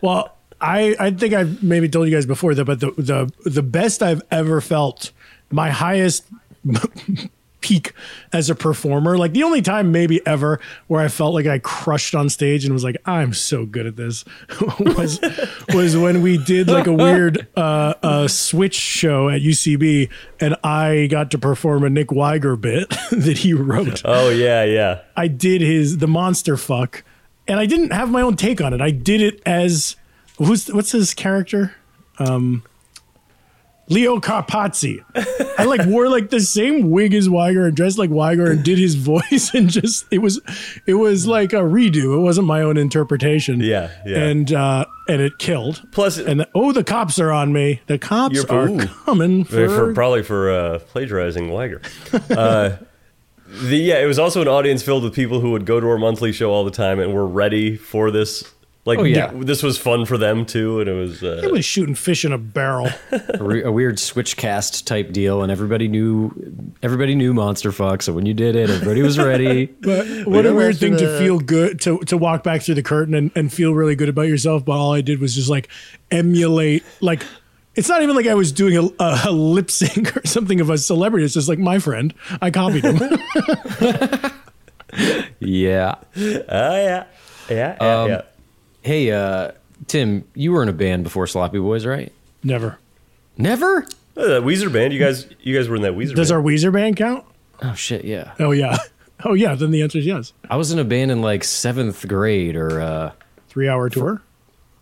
Well, 0.00 0.36
I, 0.60 0.94
I 1.00 1.10
think 1.10 1.34
I've 1.34 1.60
maybe 1.62 1.88
told 1.88 2.06
you 2.08 2.14
guys 2.14 2.24
before 2.26 2.54
that, 2.54 2.64
but 2.64 2.78
the 2.78 2.92
the 2.92 3.32
the 3.44 3.62
best 3.62 4.00
I've 4.02 4.22
ever 4.30 4.60
felt, 4.60 5.10
my 5.50 5.70
highest 5.70 6.24
peak 7.60 7.92
as 8.32 8.50
a 8.50 8.54
performer, 8.54 9.18
like 9.18 9.32
the 9.32 9.42
only 9.42 9.62
time 9.62 9.92
maybe 9.92 10.24
ever 10.26 10.60
where 10.86 11.02
I 11.02 11.08
felt 11.08 11.34
like 11.34 11.46
I 11.46 11.58
crushed 11.58 12.14
on 12.14 12.28
stage 12.28 12.64
and 12.64 12.72
was 12.72 12.84
like, 12.84 12.96
I'm 13.04 13.32
so 13.32 13.66
good 13.66 13.86
at 13.86 13.96
this, 13.96 14.24
was 14.80 15.20
was 15.74 15.96
when 15.96 16.22
we 16.22 16.38
did 16.38 16.68
like 16.68 16.86
a 16.86 16.92
weird 16.92 17.46
uh, 17.56 17.94
uh, 18.02 18.28
switch 18.28 18.74
show 18.74 19.28
at 19.28 19.40
UCB, 19.40 20.10
and 20.40 20.56
I 20.62 21.08
got 21.10 21.30
to 21.32 21.38
perform 21.38 21.84
a 21.84 21.90
Nick 21.90 22.12
Wiger 22.12 22.56
bit 22.56 22.88
that 23.10 23.38
he 23.38 23.52
wrote. 23.52 24.02
oh 24.04 24.30
yeah, 24.30 24.64
yeah. 24.64 25.00
I 25.16 25.28
did 25.28 25.60
his 25.60 25.98
the 25.98 26.08
monster 26.08 26.56
fuck, 26.56 27.02
and 27.46 27.58
I 27.58 27.66
didn't 27.66 27.92
have 27.92 28.10
my 28.10 28.22
own 28.22 28.36
take 28.36 28.60
on 28.60 28.72
it. 28.72 28.80
I 28.80 28.90
did 28.90 29.20
it 29.20 29.42
as 29.44 29.96
who's 30.38 30.68
what's 30.68 30.92
his 30.92 31.14
character, 31.14 31.74
um, 32.18 32.62
Leo 33.88 34.18
Carpazzi. 34.18 35.04
I 35.58 35.64
like 35.64 35.86
wore 35.86 36.08
like 36.08 36.30
the 36.30 36.40
same 36.40 36.90
wig 36.90 37.14
as 37.14 37.28
Wiger 37.28 37.66
and 37.66 37.76
dressed 37.76 37.98
like 37.98 38.10
Wiger 38.10 38.50
and 38.50 38.62
did 38.62 38.78
his 38.78 38.94
voice 38.96 39.52
and 39.54 39.68
just 39.68 40.06
it 40.10 40.18
was 40.18 40.40
it 40.86 40.94
was 40.94 41.26
like 41.26 41.52
a 41.52 41.62
redo. 41.62 42.16
It 42.16 42.20
wasn't 42.20 42.46
my 42.46 42.62
own 42.62 42.76
interpretation. 42.76 43.60
Yeah, 43.60 43.90
yeah. 44.04 44.18
and 44.24 44.52
uh, 44.52 44.84
and 45.08 45.22
it 45.22 45.38
killed. 45.38 45.82
Plus, 45.90 46.18
And 46.18 46.40
the, 46.40 46.48
oh, 46.54 46.72
the 46.72 46.84
cops 46.84 47.18
are 47.18 47.32
on 47.32 47.52
me. 47.52 47.80
The 47.86 47.98
cops 47.98 48.44
are 48.44 48.68
ooh. 48.68 48.86
coming 48.86 49.44
for, 49.44 49.68
for, 49.68 49.94
probably 49.94 50.22
for 50.22 50.50
uh, 50.50 50.78
plagiarizing 50.80 51.50
Wiger. 51.50 51.80
Uh, 52.30 52.76
the 53.48 53.76
yeah, 53.76 53.98
it 54.00 54.06
was 54.06 54.18
also 54.18 54.42
an 54.42 54.48
audience 54.48 54.82
filled 54.82 55.02
with 55.02 55.14
people 55.14 55.40
who 55.40 55.52
would 55.52 55.64
go 55.64 55.80
to 55.80 55.88
our 55.88 55.98
monthly 55.98 56.32
show 56.32 56.52
all 56.52 56.64
the 56.64 56.70
time 56.70 57.00
and 57.00 57.14
were 57.14 57.26
ready 57.26 57.76
for 57.76 58.10
this. 58.10 58.44
Like, 58.88 58.98
Oh, 59.00 59.04
yeah. 59.04 59.30
this 59.34 59.62
was 59.62 59.76
fun 59.76 60.06
for 60.06 60.16
them 60.16 60.46
too, 60.46 60.80
and 60.80 60.88
it 60.88 60.94
was. 60.94 61.22
Uh, 61.22 61.42
It 61.44 61.52
was 61.52 61.64
shooting 61.64 61.94
fish 61.94 62.24
in 62.24 62.32
a 62.32 62.38
barrel. 62.38 62.88
a, 63.12 63.44
re- 63.44 63.62
a 63.62 63.70
weird 63.70 63.96
switchcast 63.96 64.86
type 64.86 65.12
deal, 65.12 65.42
and 65.42 65.52
everybody 65.52 65.88
knew 65.88 66.32
everybody 66.82 67.14
knew 67.14 67.34
Monster 67.34 67.70
Fuck. 67.70 68.02
So 68.02 68.12
when 68.14 68.24
you 68.26 68.32
did 68.34 68.56
it, 68.56 68.70
everybody 68.70 69.02
was 69.02 69.18
ready. 69.18 69.66
But 69.82 70.06
what 70.26 70.46
a 70.46 70.54
weird 70.54 70.78
thing 70.78 70.96
to, 70.96 71.06
to 71.06 71.18
feel 71.18 71.38
good 71.38 71.80
to 71.82 71.98
to 72.06 72.16
walk 72.16 72.42
back 72.42 72.62
through 72.62 72.76
the 72.76 72.82
curtain 72.82 73.14
and, 73.14 73.30
and 73.36 73.52
feel 73.52 73.74
really 73.74 73.94
good 73.94 74.08
about 74.08 74.26
yourself. 74.28 74.64
But 74.64 74.72
all 74.72 74.92
I 74.94 75.02
did 75.02 75.20
was 75.20 75.34
just 75.34 75.48
like 75.50 75.68
emulate 76.10 76.82
like 77.00 77.22
it's 77.74 77.88
not 77.88 78.02
even 78.02 78.16
like 78.16 78.26
I 78.26 78.34
was 78.34 78.50
doing 78.52 78.76
a, 78.76 78.84
a, 79.04 79.20
a 79.26 79.30
lip 79.32 79.70
sync 79.70 80.16
or 80.16 80.26
something 80.26 80.60
of 80.60 80.70
a 80.70 80.78
celebrity. 80.78 81.24
It's 81.26 81.34
just 81.34 81.48
like 81.48 81.58
my 81.60 81.78
friend. 81.78 82.12
I 82.42 82.50
copied 82.50 82.84
him. 82.84 82.96
yeah. 85.40 85.94
Ah, 85.96 86.02
yeah, 86.16 87.04
yeah, 87.50 87.76
yeah, 87.80 88.00
Um, 88.02 88.08
yeah. 88.10 88.22
Hey, 88.88 89.10
uh, 89.10 89.50
Tim, 89.86 90.24
you 90.34 90.50
were 90.50 90.62
in 90.62 90.70
a 90.70 90.72
band 90.72 91.04
before 91.04 91.26
Sloppy 91.26 91.58
Boys, 91.58 91.84
right? 91.84 92.10
Never. 92.42 92.78
Never. 93.36 93.82
Uh, 94.16 94.28
that 94.28 94.42
Weezer 94.44 94.72
band, 94.72 94.94
you 94.94 94.98
guys, 94.98 95.26
you 95.42 95.54
guys 95.54 95.68
were 95.68 95.76
in 95.76 95.82
that 95.82 95.92
Weezer. 95.92 96.06
Band. 96.06 96.16
Does 96.16 96.30
band. 96.30 96.38
our 96.38 96.42
Weezer 96.42 96.72
band 96.72 96.96
count? 96.96 97.26
Oh 97.60 97.74
shit, 97.74 98.06
yeah. 98.06 98.32
Oh 98.38 98.52
yeah. 98.52 98.78
Oh 99.24 99.34
yeah. 99.34 99.56
Then 99.56 99.72
the 99.72 99.82
answer 99.82 99.98
is 99.98 100.06
yes. 100.06 100.32
I 100.48 100.56
was 100.56 100.72
in 100.72 100.78
a 100.78 100.84
band 100.84 101.10
in 101.10 101.20
like 101.20 101.44
seventh 101.44 102.06
grade, 102.08 102.56
or 102.56 102.80
uh, 102.80 103.12
Three 103.48 103.68
hour 103.68 103.90
tour. 103.90 104.22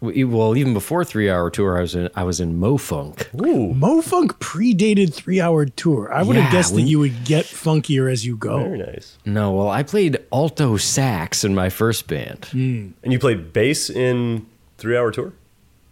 W- 0.03 0.29
well, 0.29 0.57
even 0.57 0.75
before 0.75 1.05
Three 1.05 1.31
Hour 1.31 1.51
Tour, 1.51 1.79
I 1.79 1.81
was 1.81 1.95
in 1.95 2.09
I 2.15 2.23
was 2.25 2.39
in 2.41 2.59
Mo 2.59 2.77
Funk. 2.77 3.31
Ooh, 3.35 3.73
Mofunk 3.75 4.39
predated 4.39 5.15
three 5.15 5.41
hour 5.41 5.65
tour. 5.65 6.13
I 6.13 6.23
would 6.23 6.37
have 6.37 6.47
Yeah, 6.47 6.53
guessed 6.53 6.75
that 6.75 6.83
you 6.83 6.99
would 6.99 7.25
get 7.25 7.47
funkier 7.47 8.11
as 8.13 8.27
you 8.27 8.37
go. 8.37 8.59
very 8.59 8.79
nice. 8.79 9.17
No, 9.25 9.53
well, 9.53 9.71
I 9.71 9.83
played 9.83 10.19
alto 10.33 10.77
sax 10.77 11.45
in 11.45 11.55
my 11.55 11.71
first 11.71 12.07
band. 12.09 12.49
And 12.53 12.95
you 13.05 13.19
played 13.19 13.53
bass 13.53 13.89
in 13.89 14.47
Three 14.79 14.97
Hour 14.97 15.11
Tour. 15.13 15.33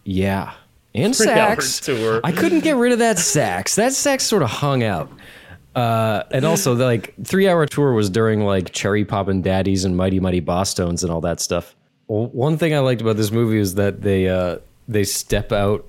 Yeah. 0.04 0.52
And 0.94 1.16
Three 1.16 1.28
Hour 1.28 1.60
sax. 1.60 1.80
Tour. 1.80 2.20
I 2.22 2.30
couldn't 2.32 2.60
get 2.60 2.76
rid 2.76 2.92
of 2.92 2.98
that 3.00 3.18
sax. 3.18 3.74
That 3.76 3.92
sax 3.94 4.24
sort 4.24 4.42
of 4.42 4.50
hung 4.50 4.82
out. 4.82 5.10
Uh, 5.74 6.22
and 6.30 6.44
also, 6.44 6.76
the, 6.76 6.84
like, 6.84 7.14
three 7.24 7.48
hour 7.48 7.66
tour 7.66 7.94
was 7.94 8.08
during 8.08 8.40
like 8.44 8.70
Cherry 8.72 9.04
Poppin' 9.04 9.42
Daddies 9.42 9.84
and 9.84 9.96
Mighty 9.96 10.20
Mighty 10.20 10.40
Bosstones 10.40 11.02
and 11.02 11.10
all 11.10 11.20
that 11.22 11.40
stuff. 11.40 11.74
Well, 12.06 12.26
one 12.26 12.58
thing 12.58 12.74
I 12.74 12.80
liked 12.80 13.00
about 13.00 13.16
this 13.16 13.30
movie 13.30 13.58
is 13.58 13.74
that 13.76 14.02
they 14.02 14.28
uh, 14.28 14.58
they 14.88 15.04
step 15.04 15.52
out 15.52 15.88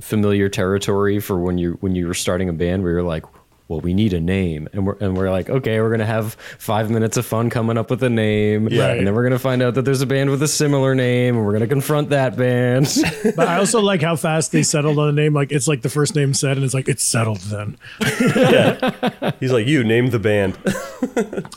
familiar 0.00 0.48
territory 0.48 1.18
for 1.20 1.38
when 1.38 1.58
you 1.58 1.76
when 1.80 1.94
you 1.94 2.06
were 2.06 2.14
starting 2.14 2.48
a 2.48 2.52
band 2.52 2.82
where 2.82 2.92
you're 2.92 3.02
like, 3.02 3.24
well, 3.68 3.80
we 3.80 3.94
need 3.94 4.12
a 4.12 4.20
name, 4.20 4.68
and 4.72 4.86
we're 4.86 4.96
and 5.00 5.16
we're 5.16 5.28
like, 5.30 5.50
okay, 5.50 5.80
we're 5.80 5.90
gonna 5.90 6.06
have 6.06 6.34
five 6.58 6.88
minutes 6.88 7.16
of 7.16 7.26
fun 7.26 7.50
coming 7.50 7.76
up 7.76 7.90
with 7.90 8.00
a 8.04 8.08
name, 8.10 8.68
Yeah. 8.68 8.92
and 8.92 9.04
then 9.04 9.12
we're 9.12 9.24
gonna 9.24 9.40
find 9.40 9.60
out 9.60 9.74
that 9.74 9.82
there's 9.84 10.02
a 10.02 10.06
band 10.06 10.30
with 10.30 10.40
a 10.44 10.46
similar 10.46 10.94
name, 10.94 11.34
and 11.36 11.44
we're 11.44 11.52
gonna 11.52 11.66
confront 11.66 12.10
that 12.10 12.36
band. 12.36 12.86
But 13.34 13.48
I 13.48 13.56
also 13.58 13.80
like 13.80 14.02
how 14.02 14.14
fast 14.14 14.52
they 14.52 14.62
settled 14.62 15.00
on 15.00 15.08
a 15.08 15.12
name. 15.12 15.34
Like 15.34 15.50
it's 15.50 15.66
like 15.66 15.82
the 15.82 15.88
first 15.88 16.14
name 16.14 16.32
said, 16.32 16.56
and 16.58 16.64
it's 16.64 16.74
like 16.74 16.86
it's 16.88 17.02
settled 17.02 17.38
then. 17.40 17.76
He's 19.40 19.50
like, 19.52 19.66
you 19.66 19.82
name 19.82 20.10
the 20.10 20.20
band. 20.20 20.56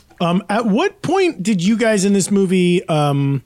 Um, 0.22 0.42
at 0.50 0.66
what 0.66 1.00
point 1.00 1.42
did 1.42 1.64
you 1.64 1.78
guys 1.78 2.04
in 2.04 2.12
this 2.12 2.30
movie? 2.30 2.86
Um, 2.88 3.42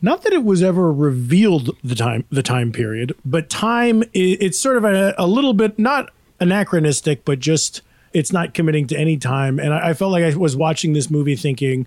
not 0.00 0.22
that 0.22 0.32
it 0.32 0.44
was 0.44 0.62
ever 0.62 0.92
revealed 0.92 1.76
the 1.82 1.94
time 1.94 2.24
the 2.30 2.42
time 2.42 2.72
period, 2.72 3.14
but 3.24 3.50
time 3.50 4.04
it's 4.12 4.58
sort 4.60 4.76
of 4.76 4.84
a, 4.84 5.14
a 5.18 5.26
little 5.26 5.54
bit 5.54 5.78
not 5.78 6.10
anachronistic, 6.40 7.24
but 7.24 7.38
just 7.38 7.82
it's 8.12 8.32
not 8.32 8.54
committing 8.54 8.86
to 8.88 8.96
any 8.96 9.16
time. 9.16 9.58
And 9.58 9.72
I, 9.74 9.90
I 9.90 9.94
felt 9.94 10.12
like 10.12 10.24
I 10.24 10.34
was 10.36 10.56
watching 10.56 10.92
this 10.94 11.10
movie 11.10 11.36
thinking, 11.36 11.86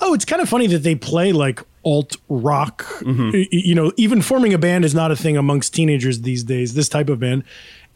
oh, 0.00 0.14
it's 0.14 0.24
kind 0.24 0.40
of 0.40 0.48
funny 0.48 0.66
that 0.68 0.82
they 0.82 0.94
play 0.94 1.32
like 1.32 1.60
alt 1.84 2.16
rock. 2.28 2.84
Mm-hmm. 3.00 3.30
Y- 3.32 3.46
You 3.50 3.74
know, 3.74 3.92
even 3.96 4.22
forming 4.22 4.54
a 4.54 4.58
band 4.58 4.84
is 4.84 4.94
not 4.94 5.10
a 5.10 5.16
thing 5.16 5.36
amongst 5.36 5.74
teenagers 5.74 6.22
these 6.22 6.42
days. 6.44 6.74
This 6.74 6.88
type 6.88 7.08
of 7.08 7.20
band. 7.20 7.44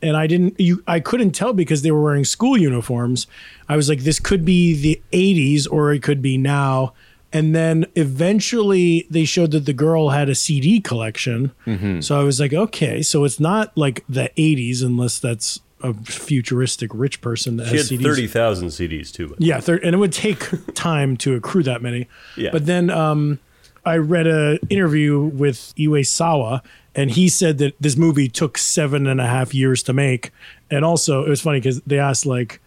And 0.02 0.16
I 0.16 0.26
didn't, 0.26 0.60
you, 0.60 0.82
I 0.86 1.00
couldn't 1.00 1.30
tell 1.30 1.54
because 1.54 1.80
they 1.80 1.90
were 1.90 2.02
wearing 2.02 2.24
school 2.26 2.58
uniforms. 2.58 3.26
I 3.68 3.76
was 3.76 3.88
like, 3.88 4.00
this 4.00 4.20
could 4.20 4.44
be 4.44 4.74
the 4.74 5.00
80s 5.12 5.66
or 5.70 5.92
it 5.92 6.02
could 6.02 6.20
be 6.20 6.36
now. 6.36 6.92
And 7.36 7.54
then 7.54 7.86
eventually 7.94 9.06
they 9.10 9.24
showed 9.24 9.50
that 9.52 9.66
the 9.66 9.72
girl 9.72 10.10
had 10.10 10.28
a 10.28 10.34
CD 10.34 10.80
collection. 10.80 11.52
So 12.00 12.18
I 12.20 12.22
was 12.24 12.40
like, 12.40 12.52
okay, 12.52 13.02
so 13.02 13.24
it's 13.24 13.38
not 13.40 13.76
like 13.76 14.04
the 14.08 14.30
80s 14.36 14.82
unless 14.82 15.18
that's 15.18 15.60
a 15.82 15.92
futuristic 16.04 16.90
rich 16.94 17.20
person 17.20 17.56
that 17.58 17.64
She 17.66 17.76
had 17.76 17.78
has 17.80 17.90
CDs. 17.90 18.02
thirty 18.02 18.26
thousand 18.26 18.68
CDs 18.68 19.12
too. 19.12 19.34
Yeah, 19.38 19.60
thir- 19.60 19.80
and 19.84 19.94
it 19.94 19.98
would 19.98 20.12
take 20.12 20.48
time 20.74 21.16
to 21.18 21.34
accrue 21.34 21.62
that 21.64 21.82
many. 21.82 22.08
Yeah. 22.36 22.48
But 22.50 22.64
then 22.64 22.88
um, 22.88 23.38
I 23.84 23.96
read 23.98 24.26
an 24.26 24.58
interview 24.70 25.20
with 25.20 25.74
Iwaisawa, 25.76 26.62
and 26.94 27.10
he 27.10 27.28
said 27.28 27.58
that 27.58 27.74
this 27.78 27.94
movie 27.96 28.28
took 28.28 28.56
seven 28.56 29.06
and 29.06 29.20
a 29.20 29.26
half 29.26 29.52
years 29.54 29.82
to 29.84 29.92
make. 29.92 30.30
And 30.70 30.82
also, 30.82 31.24
it 31.24 31.28
was 31.28 31.42
funny 31.42 31.58
because 31.60 31.82
they 31.82 31.98
asked 31.98 32.24
like, 32.24 32.60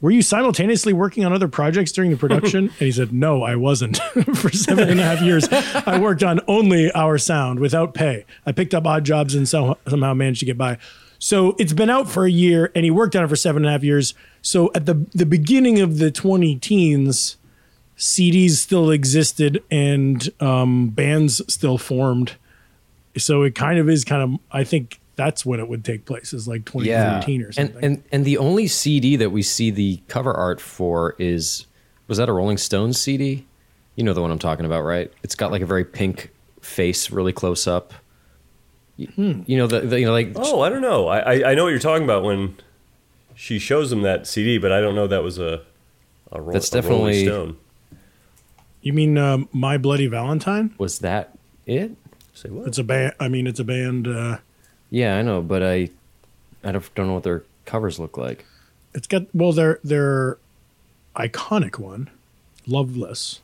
"Were 0.00 0.10
you 0.10 0.22
simultaneously 0.22 0.92
working 0.92 1.24
on 1.24 1.32
other 1.32 1.48
projects 1.48 1.92
during 1.92 2.10
the 2.10 2.16
production?" 2.16 2.64
and 2.68 2.72
he 2.72 2.92
said, 2.92 3.12
"No, 3.12 3.42
I 3.42 3.56
wasn't. 3.56 3.96
For 4.34 4.50
seven 4.50 4.88
and 4.88 5.00
a 5.00 5.02
half 5.02 5.20
years, 5.22 5.48
I 5.50 5.98
worked 5.98 6.22
on 6.22 6.40
only 6.48 6.90
our 6.92 7.18
sound 7.18 7.60
without 7.60 7.94
pay. 7.94 8.24
I 8.46 8.52
picked 8.52 8.74
up 8.74 8.86
odd 8.86 9.04
jobs 9.04 9.34
and 9.34 9.48
so- 9.48 9.78
somehow 9.88 10.14
managed 10.14 10.40
to 10.40 10.46
get 10.46 10.58
by." 10.58 10.78
So 11.22 11.54
it's 11.58 11.74
been 11.74 11.90
out 11.90 12.08
for 12.10 12.24
a 12.24 12.30
year, 12.30 12.72
and 12.74 12.82
he 12.82 12.90
worked 12.90 13.14
on 13.14 13.22
it 13.22 13.28
for 13.28 13.36
seven 13.36 13.62
and 13.64 13.68
a 13.68 13.72
half 13.72 13.84
years. 13.84 14.14
So 14.42 14.70
at 14.74 14.86
the 14.86 15.06
the 15.14 15.26
beginning 15.26 15.80
of 15.80 15.98
the 15.98 16.10
twenty 16.10 16.56
teens, 16.56 17.36
CDs 17.98 18.52
still 18.52 18.90
existed 18.90 19.62
and 19.70 20.28
um, 20.40 20.88
bands 20.88 21.42
still 21.52 21.76
formed. 21.76 22.36
So 23.18 23.42
it 23.42 23.54
kind 23.54 23.78
of 23.78 23.88
is 23.88 24.04
kind 24.04 24.22
of. 24.22 24.40
I 24.50 24.64
think 24.64 24.99
that's 25.20 25.44
when 25.44 25.60
it 25.60 25.68
would 25.68 25.84
take 25.84 26.06
place 26.06 26.32
is 26.32 26.48
like 26.48 26.64
twenty 26.64 26.88
thirteen 26.88 27.42
or 27.42 27.52
something. 27.52 27.76
And, 27.76 27.84
and 27.84 28.02
and 28.10 28.24
the 28.24 28.38
only 28.38 28.66
CD 28.66 29.16
that 29.16 29.30
we 29.30 29.42
see 29.42 29.70
the 29.70 30.00
cover 30.08 30.32
art 30.32 30.60
for 30.60 31.14
is 31.18 31.66
was 32.08 32.16
that 32.18 32.28
a 32.28 32.32
Rolling 32.32 32.56
Stones 32.56 32.98
CD? 33.00 33.46
You 33.96 34.04
know 34.04 34.14
the 34.14 34.22
one 34.22 34.30
I'm 34.30 34.38
talking 34.38 34.64
about, 34.64 34.82
right? 34.82 35.12
It's 35.22 35.34
got 35.34 35.50
like 35.50 35.60
a 35.60 35.66
very 35.66 35.84
pink 35.84 36.30
face 36.62 37.10
really 37.10 37.32
close 37.34 37.66
up. 37.66 37.92
Y- 38.98 39.08
You 39.46 39.56
know 39.58 39.66
the, 39.66 39.80
the 39.80 40.00
you 40.00 40.06
know 40.06 40.12
like 40.12 40.32
Oh, 40.36 40.62
I 40.62 40.68
don't 40.70 40.80
know. 40.80 41.08
I, 41.08 41.18
I 41.18 41.50
I 41.50 41.54
know 41.54 41.64
what 41.64 41.70
you're 41.70 41.78
talking 41.78 42.04
about 42.04 42.22
when 42.22 42.56
she 43.34 43.58
shows 43.58 43.92
him 43.92 44.00
that 44.02 44.26
CD, 44.26 44.56
but 44.58 44.72
I 44.72 44.80
don't 44.80 44.94
know 44.94 45.06
that 45.06 45.22
was 45.22 45.38
a 45.38 45.62
a, 46.32 46.40
ro- 46.40 46.52
That's 46.54 46.72
a 46.72 46.80
Rolling 46.82 47.12
definitely- 47.12 47.24
Stone. 47.26 47.56
You 48.82 48.92
mean 48.94 49.18
um, 49.18 49.48
My 49.52 49.76
Bloody 49.76 50.06
Valentine? 50.06 50.74
was 50.78 51.00
that 51.00 51.36
it? 51.66 51.92
Say 52.32 52.48
what? 52.48 52.66
It's 52.68 52.78
a 52.78 52.84
band. 52.84 53.12
I 53.20 53.28
mean, 53.28 53.46
it's 53.46 53.60
a 53.60 53.64
band. 53.64 54.08
Uh, 54.08 54.38
Yeah, 54.90 55.16
I 55.16 55.22
know, 55.22 55.40
but 55.42 55.62
I 55.62 55.90
I 56.64 56.72
don't, 56.72 56.94
don't 56.94 57.06
know 57.06 57.14
what 57.14 57.22
their 57.22 57.42
covers 57.64 57.98
look 57.98 58.16
like. 58.16 58.44
it's 58.94 59.06
got 59.06 59.26
well, 59.34 59.52
their 59.52 59.78
their 59.84 60.38
iconic 61.16 61.78
one, 61.78 62.10
Loveless. 62.66 63.40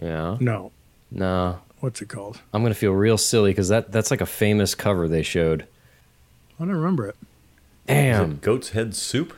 Yeah, 0.00 0.38
No, 0.40 0.72
no, 1.10 1.60
what's 1.80 2.02
it 2.02 2.08
called? 2.08 2.40
I'm 2.52 2.62
gonna 2.62 2.74
feel 2.74 2.92
real 2.92 3.16
silly 3.18 3.50
because 3.52 3.68
that 3.68 3.92
that's 3.92 4.10
like 4.10 4.20
a 4.20 4.26
famous 4.26 4.74
cover 4.74 5.06
they 5.06 5.22
showed. 5.22 5.66
I 6.58 6.64
don't 6.64 6.70
remember 6.74 7.08
it. 7.08 7.16
Is 7.86 7.88
Damn, 7.88 8.30
it 8.32 8.40
Goat's 8.40 8.70
Head 8.70 8.94
Soup? 8.96 9.34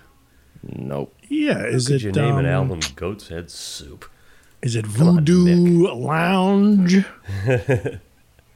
nope. 0.62 1.12
Yeah, 1.29 1.65
is 1.65 1.89
Could 1.89 1.97
it? 1.97 2.03
you 2.05 2.12
name 2.12 2.37
an 2.37 2.47
um, 2.47 2.71
album 2.71 2.81
Goat's 2.95 3.29
Head 3.29 3.51
Soup? 3.51 4.09
Is 4.62 4.77
it 4.77 4.85
on, 4.87 4.91
Voodoo 5.25 5.89
Lounge? 5.93 7.05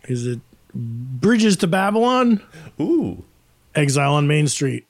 is 0.04 0.26
it 0.26 0.40
Bridges 0.74 1.56
to 1.59 1.66
Babylon? 1.66 2.40
Ooh, 2.80 3.24
Exile 3.74 4.14
on 4.14 4.26
Main 4.26 4.48
Street. 4.48 4.87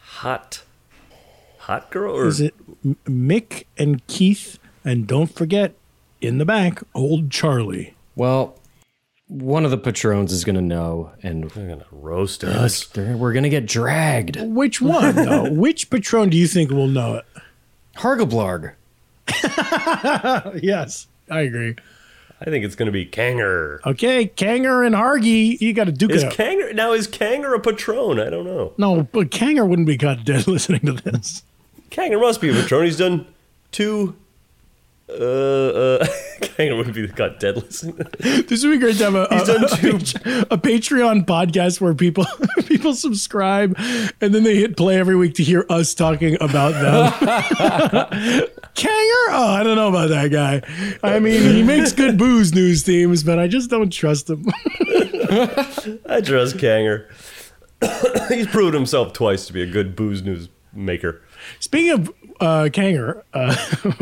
hot, 0.00 0.62
hot 1.58 1.90
girl, 1.90 2.14
or 2.16 2.26
Is 2.26 2.40
it 2.40 2.54
Mick 3.06 3.64
and 3.78 4.06
Keith? 4.06 4.58
And 4.84 5.06
don't 5.06 5.34
forget, 5.34 5.74
in 6.20 6.38
the 6.38 6.44
back, 6.44 6.82
old 6.94 7.30
Charlie. 7.30 7.94
Well, 8.16 8.58
one 9.28 9.64
of 9.64 9.70
the 9.70 9.78
patrons 9.78 10.30
is 10.32 10.44
gonna 10.44 10.60
know, 10.60 11.12
and 11.22 11.50
They're 11.50 11.68
gonna 11.68 11.86
roast 11.90 12.44
us. 12.44 12.94
we're 12.96 13.32
gonna 13.32 13.48
get 13.48 13.66
dragged. 13.66 14.38
Which 14.40 14.80
one, 14.82 15.14
though? 15.16 15.50
Which 15.52 15.88
patron 15.90 16.28
do 16.30 16.36
you 16.36 16.46
think 16.46 16.70
will 16.70 16.86
know 16.88 17.16
it? 17.16 17.24
Hargablarg. 17.96 18.74
Yes, 20.62 21.06
I 21.30 21.40
agree. 21.40 21.76
I 22.46 22.50
think 22.50 22.64
it's 22.64 22.74
gonna 22.74 22.90
be 22.92 23.06
Kanger. 23.06 23.80
Okay, 23.86 24.26
Kanger 24.26 24.84
and 24.86 24.94
Hargy, 24.94 25.58
you 25.60 25.72
got 25.72 25.84
to 25.84 25.92
duke 25.92 26.10
Is 26.10 26.22
it 26.22 26.26
out. 26.26 26.32
Kanger 26.34 26.74
now? 26.74 26.92
Is 26.92 27.06
Kanger 27.08 27.54
a 27.54 27.60
patron? 27.60 28.20
I 28.20 28.28
don't 28.28 28.44
know. 28.44 28.72
no, 28.76 29.08
but 29.12 29.30
Kanger 29.30 29.64
wouldn't 29.66 29.86
be 29.88 29.96
caught 29.96 30.24
dead 30.24 30.46
listening 30.46 30.80
to 30.82 30.92
this. 30.92 31.42
Kanger 31.90 32.20
must 32.20 32.40
be 32.40 32.50
a 32.50 32.52
patron. 32.52 32.84
He's 32.84 32.98
done 32.98 33.26
two. 33.72 34.14
Uh, 35.08 35.12
uh, 35.12 36.06
Kanger 36.40 36.76
wouldn't 36.76 36.94
be 36.94 37.06
got 37.08 37.38
dead 37.38 37.56
listening. 37.56 37.98
This 38.48 38.64
would 38.64 38.72
be 38.72 38.78
great 38.78 38.96
to 38.96 39.04
have 39.04 39.14
a, 39.14 39.24
a, 39.30 39.44
done 39.44 39.64
a, 39.64 40.54
a 40.54 40.58
Patreon 40.58 41.26
podcast 41.26 41.80
where 41.80 41.94
people 41.94 42.24
people 42.66 42.94
subscribe 42.94 43.76
and 44.20 44.34
then 44.34 44.44
they 44.44 44.56
hit 44.56 44.76
play 44.76 44.98
every 44.98 45.16
week 45.16 45.34
to 45.34 45.42
hear 45.42 45.66
us 45.68 45.94
talking 45.94 46.36
about 46.40 46.72
them. 46.72 47.12
Kanger? 48.74 49.24
Oh, 49.28 49.56
I 49.58 49.62
don't 49.62 49.76
know 49.76 49.88
about 49.88 50.08
that 50.08 50.30
guy. 50.30 50.62
I 51.02 51.20
mean, 51.20 51.42
he 51.42 51.62
makes 51.62 51.92
good 51.92 52.16
booze 52.16 52.54
news 52.54 52.82
themes, 52.82 53.22
but 53.22 53.38
I 53.38 53.46
just 53.46 53.68
don't 53.68 53.92
trust 53.92 54.30
him. 54.30 54.46
I 56.06 56.20
trust 56.24 56.56
Kanger. 56.56 57.08
He's 58.28 58.46
proven 58.46 58.74
himself 58.74 59.12
twice 59.12 59.46
to 59.46 59.52
be 59.52 59.62
a 59.62 59.66
good 59.66 59.96
booze 59.96 60.22
news 60.22 60.48
maker. 60.72 61.22
Speaking 61.60 61.90
of 61.90 62.12
uh, 62.40 62.68
Kanger, 62.72 63.22
uh, 63.32 63.56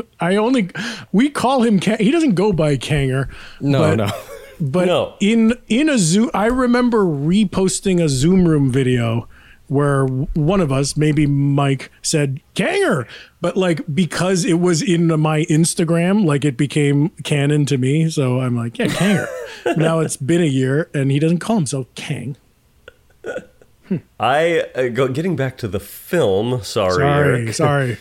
I 0.21 0.37
only 0.37 0.71
we 1.13 1.29
call 1.31 1.63
him. 1.63 1.81
He 1.81 2.11
doesn't 2.11 2.35
go 2.35 2.53
by 2.53 2.77
Kanger. 2.77 3.29
No, 3.61 3.79
but- 3.81 3.97
no. 3.97 4.11
But 4.61 4.87
No. 4.87 5.15
in 5.19 5.55
in 5.67 5.89
a 5.89 5.99
Zoom, 5.99 6.31
I 6.35 6.47
remember 6.47 6.99
reposting 7.05 8.01
a 8.01 8.09
Zoom 8.09 8.47
room 8.47 8.71
video 8.71 9.27
where 9.67 10.05
one 10.07 10.61
of 10.61 10.71
us, 10.71 10.97
maybe 10.97 11.27
Mike, 11.27 11.91
said 12.01 12.39
Kanger, 12.55 13.09
but 13.41 13.57
like 13.57 13.81
because 13.93 14.45
it 14.45 14.61
was 14.61 14.81
in 14.81 15.09
my 15.19 15.47
Instagram, 15.47 16.25
like 16.25 16.45
it 16.45 16.57
became 16.57 17.09
canon 17.25 17.67
to 17.67 17.79
me. 17.79 18.09
So 18.09 18.39
I'm 18.41 18.55
like, 18.57 18.79
yeah, 18.79 18.87
Kanger. 18.87 19.27
now 19.77 19.99
it's 19.99 20.17
been 20.17 20.43
a 20.43 20.47
year, 20.47 20.89
and 20.95 21.11
he 21.11 21.19
doesn't 21.19 21.39
call 21.41 21.57
himself 21.57 21.87
Kang. 21.97 22.37
I 24.21 24.61
uh, 24.75 24.89
go 24.89 25.09
getting 25.09 25.35
back 25.37 25.59
to 25.59 25.69
the 25.69 25.81
film. 25.81 26.63
Sorry, 26.63 26.95
Sorry, 26.95 27.41
Eric. 27.43 27.55
sorry. 27.55 27.99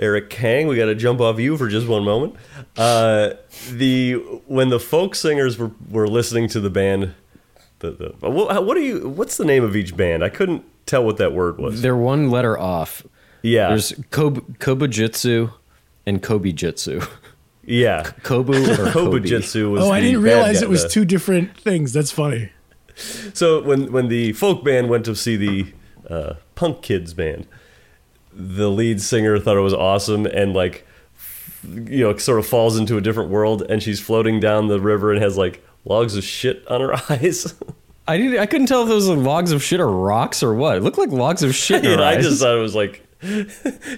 Eric 0.00 0.30
Kang. 0.30 0.66
We 0.68 0.76
got 0.76 0.86
to 0.86 0.94
jump 0.94 1.20
off 1.20 1.38
you 1.38 1.56
for 1.56 1.68
just 1.68 1.86
one 1.86 2.04
moment. 2.04 2.34
Uh, 2.76 3.30
the 3.72 4.14
when 4.46 4.68
the 4.68 4.80
folk 4.80 5.14
singers 5.14 5.58
were, 5.58 5.70
were 5.90 6.08
listening 6.08 6.48
to 6.50 6.60
the 6.60 6.70
band, 6.70 7.14
the, 7.80 7.90
the 8.20 8.28
what, 8.30 8.64
what 8.64 8.76
are 8.76 8.80
you? 8.80 9.08
What's 9.08 9.36
the 9.36 9.44
name 9.44 9.64
of 9.64 9.74
each 9.76 9.96
band? 9.96 10.22
I 10.24 10.28
couldn't 10.28 10.64
tell 10.86 11.04
what 11.04 11.16
that 11.18 11.32
word 11.32 11.58
was. 11.58 11.82
They're 11.82 11.96
one 11.96 12.30
letter 12.30 12.58
off. 12.58 13.04
Yeah, 13.42 13.68
There's 13.68 13.92
Kob- 14.10 14.58
Kobujitsu 14.58 15.52
and 16.06 16.22
Kobe 16.22 16.50
Jitsu. 16.52 17.00
yeah. 17.64 18.02
Kobu 18.22 18.78
or 18.78 18.90
Kobe. 18.92 19.20
Kobujitsu 19.20 19.70
was. 19.70 19.84
Oh, 19.84 19.90
I 19.92 20.00
didn't 20.00 20.22
realize 20.22 20.60
it 20.62 20.68
was 20.68 20.82
the- 20.84 20.88
two 20.88 21.04
different 21.04 21.56
things. 21.56 21.92
That's 21.92 22.10
funny. 22.10 22.50
So 23.34 23.62
when 23.62 23.92
when 23.92 24.08
the 24.08 24.32
folk 24.32 24.64
band 24.64 24.88
went 24.88 25.04
to 25.04 25.14
see 25.14 25.36
the 25.36 25.72
uh, 26.12 26.34
punk 26.56 26.82
kids 26.82 27.14
band, 27.14 27.46
the 28.40 28.70
lead 28.70 29.00
singer 29.00 29.38
thought 29.38 29.56
it 29.56 29.60
was 29.60 29.74
awesome 29.74 30.24
and 30.24 30.54
like 30.54 30.86
you 31.64 32.04
know 32.04 32.16
sort 32.18 32.38
of 32.38 32.46
falls 32.46 32.78
into 32.78 32.96
a 32.96 33.00
different 33.00 33.30
world 33.30 33.62
and 33.68 33.82
she's 33.82 33.98
floating 34.00 34.38
down 34.38 34.68
the 34.68 34.80
river 34.80 35.12
and 35.12 35.20
has 35.20 35.36
like 35.36 35.60
logs 35.84 36.14
of 36.16 36.22
shit 36.22 36.64
on 36.68 36.80
her 36.80 36.94
eyes. 37.10 37.52
I 38.06 38.16
didn't. 38.16 38.38
I 38.38 38.46
couldn't 38.46 38.68
tell 38.68 38.82
if 38.84 38.88
those 38.88 39.08
were 39.08 39.16
logs 39.16 39.50
of 39.52 39.62
shit 39.62 39.80
or 39.80 39.88
rocks 39.90 40.42
or 40.42 40.54
what. 40.54 40.76
It 40.78 40.82
looked 40.82 40.98
like 40.98 41.10
logs 41.10 41.42
of 41.42 41.54
shit. 41.54 41.84
her 41.84 42.00
I 42.02 42.20
just 42.20 42.40
thought 42.40 42.56
it 42.56 42.60
was 42.60 42.74
like 42.76 43.04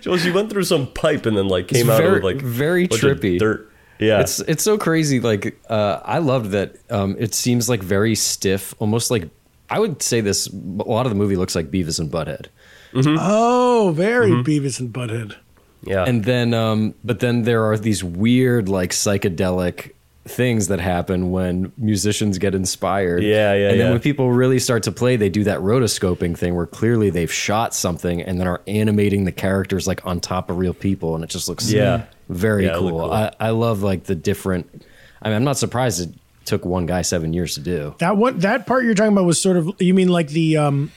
well 0.07 0.17
she 0.17 0.31
went 0.31 0.51
through 0.51 0.65
some 0.65 0.87
pipe 0.95 1.27
and 1.27 1.37
then 1.37 1.49
like 1.49 1.69
came 1.69 1.83
It's 1.83 1.91
out 1.91 1.99
very- 1.99 2.15
with 2.15 2.25
like 2.25 2.41
very 2.43 2.89
trippy. 2.89 3.39
dirt. 3.39 3.71
Yeah. 3.99 4.21
It's 4.21 4.41
it's 4.41 4.63
so 4.63 4.79
crazy. 4.79 5.21
Like 5.21 5.61
uh, 5.69 6.01
I 6.03 6.19
loved 6.19 6.53
that. 6.53 6.77
Um, 6.89 7.17
it 7.19 7.35
seems 7.35 7.69
like 7.69 7.83
very 7.83 8.15
stiff, 8.15 8.75
almost 8.79 9.11
like 9.11 9.29
I 9.69 9.79
would 9.79 10.03
say 10.03 10.23
this. 10.23 10.47
A 10.49 10.57
lot 10.57 11.05
of 11.05 11.11
the 11.11 11.17
movie 11.17 11.37
looks 11.37 11.55
like 11.55 11.71
Beavis 11.71 12.01
and 12.01 12.11
Butthead. 12.11 12.47
Oh, 12.95 13.93
very 13.95 14.31
Mm-hmm. 14.31 14.43
Beavis 14.51 14.81
and 14.81 14.93
Butthead. 14.93 15.37
yeah. 15.83 16.05
And 16.05 16.25
then, 16.25 16.55
um, 16.55 16.95
but 17.05 17.21
then 17.21 17.43
there 17.43 17.65
are 17.65 17.77
these 17.79 18.03
weird, 18.05 18.69
like 18.69 18.91
psychedelic 18.91 19.93
things 20.27 20.69
that 20.69 20.79
happen 20.81 21.31
when 21.31 21.73
musicians 21.79 22.39
get 22.39 22.55
inspired. 22.55 23.23
Yeah, 23.23 23.55
yeah, 23.55 23.71
And 23.71 23.81
then 23.81 23.87
yeah. 23.87 23.91
when 23.93 24.01
people 24.01 24.31
really 24.31 24.59
start 24.59 24.83
to 24.85 24.93
play, 24.93 25.17
they 25.17 25.31
do 25.31 25.45
that 25.45 25.61
rotoscoping 25.61 26.37
thing 26.37 26.55
where 26.55 26.67
clearly 26.67 27.11
they've 27.11 27.33
shot 27.33 27.75
something 27.75 28.21
and 28.23 28.39
then 28.39 28.47
are 28.47 28.61
animating 28.67 29.25
the 29.25 29.33
characters 29.33 29.87
like 29.87 30.05
on 30.07 30.21
top 30.21 30.51
of 30.51 30.59
real 30.59 30.75
people, 30.75 31.15
and 31.15 31.25
it 31.25 31.31
just 31.31 31.49
looks 31.49 31.73
Yeah. 31.73 32.05
very 32.29 32.67
Yeah, 32.67 32.75
cool. 32.77 32.91
cool. 32.91 33.13
I, 33.13 33.33
I 33.41 33.51
love 33.51 33.83
like 33.83 34.05
the 34.05 34.15
different. 34.15 34.85
I 35.23 35.29
mean, 35.29 35.37
I'm 35.37 35.45
not 35.45 35.57
surprised 35.57 36.01
it 36.01 36.15
took 36.45 36.65
one 36.65 36.87
guy 36.87 37.03
seven 37.03 37.33
years 37.33 37.55
to 37.55 37.61
do. 37.61 37.95
That 37.99 38.17
one, 38.17 38.39
that 38.41 38.67
part 38.67 38.85
you're 38.85 38.95
talking 38.95 39.13
about 39.13 39.25
was 39.25 39.41
sort 39.41 39.57
of. 39.57 39.71
You 39.81 39.95
mean 39.95 40.09
like 40.09 40.29
the? 40.29 40.59
um 40.59 40.93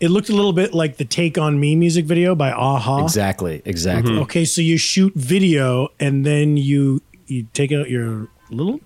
It 0.00 0.08
looked 0.10 0.28
a 0.28 0.34
little 0.34 0.52
bit 0.52 0.74
like 0.74 0.96
the 0.98 1.04
"Take 1.04 1.38
on 1.38 1.58
Me" 1.58 1.74
music 1.74 2.04
video 2.04 2.34
by 2.34 2.50
a-ha. 2.50 3.02
Exactly, 3.04 3.62
exactly. 3.64 4.12
Mm-hmm. 4.12 4.22
Okay, 4.22 4.44
so 4.44 4.60
you 4.60 4.76
shoot 4.76 5.14
video 5.14 5.88
and 5.98 6.24
then 6.26 6.56
you 6.56 7.00
you 7.26 7.46
take 7.54 7.72
out 7.72 7.88
your 7.90 8.28
little 8.50 8.80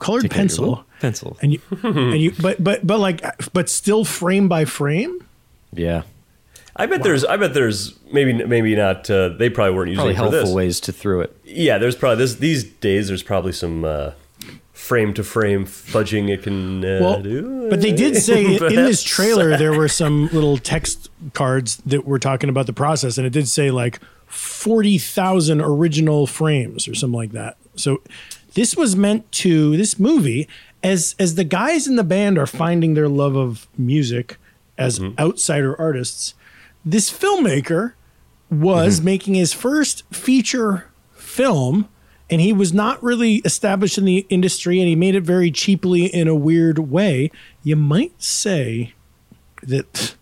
colored 0.00 0.22
Take 0.22 0.32
pencil 0.32 0.64
little 0.68 0.84
pencil. 1.00 1.36
and 1.42 1.52
you 1.52 1.60
and 1.82 2.20
you 2.20 2.32
but 2.40 2.62
but 2.62 2.86
but 2.86 2.98
like 2.98 3.22
but 3.52 3.68
still 3.68 4.04
frame 4.04 4.48
by 4.48 4.64
frame. 4.64 5.24
Yeah, 5.72 6.02
I 6.74 6.86
bet 6.86 7.02
there's 7.02 7.24
I 7.24 7.36
bet 7.36 7.54
there's 7.54 7.98
maybe 8.12 8.32
maybe 8.32 8.74
not 8.74 9.08
uh, 9.10 9.28
they 9.28 9.50
probably 9.50 9.74
weren't 9.74 9.90
using 9.90 9.98
probably 9.98 10.12
it 10.14 10.16
for 10.16 10.22
helpful 10.22 10.40
this. 10.46 10.54
ways 10.54 10.80
to 10.80 10.92
through 10.92 11.20
it. 11.22 11.36
Yeah, 11.44 11.78
there's 11.78 11.94
probably 11.96 12.16
this 12.24 12.34
these 12.36 12.64
days. 12.64 13.08
There's 13.08 13.22
probably 13.22 13.52
some 13.52 13.84
uh, 13.84 14.12
frame 14.88 15.12
to 15.14 15.22
frame 15.22 15.66
fudging 15.66 16.30
it 16.30 16.42
can 16.42 16.82
uh, 16.84 16.98
Well, 17.00 17.22
do. 17.22 17.68
but 17.68 17.80
they 17.82 17.92
did 17.92 18.16
say 18.16 18.56
in 18.56 18.74
this 18.74 19.02
trailer 19.02 19.56
there 19.56 19.72
were 19.76 19.88
some 19.88 20.28
little 20.28 20.56
text 20.56 21.10
cards 21.34 21.76
that 21.86 22.06
were 22.06 22.18
talking 22.18 22.48
about 22.50 22.66
the 22.66 22.72
process, 22.72 23.18
and 23.18 23.26
it 23.26 23.30
did 23.30 23.48
say 23.48 23.70
like 23.70 24.00
forty 24.26 24.96
thousand 24.98 25.60
original 25.60 26.26
frames 26.26 26.88
or 26.88 26.94
something 26.94 27.16
like 27.18 27.32
that. 27.32 27.56
So 27.76 28.02
this 28.54 28.74
was 28.76 28.96
meant 28.96 29.30
to 29.44 29.76
this 29.76 29.98
movie 29.98 30.48
as 30.82 31.14
as 31.18 31.34
the 31.34 31.44
guys 31.44 31.86
in 31.86 31.96
the 31.96 32.04
band 32.04 32.38
are 32.38 32.46
finding 32.46 32.94
their 32.94 33.08
love 33.08 33.36
of 33.36 33.68
music 33.76 34.38
as 34.78 35.00
outsider 35.18 35.78
artists. 35.78 36.34
This 36.84 37.10
filmmaker 37.10 37.92
was 38.50 39.02
making 39.02 39.34
his 39.34 39.52
first 39.52 40.04
feature 40.10 40.88
film 41.12 41.88
and 42.30 42.40
he 42.40 42.52
was 42.52 42.72
not 42.72 43.02
really 43.02 43.36
established 43.36 43.98
in 43.98 44.04
the 44.04 44.26
industry 44.28 44.80
and 44.80 44.88
he 44.88 44.94
made 44.96 45.14
it 45.14 45.22
very 45.22 45.50
cheaply 45.50 46.06
in 46.06 46.28
a 46.28 46.34
weird 46.34 46.78
way. 46.78 47.30
You 47.62 47.76
might 47.76 48.20
say 48.22 48.92
that 49.62 50.14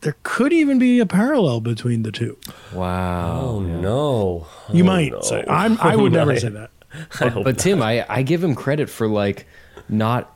there 0.00 0.16
could 0.22 0.52
even 0.52 0.78
be 0.78 0.98
a 0.98 1.06
parallel 1.06 1.60
between 1.60 2.02
the 2.02 2.10
two. 2.12 2.38
Wow. 2.72 3.40
Oh 3.42 3.60
no! 3.60 4.46
you 4.72 4.82
Oh, 4.82 4.86
might 4.86 5.12
no. 5.12 5.20
say. 5.20 5.44
I'm, 5.48 5.78
i 5.80 5.94
would 5.94 6.12
never 6.12 6.38
say 6.38 6.48
that. 6.48 6.70
I 7.20 7.28
But 7.28 7.58
Tim, 7.58 7.82
I, 7.82 8.04
I 8.08 8.22
give 8.22 8.42
him 8.42 8.54
credit 8.54 8.88
for 8.88 9.06
like 9.06 9.46
not 9.88 10.34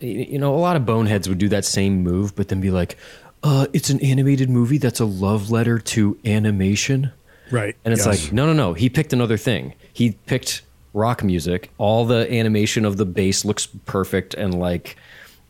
you 0.00 0.38
know 0.38 0.54
a 0.54 0.58
lot 0.58 0.76
of 0.76 0.84
boneheads 0.84 1.28
would 1.28 1.38
do 1.38 1.48
that 1.48 1.64
same 1.64 2.02
move 2.02 2.34
but 2.36 2.48
then 2.48 2.60
be 2.60 2.70
like 2.70 2.98
uh 3.42 3.66
it's 3.72 3.88
an 3.88 4.00
animated 4.00 4.50
movie 4.50 4.76
that's 4.78 5.00
a 5.00 5.04
love 5.04 5.50
letter 5.50 5.78
to 5.78 6.18
animation 6.26 7.10
Right. 7.52 7.76
and 7.84 7.92
it's 7.92 8.06
Yes. 8.06 8.24
like 8.24 8.32
no 8.32 8.46
no 8.46 8.52
no. 8.52 8.74
He 8.74 8.88
picked 8.88 9.12
another 9.12 9.36
thing. 9.36 9.74
He 9.92 10.12
picked 10.26 10.62
rock 10.94 11.22
music. 11.22 11.70
All 11.78 12.04
the 12.04 12.30
animation 12.32 12.84
of 12.84 12.96
the 12.96 13.06
bass 13.06 13.44
looks 13.44 13.66
perfect 13.86 14.34
and 14.34 14.58
like 14.58 14.96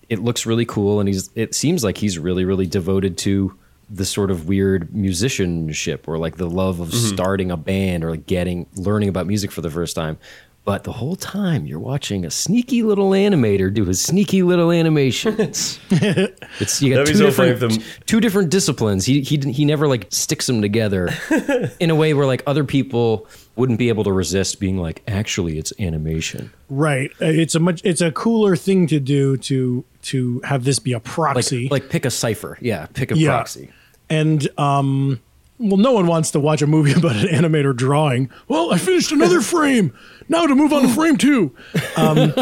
it 0.08 0.18
looks 0.20 0.44
really 0.46 0.66
cool. 0.66 1.00
And 1.00 1.08
he's 1.08 1.30
it 1.34 1.54
seems 1.54 1.82
like 1.84 1.98
he's 1.98 2.18
really 2.18 2.44
really 2.44 2.66
devoted 2.66 3.16
to 3.18 3.56
the 3.90 4.04
sort 4.04 4.30
of 4.30 4.48
weird 4.48 4.94
musicianship 4.94 6.08
or 6.08 6.16
like 6.16 6.36
the 6.36 6.48
love 6.48 6.80
of 6.80 6.88
mm-hmm. 6.88 7.14
starting 7.14 7.50
a 7.50 7.56
band 7.56 8.04
or 8.04 8.10
like 8.10 8.26
getting 8.26 8.66
learning 8.74 9.08
about 9.08 9.26
music 9.26 9.50
for 9.50 9.60
the 9.60 9.70
first 9.70 9.94
time 9.94 10.16
but 10.64 10.84
the 10.84 10.92
whole 10.92 11.16
time 11.16 11.66
you're 11.66 11.78
watching 11.80 12.24
a 12.24 12.30
sneaky 12.30 12.82
little 12.82 13.10
animator 13.10 13.72
do 13.72 13.84
his 13.84 14.00
sneaky 14.00 14.42
little 14.42 14.70
animations 14.70 15.80
it's 15.90 16.80
you 16.80 16.94
got 16.94 17.06
two 17.06 17.14
so 17.14 17.24
different 17.26 17.62
if 17.62 18.06
two 18.06 18.20
different 18.20 18.50
disciplines 18.50 19.04
he 19.04 19.20
he 19.22 19.36
he 19.50 19.64
never 19.64 19.88
like 19.88 20.06
sticks 20.10 20.46
them 20.46 20.62
together 20.62 21.08
in 21.80 21.90
a 21.90 21.94
way 21.94 22.14
where 22.14 22.26
like 22.26 22.42
other 22.46 22.64
people 22.64 23.26
wouldn't 23.56 23.78
be 23.78 23.88
able 23.88 24.04
to 24.04 24.12
resist 24.12 24.60
being 24.60 24.78
like 24.78 25.02
actually 25.08 25.58
it's 25.58 25.72
animation 25.78 26.50
right. 26.70 27.10
Uh, 27.20 27.26
It's 27.26 27.54
a 27.54 27.60
much. 27.60 27.82
It's 27.84 28.00
a 28.00 28.10
cooler 28.10 28.56
thing 28.56 28.86
to 28.86 28.98
do 28.98 29.36
to 29.38 29.84
to 30.02 30.40
have 30.40 30.64
this 30.64 30.78
be 30.78 30.92
a 30.92 30.96
like 30.96 31.04
proxy. 31.04 31.68
like 31.70 31.90
pick 31.90 32.04
a 32.06 32.10
cipher 32.10 32.56
yeah 32.62 32.86
pick 32.94 33.10
a 33.10 33.16
Yeah. 33.18 33.28
proxy 33.30 33.70
and 34.08 34.48
um 34.58 35.20
well 35.62 35.76
no 35.76 35.92
one 35.92 36.06
wants 36.06 36.30
to 36.32 36.40
watch 36.40 36.62
a 36.62 36.66
movie 36.66 36.92
about 36.96 37.16
an 37.16 37.26
animator 37.26 37.74
drawing. 37.74 38.30
Well 38.48 38.72
i 38.72 38.78
finished 38.78 39.12
another 39.12 39.40
frame. 39.52 39.96
Now 40.28 40.46
to 40.46 40.54
move 40.54 40.72
on 40.72 40.82
to 40.82 40.88
frame 40.88 41.16
two. 41.16 41.54
Um, 41.96 42.32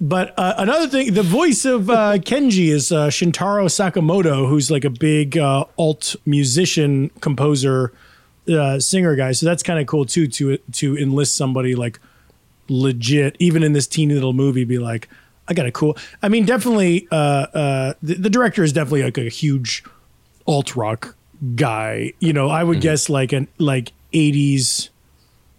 but 0.00 0.34
uh, 0.38 0.54
another 0.58 0.88
thing 0.88 1.14
the 1.14 1.22
voice 1.22 1.64
of 1.64 1.90
uh, 1.90 2.18
kenji 2.18 2.68
is 2.68 2.92
uh, 2.92 3.08
shintaro 3.08 3.66
sakamoto 3.66 4.48
who's 4.48 4.70
like 4.70 4.84
a 4.84 4.90
big 4.90 5.36
uh, 5.36 5.64
alt 5.78 6.16
musician 6.26 7.10
composer 7.20 7.92
uh, 8.48 8.80
singer 8.80 9.14
guy. 9.14 9.32
So 9.32 9.46
that's 9.46 9.62
kind 9.62 9.78
of 9.78 9.86
cool 9.86 10.06
too 10.06 10.26
to 10.28 10.56
to 10.56 10.96
enlist 10.96 11.36
somebody 11.36 11.74
like 11.74 12.00
legit 12.68 13.36
even 13.38 13.62
in 13.62 13.72
this 13.72 13.86
teeny 13.86 14.14
little 14.14 14.34
movie 14.34 14.64
be 14.64 14.78
like 14.78 15.08
i 15.48 15.54
got 15.54 15.64
a 15.64 15.72
cool 15.72 15.96
i 16.22 16.28
mean 16.28 16.44
definitely 16.44 17.08
uh 17.10 17.14
uh 17.54 17.94
the, 18.02 18.14
the 18.14 18.30
director 18.30 18.62
is 18.62 18.72
definitely 18.72 19.02
like 19.02 19.16
a 19.16 19.28
huge 19.28 19.82
alt 20.46 20.76
rock 20.76 21.16
guy 21.54 22.12
you 22.18 22.32
know 22.32 22.48
i 22.48 22.64
would 22.64 22.80
guess 22.80 23.08
like 23.08 23.32
an 23.32 23.46
like 23.58 23.92
80s 24.12 24.88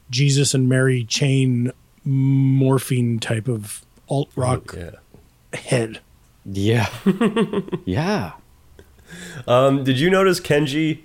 jesus 0.10 0.54
and 0.54 0.68
mary 0.68 1.04
chain 1.06 1.72
morphine 2.04 3.20
type 3.20 3.48
of 3.48 3.86
alt 4.10 4.30
rock 4.36 4.76
Yeah. 4.76 4.90
head 5.58 6.00
yeah 6.46 6.90
yeah 7.86 8.34
Um, 9.48 9.84
did 9.84 10.00
you 10.00 10.10
notice 10.10 10.40
Kenji? 10.40 11.00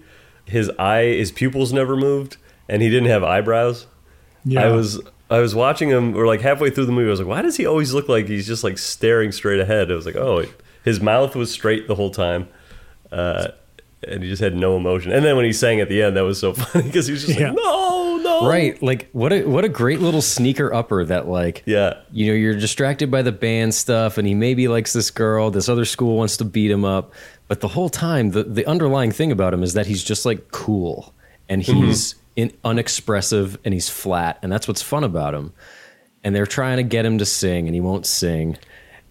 His 0.44 0.70
eye, 0.78 1.04
his 1.04 1.32
pupils 1.32 1.72
never 1.72 1.96
moved, 1.96 2.36
and 2.68 2.82
he 2.82 2.90
didn't 2.90 3.08
have 3.08 3.22
eyebrows. 3.24 3.86
yeah 4.44 4.64
I 4.64 4.68
was 4.72 5.00
I 5.30 5.38
was 5.38 5.54
watching 5.54 5.88
him, 5.88 6.14
or 6.14 6.26
like 6.26 6.42
halfway 6.42 6.68
through 6.70 6.84
the 6.86 6.92
movie, 6.92 7.08
I 7.08 7.10
was 7.12 7.20
like, 7.20 7.28
why 7.28 7.40
does 7.42 7.56
he 7.56 7.64
always 7.64 7.94
look 7.94 8.08
like 8.08 8.28
he's 8.28 8.46
just 8.46 8.62
like 8.62 8.76
staring 8.76 9.32
straight 9.32 9.58
ahead? 9.60 9.90
I 9.90 9.94
was 9.94 10.04
like, 10.04 10.16
oh, 10.16 10.44
his 10.84 11.00
mouth 11.00 11.34
was 11.34 11.50
straight 11.50 11.88
the 11.88 11.94
whole 11.94 12.10
time, 12.10 12.46
uh, 13.10 13.48
and 14.08 14.22
he 14.22 14.28
just 14.28 14.42
had 14.42 14.54
no 14.54 14.76
emotion. 14.76 15.12
And 15.12 15.24
then 15.24 15.36
when 15.36 15.44
he 15.44 15.52
sang 15.52 15.80
at 15.80 15.88
the 15.88 16.02
end, 16.02 16.16
that 16.16 16.22
was 16.22 16.38
so 16.38 16.52
funny 16.54 16.84
because 16.84 17.06
he 17.06 17.12
was 17.12 17.26
just 17.26 17.38
Yeah. 17.38 17.48
like, 17.48 17.56
no, 17.56 18.16
no, 18.22 18.48
right 18.48 18.82
like 18.82 19.08
what 19.12 19.32
a 19.32 19.44
what 19.44 19.64
a 19.64 19.68
great 19.68 20.00
little 20.00 20.22
sneaker 20.22 20.72
upper 20.72 21.04
that 21.04 21.28
like 21.28 21.62
yeah, 21.66 22.00
you 22.12 22.26
know 22.26 22.32
you're 22.32 22.54
distracted 22.54 23.10
by 23.10 23.22
the 23.22 23.32
band 23.32 23.74
stuff 23.74 24.18
and 24.18 24.26
he 24.26 24.34
maybe 24.34 24.68
likes 24.68 24.92
this 24.92 25.10
girl 25.10 25.50
this 25.50 25.68
other 25.68 25.84
school 25.84 26.16
wants 26.16 26.36
to 26.38 26.44
beat 26.44 26.70
him 26.70 26.84
up. 26.84 27.12
But 27.48 27.60
the 27.60 27.68
whole 27.68 27.90
time 27.90 28.30
the, 28.30 28.44
the 28.44 28.66
underlying 28.66 29.12
thing 29.12 29.30
about 29.30 29.52
him 29.52 29.62
is 29.62 29.74
that 29.74 29.86
he's 29.86 30.02
just 30.02 30.24
like 30.24 30.50
cool 30.50 31.12
and 31.48 31.62
mm-hmm. 31.62 31.84
he's 31.84 32.14
in, 32.36 32.52
unexpressive 32.64 33.58
and 33.64 33.74
he's 33.74 33.88
flat 33.88 34.38
and 34.42 34.50
that's 34.50 34.66
what's 34.66 34.82
fun 34.82 35.04
about 35.04 35.34
him. 35.34 35.52
And 36.22 36.34
they're 36.34 36.46
trying 36.46 36.78
to 36.78 36.82
get 36.82 37.04
him 37.04 37.18
to 37.18 37.26
sing 37.26 37.66
and 37.66 37.74
he 37.74 37.82
won't 37.82 38.06
sing 38.06 38.56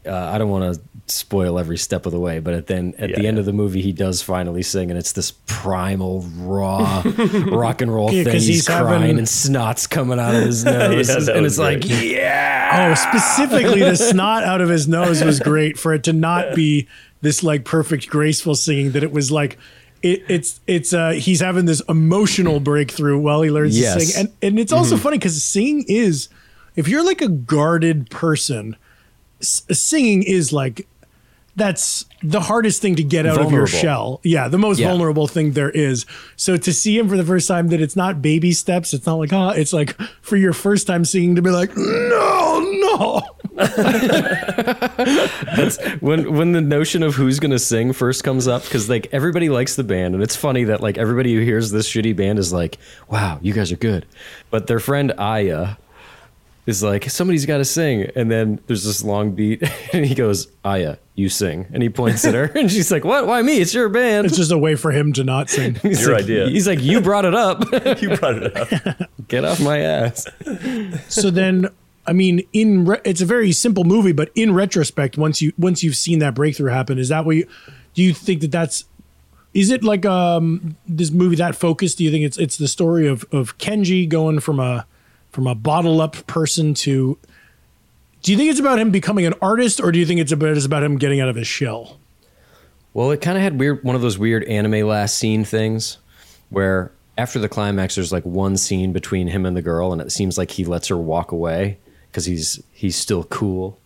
uh, 0.06 0.32
i 0.34 0.38
don't 0.38 0.50
want 0.50 0.76
to 0.76 0.82
spoil 1.08 1.60
every 1.60 1.78
step 1.78 2.06
of 2.06 2.12
the 2.14 2.20
way 2.20 2.40
but 2.40 2.54
at 2.54 2.68
then 2.68 2.94
at 2.98 3.10
Yeah, 3.10 3.16
the 3.20 3.28
end 3.28 3.36
yeah. 3.38 3.42
of 3.42 3.46
the 3.46 3.52
movie 3.54 3.82
he 3.82 3.92
does 3.92 4.22
finally 4.22 4.64
sing 4.64 4.90
and 4.90 4.98
it's 4.98 5.12
this 5.12 5.32
primal 5.48 6.22
raw 6.38 7.02
rock 7.52 7.82
and 7.82 7.94
roll 7.94 8.12
Yeah, 8.12 8.24
thing. 8.24 8.34
'cause 8.34 8.46
he's, 8.46 8.56
he's 8.56 8.68
crying 8.68 9.02
having- 9.02 9.18
and 9.18 9.28
snot's 9.28 9.86
coming 9.86 10.18
out 10.20 10.34
of 10.34 10.44
his 10.44 10.64
nose. 10.66 11.10
Yeah, 11.10 11.20
that 11.20 11.30
and 11.36 11.44
was 11.44 11.54
it's 11.54 11.60
like 11.60 11.84
yeah! 11.90 12.90
Oh, 12.92 12.94
specifically 12.96 13.82
the 13.82 13.98
snot 13.98 14.44
out 14.44 14.62
of 14.62 14.70
his 14.70 14.88
nose 14.88 15.24
was 15.24 15.40
great 15.40 15.78
for 15.78 15.94
it 15.94 16.04
to 16.06 16.14
not 16.14 16.56
be 16.56 16.88
this 17.22 17.44
like 17.44 17.66
perfect 17.66 18.08
graceful 18.08 18.56
singing 18.56 18.92
that 18.92 19.04
it 19.04 19.12
was 19.12 19.30
like 19.32 19.58
it, 20.02 20.24
it's 20.30 20.60
it's 20.68 20.94
uh 20.94 21.12
he's 21.12 21.42
having 21.42 21.66
this 21.66 21.82
emotional 21.90 22.60
breakthrough 22.60 23.18
while 23.20 23.42
he 23.42 23.52
learns 23.52 23.78
Yes. 23.80 23.94
to 23.96 24.00
sing. 24.06 24.20
And 24.26 24.34
and 24.42 24.60
it's 24.60 24.72
also 24.72 24.96
funny 24.98 25.18
because 25.18 25.42
singing 25.44 25.84
is 25.88 26.30
if 26.76 26.88
you're 26.88 27.04
like 27.06 27.22
a 27.22 27.30
guarded 27.30 28.10
person 28.10 28.76
s- 29.44 29.64
singing 29.72 30.24
is 30.24 30.52
like 30.52 30.88
that's 31.56 32.06
the 32.24 32.40
hardest 32.40 32.82
thing 32.82 32.96
to 32.96 33.04
get 33.04 33.28
out 33.28 33.40
of 33.40 33.52
your 33.52 33.68
shell. 33.68 34.20
Yeah, 34.24 34.48
the 34.48 34.58
most 34.58 34.80
Yeah. 34.80 34.88
vulnerable 34.88 35.28
thing 35.28 35.52
there 35.52 35.70
is. 35.70 36.04
So 36.36 36.58
to 36.58 36.74
see 36.74 36.98
him 36.98 37.08
for 37.08 37.16
the 37.16 37.24
first 37.24 37.48
time, 37.48 37.68
that 37.68 37.80
it's 37.80 37.96
not 37.96 38.24
baby 38.24 38.54
steps. 38.54 38.92
It's 38.92 39.06
not 39.06 39.16
like, 39.20 39.32
oh, 39.32 39.50
it's 39.50 39.72
like 39.72 39.96
for 40.24 40.36
your 40.36 40.54
first 40.54 40.88
time 40.88 41.06
singing 41.06 41.36
to 41.36 41.44
be 41.44 41.52
like, 41.52 41.70
no, 41.78 42.60
no. 42.82 43.22
when 46.00 46.34
when 46.34 46.52
the 46.54 46.62
notion 46.62 47.04
of 47.04 47.14
who's 47.16 47.40
gonna 47.40 47.60
sing 47.60 47.94
first 47.94 48.24
comes 48.24 48.48
up 48.48 48.64
because 48.64 48.90
like 48.90 49.08
everybody 49.12 49.50
likes 49.50 49.76
the 49.76 49.84
band 49.84 50.14
and 50.16 50.24
it's 50.24 50.36
funny 50.36 50.64
that 50.64 50.82
like 50.82 50.98
everybody 50.98 51.36
who 51.36 51.42
hears 51.42 51.70
this 51.72 51.88
shitty 51.88 52.16
band 52.16 52.40
is 52.40 52.52
like 52.52 52.78
wow 53.10 53.38
you 53.42 53.54
guys 53.54 53.72
are 53.72 53.76
good 53.78 54.06
but 54.50 54.66
their 54.68 54.80
friend 54.80 55.14
aya 55.20 55.76
is 56.66 56.82
like 56.82 57.10
somebody's 57.10 57.46
got 57.46 57.58
to 57.58 57.66
sing 57.66 58.10
and 58.16 58.32
then 58.32 58.60
there's 58.68 58.84
this 58.86 59.04
long 59.04 59.32
beat 59.32 59.62
and 59.94 60.06
he 60.06 60.16
goes 60.16 60.48
aya 60.64 60.96
you 61.16 61.28
sing 61.30 61.66
and 61.74 61.84
he 61.84 61.90
points 61.90 62.24
at 62.26 62.34
her 62.34 62.46
and 62.56 62.72
she's 62.72 62.90
like 62.92 63.04
what 63.04 63.28
why 63.28 63.42
me 63.42 63.60
it's 63.60 63.74
your 63.74 63.90
band 63.90 64.26
It's 64.26 64.38
just 64.38 64.52
a 64.52 64.58
way 64.58 64.76
for 64.76 64.92
him 64.92 65.12
to 65.14 65.24
not 65.24 65.50
sing. 65.50 65.76
He's 65.82 66.02
Your 66.02 66.14
like- 66.14 66.24
idea. 66.24 66.48
he's 66.48 66.68
like 66.68 66.82
you 66.82 67.02
brought 67.02 67.26
it 67.26 67.36
up 67.36 67.64
you 68.02 68.16
brought 68.16 68.36
it 68.42 68.56
up. 68.56 69.10
get 69.28 69.44
off 69.46 69.60
my 69.62 69.80
ass 69.80 70.26
so 71.10 71.30
then, 71.30 71.68
I 72.06 72.14
mean, 72.14 72.42
in 72.54 72.86
re- 72.86 73.02
it's 73.06 73.22
a 73.22 73.26
very 73.26 73.52
simple 73.54 73.84
movie, 73.86 74.12
but 74.12 74.30
in 74.36 74.54
retrospect, 74.54 75.18
once 75.18 75.42
you 75.42 75.54
once 75.58 75.84
you've 75.84 75.96
seen 75.96 76.20
that 76.20 76.34
breakthrough 76.36 76.70
happen, 76.72 76.98
is 77.00 77.08
that 77.10 77.24
what 77.26 77.36
you 77.38 77.48
do? 77.94 78.04
You 78.04 78.14
think 78.14 78.42
that 78.42 78.52
that's 78.52 78.84
is 79.54 79.70
it 79.72 79.84
like 79.86 80.06
um 80.06 80.76
this 80.86 81.12
movie 81.12 81.38
that 81.38 81.56
focused? 81.56 81.98
Do 82.00 82.04
you 82.04 82.12
think 82.12 82.26
it's 82.26 82.38
it's 82.38 82.58
the 82.58 82.68
story 82.68 83.08
of 83.08 83.24
of 83.32 83.58
Kenji 83.58 84.08
going 84.10 84.40
from 84.42 84.60
a 84.60 84.86
from 85.34 85.48
a 85.48 85.56
bottle 85.56 86.00
up 86.00 86.26
person 86.28 86.74
to 86.76 87.18
do 88.22 88.32
you 88.32 88.38
think 88.38 88.50
it's 88.52 88.60
about 88.60 88.80
him 88.80 88.92
becoming 88.92 89.26
an 89.26 89.34
artist 89.42 89.82
or 89.82 89.92
do 89.92 90.00
you 90.00 90.06
think 90.06 90.22
it's 90.22 90.32
about 90.32 90.56
it's 90.56 90.66
about 90.66 90.84
him 90.84 90.98
getting 90.98 91.20
out 91.20 91.28
of 91.28 91.36
his 91.36 91.48
shell? 91.48 91.98
Well, 92.94 93.12
it 93.12 93.20
kind 93.20 93.36
of 93.38 93.44
had 93.44 93.60
weird 93.60 93.84
one 93.84 93.96
of 93.96 94.02
those 94.02 94.18
weird 94.18 94.44
anime 94.46 94.88
last 94.88 95.18
scene 95.18 95.44
things 95.44 95.98
where 96.50 96.92
after 97.18 97.40
the 97.40 97.50
climax 97.50 97.96
there's 97.96 98.14
like 98.14 98.24
one 98.24 98.56
scene 98.56 98.94
between 98.94 99.28
him 99.28 99.46
and 99.46 99.58
the 99.58 99.62
girl 99.62 99.92
and 99.92 100.02
it 100.02 100.12
seems 100.12 100.38
like 100.38 100.52
he 100.52 100.64
lets 100.64 100.88
her 100.88 100.98
walk 100.98 101.32
away 101.32 101.78
cuz 102.14 102.26
he's 102.26 102.62
he's 102.72 102.96
still 102.96 103.24
cool. 103.26 103.80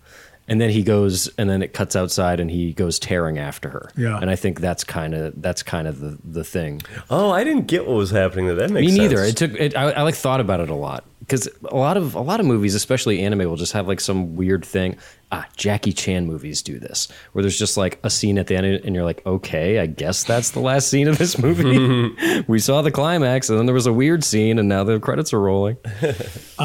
And 0.49 0.61
then 0.61 0.69
he 0.69 0.81
goes 0.83 1.29
and 1.37 1.49
then 1.49 1.61
it 1.61 1.73
cuts 1.73 1.95
outside 1.95 2.39
and 2.39 2.49
he 2.51 2.71
goes 2.73 2.99
tearing 2.99 3.37
after 3.37 3.69
her. 3.69 3.89
Yeah. 3.97 4.17
And 4.19 4.29
I 4.29 4.35
think 4.35 4.59
that's 4.61 4.83
kind 4.83 5.13
of 5.13 5.41
that's 5.41 5.63
kind 5.63 5.87
of 5.87 5.99
the 5.99 6.17
the 6.23 6.43
thing. 6.43 6.81
Oh, 7.09 7.31
I 7.31 7.43
didn't 7.43 7.67
get 7.67 7.87
what 7.87 7.95
was 7.95 8.11
happening 8.11 8.45
there. 8.47 8.55
That 8.55 8.69
makes 8.71 8.85
Me 8.85 8.97
sense. 8.97 8.99
neither. 9.11 9.23
It 9.23 9.35
took 9.35 9.53
it, 9.55 9.75
I, 9.75 9.91
I 9.91 10.01
like 10.03 10.15
thought 10.15 10.39
about 10.41 10.59
it 10.59 10.69
a 10.69 10.75
lot 10.75 11.03
because 11.27 11.49
a 11.65 11.75
lot 11.75 11.97
of 11.97 12.15
a 12.15 12.21
lot 12.21 12.39
of 12.39 12.45
movies, 12.45 12.73
especially 12.73 13.21
anime, 13.21 13.39
will 13.39 13.57
just 13.57 13.73
have 13.73 13.87
like 13.87 13.99
some 13.99 14.35
weird 14.35 14.63
thing. 14.63 14.97
Ah, 15.29 15.45
Jackie 15.57 15.91
Chan 15.91 16.25
movies 16.25 16.61
do 16.61 16.79
this, 16.79 17.09
where 17.33 17.41
there's 17.43 17.59
just 17.59 17.75
like 17.75 17.99
a 18.03 18.09
scene 18.09 18.37
at 18.37 18.47
the 18.47 18.55
end, 18.55 18.65
and 18.65 18.95
you're 18.95 19.03
like, 19.03 19.25
okay, 19.25 19.79
I 19.79 19.87
guess 19.87 20.23
that's 20.23 20.51
the 20.51 20.61
last 20.61 20.87
scene 20.87 21.09
of 21.09 21.17
this 21.17 21.37
movie. 21.37 22.43
we 22.47 22.59
saw 22.59 22.81
the 22.81 22.91
climax, 22.91 23.49
and 23.49 23.59
then 23.59 23.65
there 23.65 23.75
was 23.75 23.87
a 23.87 23.93
weird 23.93 24.23
scene, 24.23 24.57
and 24.57 24.69
now 24.69 24.85
the 24.85 24.99
credits 24.99 25.33
are 25.33 25.41
rolling. 25.41 25.75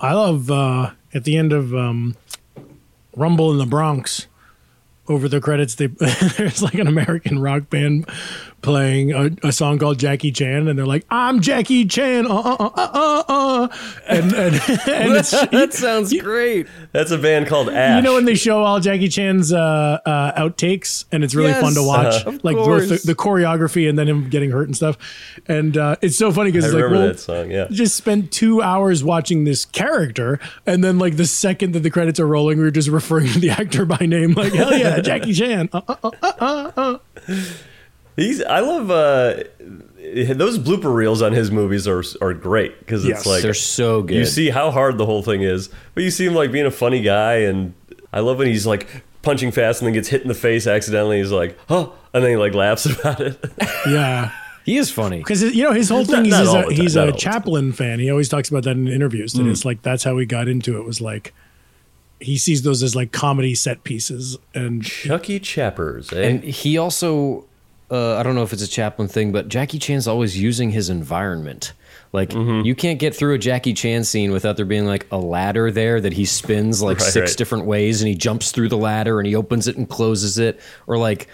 I 0.00 0.12
love 0.12 0.50
uh, 0.50 0.90
at 1.12 1.24
the 1.24 1.36
end 1.36 1.52
of 1.52 1.74
um, 1.74 2.16
Rumble 3.16 3.50
in 3.50 3.58
the 3.58 3.66
Bronx. 3.66 4.26
Over 5.06 5.28
the 5.28 5.40
credits, 5.40 5.74
they 5.74 5.86
there's 6.38 6.62
like 6.62 6.74
an 6.74 6.86
American 6.86 7.38
rock 7.38 7.68
band 7.68 8.08
playing 8.64 9.12
a, 9.12 9.30
a 9.42 9.52
song 9.52 9.78
called 9.78 9.98
Jackie 9.98 10.32
Chan, 10.32 10.66
and 10.66 10.78
they're 10.78 10.86
like, 10.86 11.04
"I'm 11.10 11.40
Jackie 11.40 11.84
Chan, 11.84 12.26
uh 12.26 12.30
uh 12.34 12.56
uh 12.58 12.70
uh 12.74 13.24
uh, 13.28 13.34
uh, 13.64 13.68
and 14.08 14.32
and, 14.32 14.54
and 14.88 15.12
it's 15.12 15.30
that 15.50 15.72
sounds 15.72 16.18
great. 16.18 16.66
That's 16.92 17.10
a 17.10 17.18
band 17.18 17.46
called 17.46 17.68
Ash. 17.68 17.96
you 17.96 18.02
know 18.02 18.14
when 18.14 18.24
they 18.24 18.34
show 18.34 18.62
all 18.62 18.80
Jackie 18.80 19.08
Chan's 19.08 19.52
uh, 19.52 19.98
uh, 20.04 20.40
outtakes, 20.40 21.04
and 21.12 21.22
it's 21.22 21.34
really 21.34 21.50
Yes, 21.50 21.60
fun 21.60 21.74
to 21.74 21.82
watch. 21.82 22.24
Of 22.24 22.42
like 22.42 22.56
both 22.56 22.88
the, 22.88 23.00
the 23.04 23.14
choreography 23.14 23.88
and 23.88 23.98
then 23.98 24.08
him 24.08 24.30
getting 24.30 24.50
hurt 24.50 24.66
and 24.66 24.74
stuff. 24.74 24.96
And 25.46 25.76
uh, 25.76 25.96
it's 26.00 26.16
so 26.16 26.32
funny 26.32 26.50
because 26.50 26.64
it's 26.64 26.74
like, 26.74 26.82
remember 26.84 27.04
well, 27.04 27.12
that 27.12 27.20
song. 27.20 27.50
Yeah. 27.50 27.66
just 27.70 27.96
spent 27.96 28.32
two 28.32 28.62
hours 28.62 29.04
watching 29.04 29.44
this 29.44 29.66
character, 29.66 30.40
and 30.66 30.82
then 30.82 30.98
like 30.98 31.16
the 31.18 31.26
second 31.26 31.72
that 31.72 31.80
the 31.80 31.90
credits 31.90 32.18
are 32.18 32.26
rolling, 32.26 32.58
we 32.58 32.64
are 32.64 32.70
just 32.70 32.88
referring 32.94 33.28
to 33.28 33.38
the 33.38 33.50
actor 33.50 33.84
by 33.84 34.06
name, 34.06 34.32
like 34.32 34.54
hell 34.54 34.74
yeah, 34.74 35.00
Jackie 35.00 35.34
Chan. 35.34 35.68
He's. 38.16 38.42
I 38.42 38.60
love 38.60 38.90
uh, 38.90 39.42
those 40.34 40.58
blooper 40.58 40.94
reels 40.94 41.22
on 41.22 41.32
his 41.32 41.50
movies 41.50 41.88
are 41.88 42.02
are 42.20 42.32
great 42.34 42.78
because 42.78 43.04
Yes. 43.04 43.18
it's 43.18 43.26
like 43.26 43.42
They're 43.42 43.54
so 43.54 44.02
good. 44.02 44.16
you 44.16 44.24
see 44.26 44.50
how 44.50 44.70
hard 44.70 44.98
the 44.98 45.06
whole 45.06 45.22
thing 45.22 45.42
is, 45.42 45.68
but 45.94 46.04
you 46.04 46.10
see 46.10 46.26
him 46.26 46.34
like 46.34 46.52
being 46.52 46.66
a 46.66 46.70
funny 46.70 47.02
guy, 47.02 47.36
and 47.38 47.74
I 48.12 48.20
love 48.20 48.38
when 48.38 48.46
he's 48.48 48.66
like 48.66 48.86
punching 49.22 49.50
fast 49.52 49.80
and 49.80 49.86
then 49.86 49.94
gets 49.94 50.08
hit 50.08 50.22
in 50.22 50.28
the 50.28 50.34
face 50.34 50.66
accidentally. 50.66 51.18
He's 51.18 51.32
like, 51.32 51.58
oh, 51.70 51.94
and 52.12 52.22
then 52.22 52.30
he 52.30 52.36
like 52.36 52.54
laughs 52.54 52.86
about 52.86 53.20
it. 53.20 53.42
yeah. 53.86 54.30
he 54.64 54.76
is 54.76 54.90
funny. 54.90 55.18
Because 55.18 55.42
you 55.42 55.62
know 55.64 55.72
his 55.72 55.88
whole 55.88 56.04
thing 56.04 56.28
Not- 56.28 56.42
is 56.42 56.52
not 56.52 56.54
he's 56.54 56.54
all 56.54 56.60
a, 56.60 56.62
time, 56.64 56.72
he's 56.72 56.94
not 56.96 57.02
all 57.02 57.08
a 57.08 57.12
the 57.12 57.18
Chaplin 57.18 57.72
fan. 57.72 57.98
He 57.98 58.10
always 58.10 58.28
talks 58.28 58.48
about 58.48 58.62
that 58.64 58.72
in 58.76 58.86
interviews. 58.88 59.34
And 59.34 59.48
it's 59.48 59.64
like 59.64 59.82
that's 59.82 60.04
how 60.04 60.16
he 60.18 60.26
got 60.26 60.46
into 60.48 60.78
it. 60.78 60.84
Was 60.84 61.00
like 61.00 61.34
he 62.20 62.36
sees 62.38 62.62
those 62.62 62.82
as 62.82 62.94
like 62.94 63.10
comedy 63.12 63.54
set 63.54 63.82
pieces, 63.84 64.38
and 64.54 64.84
Chucky 64.84 65.40
Chappers, 65.40 66.12
eh? 66.12 66.22
And 66.28 66.44
he 66.44 66.78
also, 66.78 67.44
uh, 67.90 68.16
I 68.16 68.22
don't 68.22 68.34
know 68.34 68.42
if 68.42 68.52
it's 68.52 68.62
a 68.62 68.68
Chaplin 68.68 69.08
thing, 69.08 69.32
but 69.32 69.48
Jackie 69.48 69.78
Chan's 69.78 70.06
always 70.08 70.38
using 70.38 70.70
his 70.70 70.88
environment. 70.90 71.72
Like 72.12 72.30
Mm-hmm. 72.30 72.64
you 72.64 72.74
can't 72.76 72.98
get 73.00 73.14
through 73.14 73.34
a 73.34 73.38
Jackie 73.38 73.74
Chan 73.74 74.04
scene 74.04 74.30
without 74.30 74.56
there 74.56 74.64
being 74.64 74.86
like 74.86 75.06
a 75.10 75.18
ladder 75.18 75.70
there 75.72 76.00
that 76.00 76.12
he 76.12 76.24
spins 76.24 76.80
like 76.82 76.98
Right, 77.00 77.06
six 77.12 77.30
right. 77.32 77.38
different 77.38 77.66
ways, 77.66 78.00
and 78.02 78.08
he 78.08 78.14
jumps 78.14 78.52
through 78.52 78.68
the 78.68 78.76
ladder 78.78 79.18
and 79.18 79.26
he 79.26 79.34
opens 79.34 79.66
it 79.68 79.76
and 79.76 79.88
closes 79.88 80.38
it, 80.38 80.60
or 80.86 80.96
like, 80.96 81.28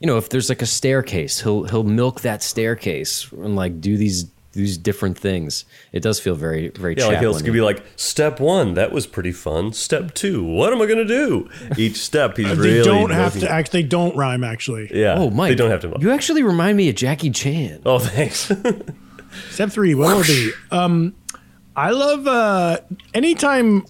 you 0.00 0.06
know, 0.06 0.16
if 0.16 0.30
there's 0.30 0.48
like 0.48 0.62
a 0.62 0.66
staircase, 0.66 1.40
he'll 1.40 1.64
he'll 1.64 1.84
milk 1.84 2.22
that 2.22 2.42
staircase 2.42 3.30
and 3.32 3.54
like 3.54 3.80
do 3.80 3.96
these 3.98 4.24
these 4.54 4.78
different 4.78 5.18
things. 5.18 5.64
It 5.92 6.02
does 6.02 6.18
feel 6.20 6.34
very 6.34 6.68
very 6.68 6.96
yeah, 6.96 7.06
like 7.06 7.18
he'll 7.18 7.34
Chaplin. 7.34 7.52
be 7.52 7.60
like, 7.60 7.84
step 7.96 8.40
one, 8.40 8.74
that 8.74 8.92
was 8.92 9.06
pretty 9.06 9.32
fun. 9.32 9.72
Step 9.72 10.14
two, 10.14 10.42
what 10.42 10.72
am 10.72 10.80
I 10.80 10.86
gonna 10.86 11.04
do? 11.04 11.48
Each 11.76 11.96
step, 11.96 12.36
he's 12.36 12.48
they 12.48 12.54
really 12.54 12.84
don't 12.84 13.10
have 13.10 13.38
to 13.40 13.50
act. 13.50 13.72
They 13.72 13.82
don't 13.82 14.16
rhyme 14.16 14.44
actually. 14.44 14.90
Yeah. 14.92 15.14
Oh, 15.18 15.30
Mike! 15.30 15.50
They 15.50 15.54
don't 15.56 15.70
have 15.70 15.82
to. 15.82 15.96
You 16.00 16.10
actually 16.10 16.42
remind 16.42 16.76
me 16.76 16.88
of 16.88 16.94
Jackie 16.94 17.30
Chan. 17.30 17.82
oh, 17.84 17.98
thanks. 17.98 18.50
Step 19.50 19.70
three, 19.70 19.94
what 19.94 20.16
will 20.16 20.24
be? 20.24 20.52
Um, 20.70 21.14
I 21.76 21.90
love 21.90 22.26
uh, 22.26 22.78
anytime 23.14 23.84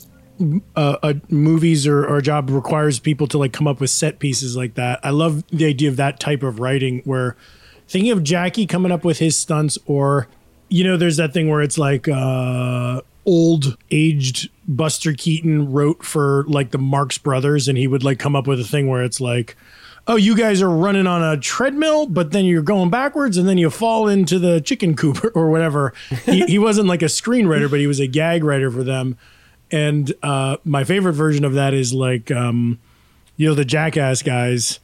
uh, 0.75 0.97
uh, 1.03 1.15
movies 1.29 1.87
or, 1.87 2.05
or 2.05 2.19
a 2.19 2.23
job 2.23 2.51
requires 2.51 2.99
people 2.99 3.27
to 3.29 3.39
like 3.39 3.53
come 3.53 3.67
up 3.67 3.81
with 3.81 3.91
set 3.91 4.19
pieces 4.19 4.57
like 4.57 4.75
that. 4.75 5.01
I 5.03 5.11
love 5.11 5.47
the 5.49 5.67
idea 5.67 5.89
of 5.89 5.97
that 5.97 6.19
type 6.19 6.43
of 6.43 6.61
writing 6.61 7.03
where 7.05 7.37
thinking 7.87 8.11
of 8.11 8.25
Jackie 8.25 8.67
coming 8.67 8.91
up 8.91 9.05
with 9.05 9.19
his 9.19 9.37
stunts 9.37 9.79
or 9.87 10.29
you 10.75 10.83
know 10.83 10.97
there's 10.97 11.19
that 11.19 11.33
thing 11.33 11.49
where 11.49 11.63
it's 11.63 11.79
like 11.79 12.09
uh 12.09 13.01
old 13.27 13.77
aged 13.91 14.51
Buster 14.67 15.13
Keaton 15.13 15.73
wrote 15.73 16.05
for 16.05 16.45
like 16.49 16.73
the 16.73 16.79
Marx 16.79 17.17
Brothers 17.17 17.69
and 17.69 17.79
he 17.79 17.87
would 17.87 18.03
like 18.03 18.19
come 18.19 18.35
up 18.35 18.47
with 18.47 18.61
a 18.61 18.65
thing 18.65 18.89
where 18.89 19.03
it's 19.03 19.21
like 19.21 19.57
oh, 20.07 20.17
you 20.17 20.37
guys 20.37 20.61
are 20.61 20.69
running 20.69 21.07
on 21.07 21.23
a 21.23 21.41
treadmill, 21.41 22.07
but 22.07 22.31
then 22.31 22.45
you're 22.45 22.61
going 22.61 22.91
backwards 22.91 23.39
and 23.39 23.49
then 23.49 23.57
you 23.57 23.71
fall 23.71 24.07
into 24.07 24.39
the 24.39 24.61
chicken 24.61 24.95
coop 24.95 25.19
or 25.35 25.51
whatever. 25.51 25.95
he, 26.27 26.45
he 26.45 26.59
wasn't 26.59 26.87
like 26.87 27.01
a 27.01 27.07
screenwriter, 27.07 27.71
but 27.71 27.81
he 27.81 27.87
was 27.87 28.01
a 28.01 28.07
gag 28.07 28.45
writer 28.45 28.71
for 28.71 28.85
them. 28.85 29.17
And 29.71 30.13
uh, 30.23 30.59
my 30.63 30.85
favorite 30.85 31.15
version 31.15 31.43
of 31.45 31.55
that 31.55 31.73
is 31.73 31.95
like, 31.95 32.31
um, 32.31 32.79
you 33.39 33.49
know, 33.49 33.55
the 33.55 33.65
Jackass 33.65 34.23
guys 34.23 34.79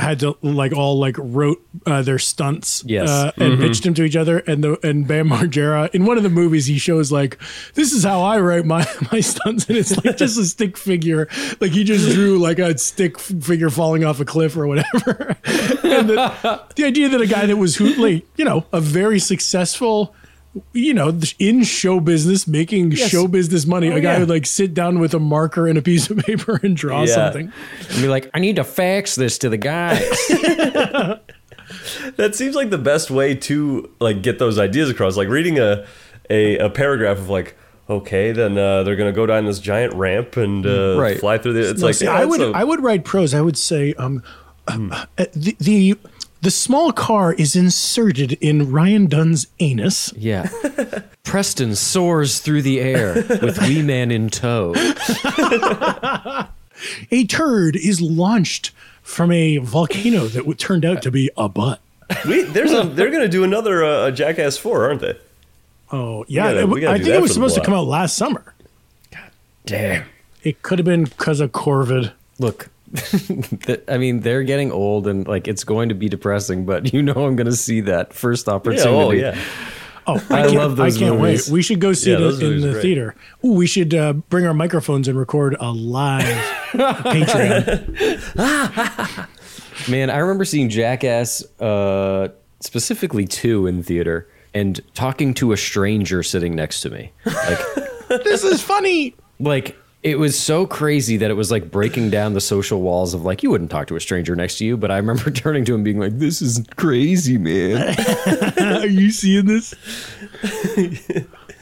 had 0.00 0.20
to 0.20 0.36
like 0.42 0.72
all 0.72 0.98
like 0.98 1.16
wrote 1.18 1.60
uh, 1.86 2.02
their 2.02 2.18
stunts 2.18 2.82
Yes. 2.86 3.08
uh, 3.08 3.32
and 3.36 3.58
pitched 3.60 3.84
them 3.84 3.94
to 3.94 4.02
each 4.04 4.16
other. 4.16 4.38
And 4.38 4.62
the 4.64 4.78
and 4.86 5.06
Bam 5.06 5.28
Margera 5.28 5.88
in 5.94 6.04
one 6.06 6.16
of 6.16 6.22
the 6.22 6.30
movies 6.30 6.66
he 6.66 6.78
shows 6.78 7.10
like 7.12 7.38
this 7.74 7.92
is 7.92 8.04
how 8.04 8.22
I 8.22 8.40
write 8.40 8.64
my 8.64 8.86
my 9.12 9.20
stunts. 9.20 9.68
And 9.68 9.76
it's 9.78 9.96
like 10.04 10.16
just 10.16 10.38
a 10.38 10.44
stick 10.44 10.76
figure. 10.76 11.28
Like 11.60 11.72
he 11.72 11.84
just 11.84 12.12
drew 12.14 12.38
like 12.38 12.58
a 12.58 12.76
stick 12.78 13.18
figure 13.18 13.70
falling 13.70 14.04
off 14.04 14.20
a 14.20 14.24
cliff 14.24 14.56
or 14.56 14.66
whatever. 14.66 15.36
And 15.90 16.08
the, 16.08 16.62
the 16.76 16.84
idea 16.84 17.08
that 17.08 17.20
a 17.20 17.26
guy 17.26 17.46
that 17.46 17.56
was 17.56 17.76
who 17.76 17.92
like 17.94 18.24
you 18.36 18.44
know 18.44 18.64
a 18.72 18.80
very 18.80 19.18
successful 19.18 20.14
you 20.72 20.92
know 20.92 21.16
in 21.38 21.62
show 21.62 22.00
business 22.00 22.48
making 22.48 22.90
show 22.92 23.28
business 23.28 23.66
money 23.66 23.86
a 23.88 24.00
guy 24.00 24.14
yeah. 24.14 24.18
would 24.18 24.28
like 24.28 24.44
sit 24.46 24.74
down 24.74 24.98
with 24.98 25.14
a 25.14 25.18
marker 25.20 25.68
and 25.68 25.78
a 25.78 25.82
piece 25.82 26.10
of 26.10 26.18
paper 26.26 26.58
and 26.62 26.76
draw 26.76 27.02
Yeah. 27.04 27.14
something 27.14 27.52
And 27.90 28.02
be 28.02 28.08
like, 28.08 28.28
I 28.34 28.40
need 28.40 28.56
to 28.56 28.64
fax 28.64 29.14
this 29.14 29.38
to 29.38 29.48
the 29.48 29.56
guys. 29.56 30.00
that 32.16 32.34
seems 32.34 32.54
like 32.54 32.70
the 32.70 32.78
best 32.78 33.10
way 33.10 33.34
to 33.34 33.90
like 34.00 34.22
get 34.22 34.38
those 34.38 34.58
ideas 34.58 34.90
across. 34.90 35.16
Like 35.16 35.28
reading 35.28 35.58
a 35.58 35.86
a, 36.28 36.58
a 36.58 36.70
paragraph 36.70 37.18
of 37.18 37.28
like, 37.28 37.56
okay, 37.88 38.32
then 38.32 38.56
uh, 38.58 38.82
they're 38.82 38.96
gonna 38.96 39.12
go 39.12 39.26
down 39.26 39.44
this 39.46 39.58
giant 39.60 39.94
ramp 39.94 40.36
and 40.36 40.66
uh, 40.66 40.96
Right. 40.98 41.18
fly 41.18 41.38
through 41.38 41.54
the. 41.54 41.70
It's 41.70 41.80
No, 41.80 41.86
like 41.86 41.94
see, 41.94 42.04
yeah, 42.06 42.14
I 42.14 42.24
would 42.24 42.40
a- 42.40 42.52
I 42.54 42.64
would 42.64 42.82
write 42.82 43.04
prose. 43.04 43.34
I 43.34 43.40
would 43.40 43.56
say 43.58 43.94
um, 43.94 44.22
uh, 44.68 45.04
the 45.32 45.56
the 45.60 45.94
the 46.42 46.50
small 46.50 46.92
car 46.92 47.32
is 47.34 47.54
inserted 47.56 48.32
in 48.34 48.70
Ryan 48.72 49.06
Dunn's 49.06 49.46
anus. 49.60 50.12
Yeah. 50.16 50.48
Preston 51.22 51.74
soars 51.76 52.40
through 52.40 52.62
the 52.62 52.80
air 52.80 53.14
with 53.14 53.60
Wee 53.60 53.82
Man 53.82 54.10
in 54.10 54.30
tow. 54.30 54.74
A 57.10 57.24
turd 57.26 57.76
is 57.76 58.00
launched 58.00 58.70
from 59.02 59.30
a 59.32 59.58
volcano 59.58 60.26
that 60.28 60.58
turned 60.58 60.84
out 60.84 61.02
to 61.02 61.10
be 61.10 61.30
a 61.36 61.48
butt. 61.48 61.80
we, 62.26 62.42
there's 62.42 62.72
a 62.72 62.84
they're 62.84 63.10
gonna 63.10 63.28
do 63.28 63.44
another 63.44 63.84
uh, 63.84 64.10
Jackass 64.10 64.56
four, 64.56 64.84
aren't 64.86 65.00
they? 65.02 65.18
Oh 65.92 66.24
yeah, 66.26 66.54
gotta- 66.54 66.66
gotta 66.80 66.90
I 66.90 66.96
think 66.98 67.08
it 67.08 67.20
was 67.20 67.34
supposed 67.34 67.54
to 67.56 67.60
come 67.62 67.74
out 67.74 67.86
last 67.86 68.16
summer. 68.16 68.54
God 69.10 69.30
damn. 69.66 70.04
It 70.42 70.62
could 70.62 70.78
have 70.78 70.86
been 70.86 71.04
because 71.04 71.40
of 71.40 71.52
Covid. 71.52 72.12
Look, 72.38 72.58
th- 72.60 72.70
I 73.88 73.98
mean, 73.98 74.20
they're 74.20 74.42
getting 74.42 74.72
old 74.72 75.06
and 75.06 75.26
like 75.28 75.46
it's 75.48 75.64
going 75.64 75.88
to 75.90 75.94
be 75.94 76.08
depressing, 76.08 76.66
but 76.66 76.92
you 76.92 77.02
know 77.02 77.12
I'm 77.14 77.36
going 77.36 77.46
to 77.46 77.56
see 77.56 77.80
that 77.82 78.12
first 78.12 78.46
Yeah. 78.46 78.54
opportunity. 78.54 78.88
Oh 78.90 79.10
yeah. 79.12 79.38
Oh, 80.06 80.24
I 80.30 80.42
I, 80.42 80.46
love 80.46 80.76
those 80.76 80.96
I 80.96 81.00
can't 81.00 81.18
movies. 81.20 81.46
wait. 81.48 81.52
We 81.52 81.62
should 81.62 81.80
go 81.80 81.92
see 81.92 82.10
Yeah, 82.12 82.18
it 82.18 82.42
in 82.42 82.60
the 82.62 82.70
great. 82.72 82.82
theater. 82.82 83.14
Ooh, 83.44 83.52
we 83.52 83.66
should 83.66 83.94
uh, 83.94 84.12
bring 84.14 84.46
our 84.46 84.54
microphones 84.54 85.06
and 85.08 85.18
record 85.18 85.56
a 85.60 85.70
live 85.70 86.24
Patreon. 86.72 87.78
Man, 89.90 90.10
I 90.10 90.18
remember 90.18 90.44
seeing 90.44 90.68
Jackass, 90.68 91.42
uh, 91.60 92.28
specifically 92.60 93.26
two 93.26 93.66
in 93.66 93.82
theater, 93.82 94.28
and 94.54 94.80
talking 94.94 95.32
to 95.34 95.52
a 95.52 95.56
stranger 95.56 96.22
sitting 96.22 96.54
next 96.54 96.80
to 96.82 96.90
me. 96.90 97.12
Like, 97.24 97.58
this 98.24 98.44
is 98.44 98.60
funny. 98.62 99.14
like 99.38 99.76
it 100.02 100.18
was 100.18 100.38
so 100.38 100.66
crazy 100.66 101.16
that 101.18 101.30
it 101.30 101.34
was 101.34 101.50
like 101.50 101.70
breaking 101.70 102.10
down 102.10 102.32
the 102.32 102.40
social 102.40 102.80
walls 102.80 103.12
of 103.12 103.24
like 103.24 103.42
you 103.42 103.50
wouldn't 103.50 103.70
talk 103.70 103.86
to 103.88 103.96
a 103.96 104.00
stranger 104.00 104.34
next 104.34 104.58
to 104.58 104.64
you. 104.64 104.76
But 104.76 104.90
I 104.90 104.96
remember 104.96 105.30
turning 105.30 105.64
to 105.66 105.74
him 105.74 105.82
being 105.82 105.98
like, 105.98 106.18
"This 106.18 106.40
is 106.40 106.64
crazy, 106.76 107.38
man." 107.38 107.96
Are 108.58 108.86
you 108.86 109.10
seeing 109.10 109.46
this? 109.46 109.74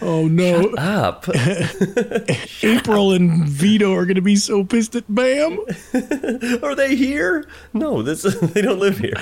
oh 0.00 0.28
no. 0.28 0.70
Up. 0.78 1.28
April 2.62 3.12
and 3.12 3.48
Vito 3.48 3.94
are 3.94 4.04
going 4.04 4.14
to 4.14 4.22
be 4.22 4.36
so 4.36 4.64
pissed 4.64 4.94
at 4.94 5.12
Bam. 5.12 5.58
Are 6.62 6.74
they 6.74 6.94
here? 6.94 7.48
No, 7.72 8.02
this 8.02 8.22
they 8.22 8.62
don't 8.62 8.78
live 8.78 8.98
here. 8.98 9.14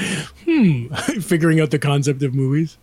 Hmm 0.44 0.94
figuring 1.20 1.60
out 1.60 1.70
the 1.70 1.78
concept 1.78 2.22
of 2.22 2.34
movies. 2.34 2.78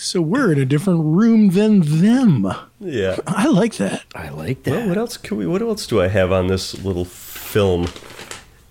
So 0.00 0.22
we're 0.22 0.52
in 0.52 0.60
a 0.60 0.64
different 0.64 1.00
room 1.04 1.50
than 1.50 1.80
them. 1.80 2.46
Yeah. 2.78 3.16
I 3.26 3.48
like 3.48 3.76
that. 3.78 4.04
I 4.14 4.28
like 4.28 4.58
Well, 4.64 4.76
that. 4.80 4.88
what 4.88 4.96
else 4.96 5.16
can 5.16 5.36
we? 5.36 5.46
What 5.46 5.60
else 5.60 5.86
do 5.88 6.00
I 6.00 6.06
have 6.06 6.30
on 6.30 6.46
this 6.46 6.82
little 6.84 7.04
film? 7.04 7.88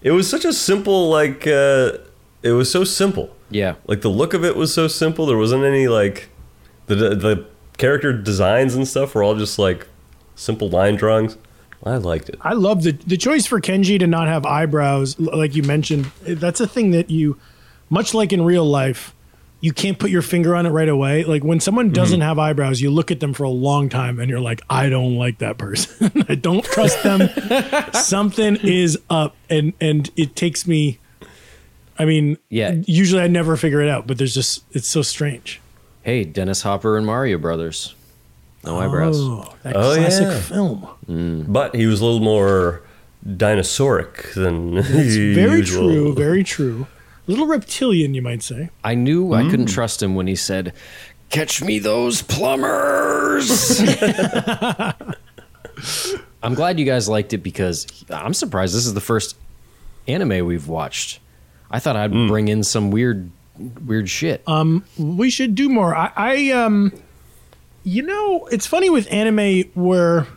It 0.02 0.12
was 0.12 0.30
such 0.30 0.46
a 0.46 0.54
simple, 0.54 1.10
like, 1.10 1.46
uh, 1.46 1.98
it 2.44 2.52
was 2.52 2.72
so 2.72 2.84
simple. 2.86 3.36
Yeah, 3.50 3.76
Like 3.88 4.02
the 4.02 4.10
look 4.10 4.34
of 4.34 4.44
it 4.46 4.56
was 4.56 4.74
so 4.74 4.88
simple. 4.88 5.26
There 5.26 5.38
wasn't 5.38 5.63
any 5.63 5.88
like 5.88 6.30
the 6.88 6.96
the 6.96 7.46
character 7.78 8.12
designs 8.12 8.76
and 8.76 8.86
stuff 8.86 9.16
were 9.16 9.24
all 9.24 9.36
just 9.36 9.58
like 9.58 9.88
simple 10.36 10.70
line 10.70 10.96
drawings. 10.98 11.38
I 11.86 11.96
liked 11.96 12.28
it. 12.28 12.36
I 12.42 12.54
love 12.54 12.84
the 12.84 12.92
the 12.92 13.16
choice 13.16 13.46
for 13.46 13.62
Kenji 13.62 13.98
to 14.00 14.08
not 14.08 14.28
have 14.28 14.46
eyebrows, 14.46 15.18
like 15.20 15.56
you 15.56 15.63
mentioned. 15.63 16.12
That's 16.24 16.60
a 16.60 16.67
thing 16.67 16.92
that 16.92 17.10
you, 17.10 17.38
much 17.90 18.13
like 18.13 18.34
in 18.34 18.42
real 18.44 18.65
life, 18.65 19.13
you 19.60 19.73
can't 19.73 19.97
put 19.97 20.12
your 20.12 20.21
finger 20.21 20.55
on 20.55 20.65
it 20.65 20.69
right 20.69 20.89
away. 20.89 21.23
Like 21.23 21.43
when 21.43 21.60
someone 21.60 21.87
mm-hmm. 21.87 21.93
doesn't 21.93 22.21
have 22.21 22.37
eyebrows, 22.37 22.79
you 22.81 22.91
look 22.91 23.10
at 23.12 23.19
them 23.19 23.33
for 23.33 23.43
a 23.43 23.49
long 23.49 23.89
time 23.89 24.19
and 24.19 24.29
you're 24.29 24.39
like, 24.39 24.62
I 24.69 24.89
don't 24.89 25.15
like 25.15 25.39
that 25.39 25.58
person. 25.58 26.25
I 26.29 26.35
don't 26.35 26.63
trust 26.63 27.01
them. 27.03 27.29
Something 27.93 28.58
is 28.58 28.97
up, 29.10 29.35
and 29.49 29.73
and 29.81 30.10
it 30.15 30.35
takes 30.35 30.67
me. 30.67 30.99
I 31.99 32.05
mean, 32.05 32.37
Yeah. 32.49 32.75
Usually, 32.85 33.23
I 33.23 33.27
never 33.27 33.58
figure 33.58 33.81
it 33.81 33.89
out, 33.89 34.05
but 34.05 34.19
there's 34.19 34.33
just 34.35 34.63
it's 34.71 34.87
so 34.87 35.01
strange. 35.01 35.60
Hey, 36.03 36.23
Dennis 36.23 36.62
Hopper 36.62 36.95
and 36.95 37.05
Mario 37.05 37.37
Brothers. 37.39 37.95
No 38.63 38.79
eyebrows. 38.79 39.17
Oh, 39.19 39.55
that 39.63 39.75
Oh, 39.75 39.95
classic 39.95 40.27
yeah. 40.27 40.39
film. 40.41 40.87
Mm. 41.10 41.51
But 41.51 41.75
he 41.75 41.85
was 41.85 42.01
a 42.01 42.05
little 42.05 42.19
more 42.19 42.83
dinosauric 43.25 44.33
than 44.33 44.81
Very 44.81 45.05
usual. 45.05 45.33
Very 45.33 45.63
true. 45.63 46.13
Very 46.13 46.43
true. 46.43 46.87
A 47.28 47.32
little 47.32 47.48
reptilian, 47.48 48.13
you 48.13 48.21
might 48.21 48.42
say. 48.42 48.69
I 48.84 48.96
knew 48.96 49.34
I 49.34 49.50
couldn't 49.50 49.65
trust 49.67 50.02
him 50.02 50.15
when 50.15 50.28
he 50.28 50.36
said, 50.36 50.73
"Catch 51.30 51.62
me 51.62 51.78
those 51.80 52.21
plumbers." 52.21 53.82
I'm 56.44 56.54
glad 56.54 56.80
you 56.80 56.86
guys 56.86 57.10
liked 57.10 57.34
it 57.34 57.40
because 57.40 57.86
I'm 58.10 58.34
surprised 58.34 58.73
this 58.75 58.86
is 58.86 58.94
the 58.94 59.02
first 59.02 59.36
anime 60.08 60.46
we've 60.46 60.67
watched. 60.67 61.19
I 61.69 61.80
thought 61.80 61.98
I'd 61.98 62.12
bring 62.12 62.48
in 62.48 62.63
some 62.63 62.92
weird, 62.92 63.30
weird 63.86 64.10
shit. 64.10 64.42
Um, 64.48 64.86
We 64.98 65.30
should 65.30 65.54
do 65.56 65.67
more. 65.67 65.96
I, 65.96 66.12
I 66.15 66.52
um, 66.52 66.94
you 67.84 68.04
know, 68.04 68.48
it's 68.52 68.65
funny 68.65 68.90
with 68.90 69.12
anime 69.12 69.63
where 69.73 70.28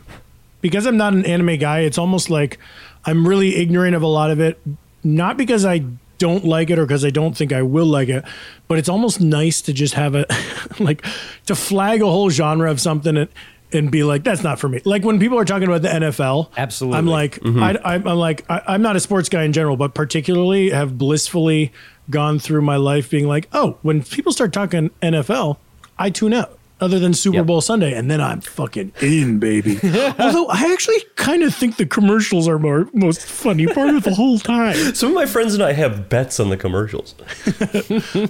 because 0.59 0.85
I'm 0.85 0.97
not 0.97 1.13
an 1.13 1.25
anime 1.25 1.57
guy, 1.57 1.79
it's 1.79 1.97
almost 1.97 2.29
like 2.29 2.59
I'm 3.05 3.25
really 3.27 3.55
ignorant 3.55 3.95
of 3.95 4.01
a 4.01 4.07
lot 4.07 4.29
of 4.29 4.39
it. 4.41 4.59
Not 5.03 5.37
because 5.37 5.65
I 5.65 5.83
don't 6.21 6.45
like 6.45 6.69
it 6.69 6.77
or 6.77 6.85
because 6.85 7.03
I 7.03 7.09
don't 7.09 7.35
think 7.35 7.51
I 7.51 7.63
will 7.63 7.87
like 7.87 8.07
it, 8.07 8.23
but 8.67 8.77
it's 8.77 8.87
almost 8.87 9.19
nice 9.19 9.59
to 9.63 9.73
just 9.73 9.95
have 9.95 10.13
a 10.13 10.27
like 10.79 11.03
to 11.47 11.55
flag 11.55 12.01
a 12.01 12.05
whole 12.05 12.29
genre 12.29 12.69
of 12.69 12.79
something 12.79 13.17
and, 13.17 13.29
and 13.73 13.89
be 13.89 14.03
like, 14.03 14.23
that's 14.23 14.43
not 14.43 14.59
for 14.59 14.69
me. 14.69 14.81
Like 14.85 15.03
when 15.03 15.19
people 15.19 15.39
are 15.39 15.45
talking 15.45 15.67
about 15.67 15.81
the 15.81 15.87
NFL, 15.87 16.51
Absolutely. 16.55 16.99
I'm 16.99 17.07
like, 17.07 17.39
mm-hmm. 17.39 17.63
I, 17.63 17.79
I'm 17.83 18.07
I'm 18.07 18.17
like, 18.17 18.45
I, 18.49 18.61
I'm 18.67 18.83
not 18.83 18.95
a 18.95 18.99
sports 18.99 19.29
guy 19.29 19.43
in 19.43 19.51
general, 19.51 19.77
but 19.77 19.95
particularly 19.95 20.69
have 20.69 20.95
blissfully 20.95 21.73
gone 22.11 22.37
through 22.37 22.61
my 22.61 22.75
life 22.75 23.09
being 23.09 23.27
like, 23.27 23.49
oh, 23.51 23.77
when 23.81 24.03
people 24.03 24.31
start 24.31 24.53
talking 24.53 24.91
NFL, 25.01 25.57
I 25.97 26.11
tune 26.11 26.33
out. 26.33 26.59
Other 26.81 26.97
than 26.99 27.13
Super 27.13 27.37
Yep. 27.37 27.45
Bowl 27.45 27.61
Sunday, 27.61 27.93
and 27.93 28.09
then 28.09 28.19
I'm 28.19 28.41
fucking 28.41 28.91
in, 29.01 29.37
baby. 29.39 29.79
Although 30.19 30.47
I 30.47 30.71
actually 30.73 31.01
kind 31.15 31.43
of 31.43 31.53
think 31.53 31.77
the 31.77 31.85
commercials 31.85 32.47
are 32.47 32.57
more 32.57 32.89
most 32.93 33.21
funny 33.23 33.67
part 33.67 33.91
of 33.95 34.03
the 34.03 34.13
whole 34.15 34.39
time. 34.39 34.75
Some 34.95 35.09
of 35.09 35.15
my 35.15 35.27
friends 35.27 35.53
and 35.53 35.61
I 35.63 35.73
have 35.73 36.09
bets 36.09 36.39
on 36.39 36.49
the 36.49 36.57
commercials. 36.57 37.13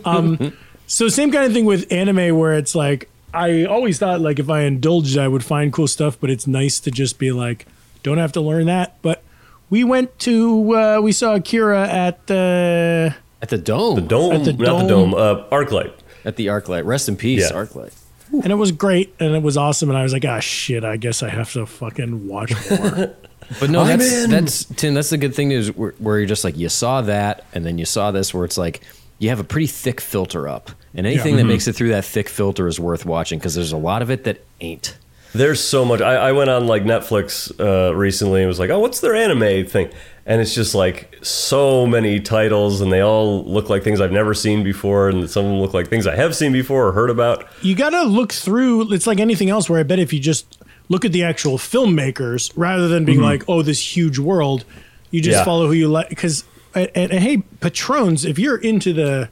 So 0.87 1.07
same 1.07 1.31
kind 1.31 1.45
of 1.45 1.53
thing 1.53 1.63
with 1.63 1.89
anime, 1.89 2.37
where 2.37 2.51
it's 2.53 2.75
like 2.75 3.09
I 3.33 3.63
always 3.63 3.97
thought 3.97 4.19
like 4.19 4.39
if 4.39 4.49
I 4.49 4.63
indulged, 4.63 5.17
I 5.17 5.25
would 5.29 5.43
find 5.43 5.71
cool 5.71 5.87
stuff, 5.87 6.17
but 6.19 6.29
it's 6.29 6.47
nice 6.47 6.81
to 6.81 6.91
just 6.91 7.17
be 7.17 7.31
like, 7.31 7.65
don't 8.03 8.17
have 8.17 8.33
to 8.33 8.41
learn 8.41 8.65
that. 8.65 9.01
But 9.01 9.23
we 9.69 9.85
went 9.85 10.19
to 10.19 10.75
uh, 10.75 10.99
we 11.01 11.13
saw 11.13 11.35
Akira 11.35 11.87
at 11.87 12.29
uh, 12.29 13.15
At 13.41 13.47
the 13.47 13.57
dome, 13.57 13.95
The 13.95 14.01
Dome, 14.01 14.33
At 14.33 14.43
the 14.43 14.51
not 14.53 14.81
the 14.81 14.87
dome. 14.89 15.11
dome, 15.11 15.13
uh, 15.13 15.47
ArcLight. 15.49 15.93
at 16.25 16.35
the 16.35 16.47
ArcLight. 16.47 16.83
Rest 16.83 17.07
in 17.07 17.15
peace, 17.15 17.49
Yeah. 17.49 17.55
ArcLight. 17.55 17.93
And 18.31 18.47
it 18.47 18.55
was 18.55 18.71
great 18.71 19.13
and 19.19 19.35
it 19.35 19.43
was 19.43 19.57
awesome. 19.57 19.89
And 19.89 19.97
I 19.97 20.03
was 20.03 20.13
like, 20.13 20.25
ah, 20.25 20.39
shit, 20.39 20.83
I 20.83 20.97
guess 20.97 21.23
I 21.23 21.29
have 21.29 21.51
to 21.53 21.65
fucking 21.65 22.27
watch 22.27 22.53
more. 22.69 23.15
But 23.59 23.69
no, 23.69 23.81
I'm 23.81 23.99
that's 23.99 24.13
in. 24.13 24.29
that's 24.29 24.63
Tim. 24.63 24.93
That's 24.93 25.09
the 25.09 25.17
good 25.17 25.35
thing 25.35 25.51
is 25.51 25.75
where, 25.75 25.93
where 25.97 26.17
you're 26.17 26.27
just 26.27 26.45
like 26.45 26.57
you 26.57 26.69
saw 26.69 27.01
that, 27.01 27.43
and 27.53 27.65
then 27.65 27.77
you 27.77 27.83
saw 27.85 28.11
this, 28.11 28.33
where 28.33 28.45
it's 28.45 28.57
like 28.57 28.81
you 29.19 29.27
have 29.27 29.41
a 29.41 29.43
pretty 29.43 29.67
thick 29.67 29.99
filter 29.99 30.47
up, 30.47 30.71
and 30.95 31.05
anything 31.05 31.35
that 31.35 31.43
makes 31.43 31.67
it 31.67 31.73
through 31.73 31.89
that 31.89 32.05
thick 32.05 32.29
filter 32.29 32.65
is 32.67 32.79
worth 32.79 33.05
watching 33.05 33.39
because 33.39 33.53
there's 33.53 33.73
a 33.73 33.77
lot 33.77 34.01
of 34.01 34.09
it 34.09 34.23
that 34.23 34.41
ain't. 34.61 34.97
There's 35.33 35.59
so 35.59 35.83
much. 35.83 35.99
I, 36.01 36.15
I 36.15 36.31
went 36.31 36.49
on 36.49 36.65
like 36.67 36.83
Netflix 36.83 37.51
uh, 37.59 37.93
recently 37.93 38.41
and 38.41 38.47
was 38.47 38.59
like, 38.59 38.69
oh, 38.69 38.79
what's 38.79 39.01
their 39.01 39.15
anime 39.15 39.65
thing? 39.65 39.91
And 40.25 40.39
it's 40.39 40.53
just 40.53 40.75
like 40.75 41.17
so 41.23 41.85
many 41.87 42.19
titles, 42.19 42.79
and 42.79 42.91
they 42.91 43.01
all 43.01 43.43
look 43.45 43.69
like 43.69 43.83
things 43.83 43.99
I've 43.99 44.11
never 44.11 44.33
seen 44.35 44.63
before, 44.63 45.09
and 45.09 45.27
some 45.29 45.45
of 45.45 45.51
them 45.51 45.59
look 45.59 45.73
like 45.73 45.87
things 45.87 46.05
I 46.05 46.15
have 46.15 46.35
seen 46.35 46.51
before 46.53 46.87
or 46.87 46.91
heard 46.91 47.09
about. 47.09 47.47
you 47.63 47.75
got 47.75 47.89
to 47.89 48.03
look 48.03 48.31
through. 48.31 48.93
It's 48.93 49.07
like 49.07 49.19
anything 49.19 49.49
else, 49.49 49.69
where 49.69 49.79
I 49.79 49.83
bet 49.83 49.97
if 49.99 50.13
you 50.13 50.19
just 50.19 50.61
look 50.89 51.05
at 51.05 51.11
the 51.11 51.23
actual 51.23 51.57
filmmakers 51.57 52.51
rather 52.55 52.87
than 52.87 53.03
being 53.05 53.21
like, 53.21 53.43
oh, 53.47 53.63
this 53.63 53.95
huge 53.97 54.19
world, 54.19 54.63
you 55.09 55.21
just 55.21 55.37
Yeah. 55.39 55.43
follow 55.45 55.65
who 55.67 55.73
you 55.73 55.87
like. 55.87 56.09
Because 56.09 56.43
and, 56.75 56.89
and 56.95 57.11
hey, 57.13 57.37
patrons, 57.59 58.23
if 58.23 58.37
you're 58.37 58.57
into 58.57 58.93
the 58.93 59.29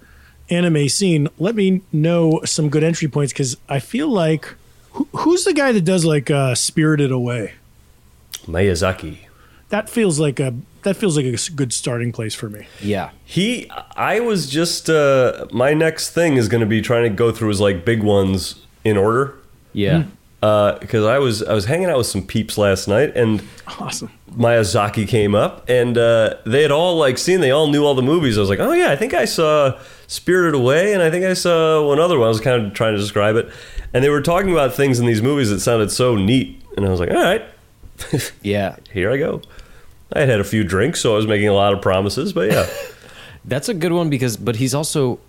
anime 0.50 0.90
scene, 0.90 1.28
let 1.38 1.54
me 1.56 1.82
know 1.94 2.42
some 2.46 2.70
good 2.70 2.84
entry 2.84 3.08
points 3.08 3.32
because 3.32 3.56
I 3.70 3.78
feel 3.80 4.08
like 4.08 4.56
who, 4.94 5.08
who's 5.18 5.44
the 5.44 5.54
guy 5.54 5.72
that 5.72 5.82
does 5.86 6.04
like 6.04 6.32
uh, 6.32 6.56
Spirited 6.56 7.12
Away? 7.12 7.54
Miyazaki. 8.48 9.20
That 9.70 9.88
feels 9.90 10.20
like 10.20 10.40
a 10.40 10.56
that 10.84 10.96
feels 10.96 11.18
like 11.18 11.26
a 11.26 11.38
good 11.56 11.74
starting 11.74 12.12
place 12.12 12.34
for 12.36 12.50
me. 12.50 12.68
Yeah, 12.82 13.10
He, 13.26 13.70
I 13.96 14.20
was 14.20 14.50
just, 14.50 14.90
uh, 14.90 15.46
my 15.52 15.74
next 15.74 16.12
thing 16.12 16.36
is 16.38 16.48
going 16.48 16.62
to 16.62 16.68
be 16.68 16.82
trying 16.82 17.04
to 17.04 17.10
go 17.10 17.32
through 17.32 17.50
his 17.50 17.60
like 17.60 17.84
big 17.86 18.02
ones 18.04 18.56
in 18.84 18.98
order. 18.98 19.36
yeah. 19.74 20.04
Because 20.42 21.04
I 21.04 21.20
was 21.20 21.44
I 21.44 21.54
was 21.54 21.66
hanging 21.66 21.90
out 21.90 21.98
with 21.98 22.08
some 22.08 22.26
peeps 22.26 22.58
last 22.58 22.88
night, 22.88 23.14
and 23.14 23.44
Awesome. 23.78 24.10
Miyazaki 24.32 25.06
came 25.06 25.36
up, 25.36 25.68
and 25.70 25.98
uh, 25.98 26.36
they 26.46 26.62
had 26.62 26.72
all 26.72 26.96
like 26.98 27.18
seen. 27.18 27.42
They 27.42 27.52
all 27.52 27.68
knew 27.68 27.84
all 27.84 27.94
the 27.94 28.02
movies. 28.02 28.38
I 28.38 28.40
was 28.40 28.50
like, 28.50 28.60
oh 28.62 28.72
yeah, 28.72 28.90
I 28.90 28.96
think 28.96 29.14
I 29.14 29.26
saw 29.26 29.78
Spirited 30.08 30.54
Away, 30.56 30.94
and 30.94 31.04
I 31.04 31.12
think 31.12 31.26
I 31.26 31.34
saw 31.34 31.86
one 31.86 32.00
other 32.00 32.18
one. 32.18 32.28
I 32.28 32.30
was 32.30 32.40
kind 32.40 32.66
of 32.66 32.74
trying 32.74 32.94
to 32.94 32.98
describe 33.02 33.36
it, 33.36 33.50
and 33.94 34.02
they 34.02 34.08
were 34.10 34.22
talking 34.22 34.54
about 34.54 34.74
things 34.74 34.98
in 34.98 35.06
these 35.06 35.22
movies 35.22 35.50
that 35.50 35.60
sounded 35.60 35.92
so 35.92 36.16
neat, 36.16 36.62
and 36.78 36.86
I 36.86 36.90
was 36.90 37.02
like, 37.02 37.10
all 37.12 37.18
right, 37.22 37.44
Yeah, 38.42 38.78
here 38.94 39.12
I 39.12 39.18
go. 39.18 39.42
I 40.14 40.20
had 40.22 40.30
had 40.30 40.40
a 40.40 40.44
few 40.44 40.64
drinks, 40.64 41.02
so 41.02 41.14
I 41.14 41.16
was 41.18 41.28
making 41.28 41.48
a 41.48 41.54
lot 41.54 41.74
of 41.74 41.82
promises, 41.82 42.34
but 42.34 42.52
yeah, 42.52 42.68
that's 43.46 43.70
a 43.70 43.74
good 43.74 43.92
one 43.92 44.10
because, 44.10 44.38
but 44.38 44.56
he's 44.56 44.74
also 44.74 45.20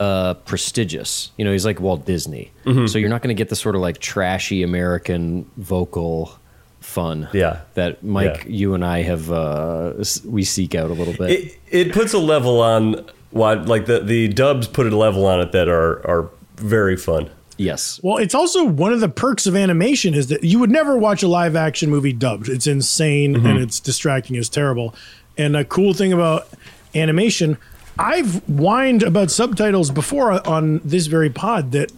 uh, 0.00 0.34
prestigious. 0.34 1.30
You 1.36 1.44
know, 1.44 1.52
he's 1.52 1.64
like 1.64 1.80
Walt 1.80 2.04
Disney, 2.04 2.50
Mm-hmm. 2.64 2.86
so 2.86 2.98
you're 2.98 3.10
not 3.10 3.22
going 3.22 3.34
to 3.34 3.38
get 3.38 3.48
the 3.48 3.56
sort 3.56 3.74
of 3.74 3.80
like 3.80 3.98
trashy 3.98 4.62
American 4.62 5.48
vocal 5.56 6.36
fun. 6.80 7.28
Yeah. 7.32 7.60
that 7.74 8.02
Mike, 8.04 8.44
Yeah. 8.44 8.50
you 8.56 8.74
and 8.74 8.84
I 8.84 9.02
have 9.02 9.30
uh, 9.30 9.94
we 10.24 10.44
seek 10.44 10.74
out 10.74 10.90
a 10.90 10.94
little 10.94 11.14
bit. 11.14 11.30
it 11.30 11.58
it 11.70 11.92
puts 11.92 12.12
a 12.12 12.18
level 12.18 12.60
on 12.60 13.04
what 13.30 13.66
like 13.66 13.86
the 13.86 14.00
the 14.00 14.28
dubs 14.28 14.66
put 14.66 14.86
a 14.92 14.96
level 14.96 15.26
on 15.26 15.40
it 15.40 15.52
that 15.52 15.68
are 15.68 16.04
are 16.08 16.30
very 16.56 16.96
fun. 16.96 17.30
Yes, 17.58 18.00
Well, 18.02 18.16
it's 18.16 18.34
also 18.34 18.64
one 18.64 18.92
of 18.92 19.00
the 19.00 19.08
perks 19.08 19.46
of 19.46 19.54
animation 19.54 20.14
is 20.14 20.28
that 20.28 20.42
you 20.42 20.58
would 20.58 20.70
never 20.70 20.96
watch 20.96 21.22
a 21.22 21.28
live 21.28 21.54
action 21.54 21.90
movie 21.90 22.12
dubbed. 22.12 22.48
It's 22.48 22.66
insane 22.66 23.34
mm-hmm. 23.34 23.46
and 23.46 23.58
it's 23.58 23.80
distracting. 23.80 24.36
It's 24.36 24.48
terrible. 24.48 24.94
And 25.36 25.56
a 25.56 25.64
cool 25.64 25.92
thing 25.92 26.12
about 26.12 26.48
animation, 26.94 27.58
I've 27.98 28.42
whined 28.48 29.02
about 29.02 29.30
subtitles 29.30 29.90
before 29.90 30.46
on 30.48 30.80
this 30.84 31.06
very 31.06 31.30
pod 31.30 31.72
that 31.72 31.92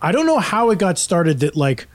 I 0.00 0.12
don't 0.12 0.26
know 0.26 0.38
how 0.38 0.70
it 0.70 0.78
got 0.78 0.98
started 0.98 1.40
that 1.40 1.56
like 1.56 1.86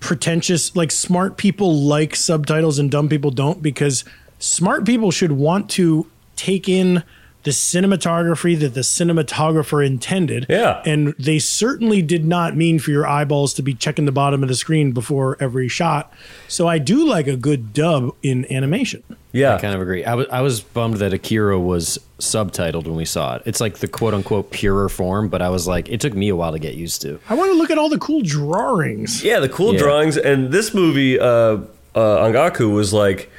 pretentious, 0.00 0.74
like 0.76 0.90
smart 0.90 1.36
people 1.36 1.74
like 1.74 2.14
subtitles 2.14 2.78
and 2.78 2.90
dumb 2.90 3.08
people 3.08 3.30
don't 3.30 3.62
because 3.62 4.04
smart 4.38 4.84
people 4.84 5.10
should 5.10 5.32
want 5.32 5.70
to 5.70 6.06
take 6.36 6.68
in 6.68 7.02
the 7.46 7.52
cinematography 7.52 8.58
that 8.58 8.74
the 8.74 8.80
cinematographer 8.80 9.86
intended. 9.86 10.46
Yeah. 10.48 10.82
And 10.84 11.14
they 11.16 11.38
certainly 11.38 12.02
did 12.02 12.24
not 12.24 12.56
mean 12.56 12.80
for 12.80 12.90
your 12.90 13.06
eyeballs 13.06 13.54
to 13.54 13.62
be 13.62 13.72
checking 13.72 14.04
the 14.04 14.10
bottom 14.10 14.42
of 14.42 14.48
the 14.48 14.56
screen 14.56 14.90
before 14.90 15.36
every 15.38 15.68
shot. 15.68 16.12
So 16.48 16.66
I 16.66 16.78
do 16.78 17.06
like 17.06 17.28
a 17.28 17.36
good 17.36 17.72
dub 17.72 18.10
in 18.24 18.50
animation. 18.52 19.04
Yeah, 19.30 19.54
I 19.54 19.60
kind 19.60 19.74
of 19.76 19.80
agree. 19.80 20.04
I 20.04 20.14
was 20.16 20.26
I 20.32 20.40
was 20.40 20.60
bummed 20.60 20.96
that 20.96 21.12
Akira 21.12 21.60
was 21.60 21.98
subtitled 22.18 22.84
when 22.86 22.96
we 22.96 23.04
saw 23.04 23.36
it. 23.36 23.42
It's 23.46 23.60
like 23.60 23.76
the 23.78 23.86
quote 23.86 24.12
unquote 24.12 24.50
purer 24.50 24.88
form, 24.88 25.28
but 25.28 25.40
I 25.40 25.48
was 25.50 25.68
like, 25.68 25.88
it 25.88 26.00
took 26.00 26.14
me 26.14 26.28
a 26.30 26.34
while 26.36 26.50
to 26.50 26.58
get 26.58 26.74
used 26.74 27.00
to. 27.02 27.20
I 27.28 27.34
want 27.34 27.52
to 27.52 27.56
look 27.56 27.70
at 27.70 27.78
all 27.78 27.88
the 27.88 27.98
cool 27.98 28.22
drawings. 28.22 29.22
Yeah, 29.22 29.38
the 29.38 29.48
cool 29.48 29.72
Yeah. 29.74 29.78
drawings 29.80 30.16
and 30.16 30.50
this 30.50 30.74
movie, 30.74 31.20
uh, 31.20 31.26
uh, 31.26 31.58
Ongaku 31.94 32.72
was 32.74 32.92
like 32.92 33.30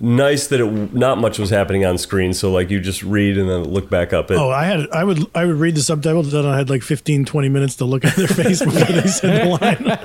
nice 0.00 0.46
that 0.48 0.60
it 0.60 0.92
not 0.94 1.18
much 1.18 1.38
was 1.38 1.50
happening 1.50 1.84
on 1.84 1.98
screen. 1.98 2.32
So 2.34 2.50
like 2.52 2.70
you 2.70 2.80
just 2.80 3.02
read 3.02 3.36
and 3.38 3.48
then 3.48 3.64
look 3.64 3.88
back 3.90 4.12
up. 4.12 4.30
It, 4.30 4.36
Oh, 4.38 4.50
I 4.50 4.64
had 4.64 4.88
I 4.90 5.04
would 5.04 5.18
I 5.34 5.44
would 5.44 5.56
read 5.56 5.74
the 5.74 5.82
subtitles 5.82 6.32
then 6.32 6.46
I 6.46 6.56
had 6.56 6.70
like 6.70 6.82
15 6.82 7.24
20 7.24 7.48
minutes 7.48 7.76
to 7.76 7.84
look 7.84 8.04
at 8.04 8.14
their 8.16 8.26
face 8.28 8.64
before 8.64 8.84
they 8.92 9.06
said 9.08 9.46
the 9.46 9.50
line. 9.50 9.98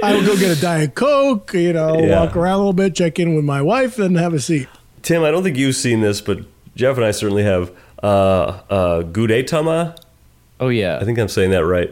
I 0.02 0.14
would 0.16 0.26
go 0.26 0.36
get 0.36 0.56
a 0.56 0.60
diet 0.60 0.94
coke, 0.94 1.52
you 1.54 1.72
know, 1.72 1.98
Yeah. 1.98 2.20
walk 2.24 2.36
around 2.36 2.54
a 2.54 2.58
little 2.58 2.72
bit, 2.72 2.94
check 2.94 3.18
in 3.18 3.34
with 3.34 3.44
my 3.44 3.62
wife 3.62 3.98
and 3.98 4.16
have 4.16 4.34
a 4.34 4.40
seat. 4.40 4.68
Tim, 5.02 5.22
I 5.22 5.30
don't 5.30 5.42
think 5.42 5.56
you've 5.56 5.76
seen 5.76 6.00
this, 6.00 6.20
but 6.20 6.38
Jeff 6.76 6.96
and 6.96 7.04
I 7.04 7.10
certainly 7.10 7.42
have. 7.44 7.70
Uh, 8.02 8.60
uh, 8.68 9.02
Gudetama. 9.02 9.96
Oh 10.60 10.68
yeah, 10.68 10.98
I 11.00 11.04
think 11.04 11.18
I'm 11.18 11.28
saying 11.28 11.50
that 11.50 11.64
right. 11.64 11.90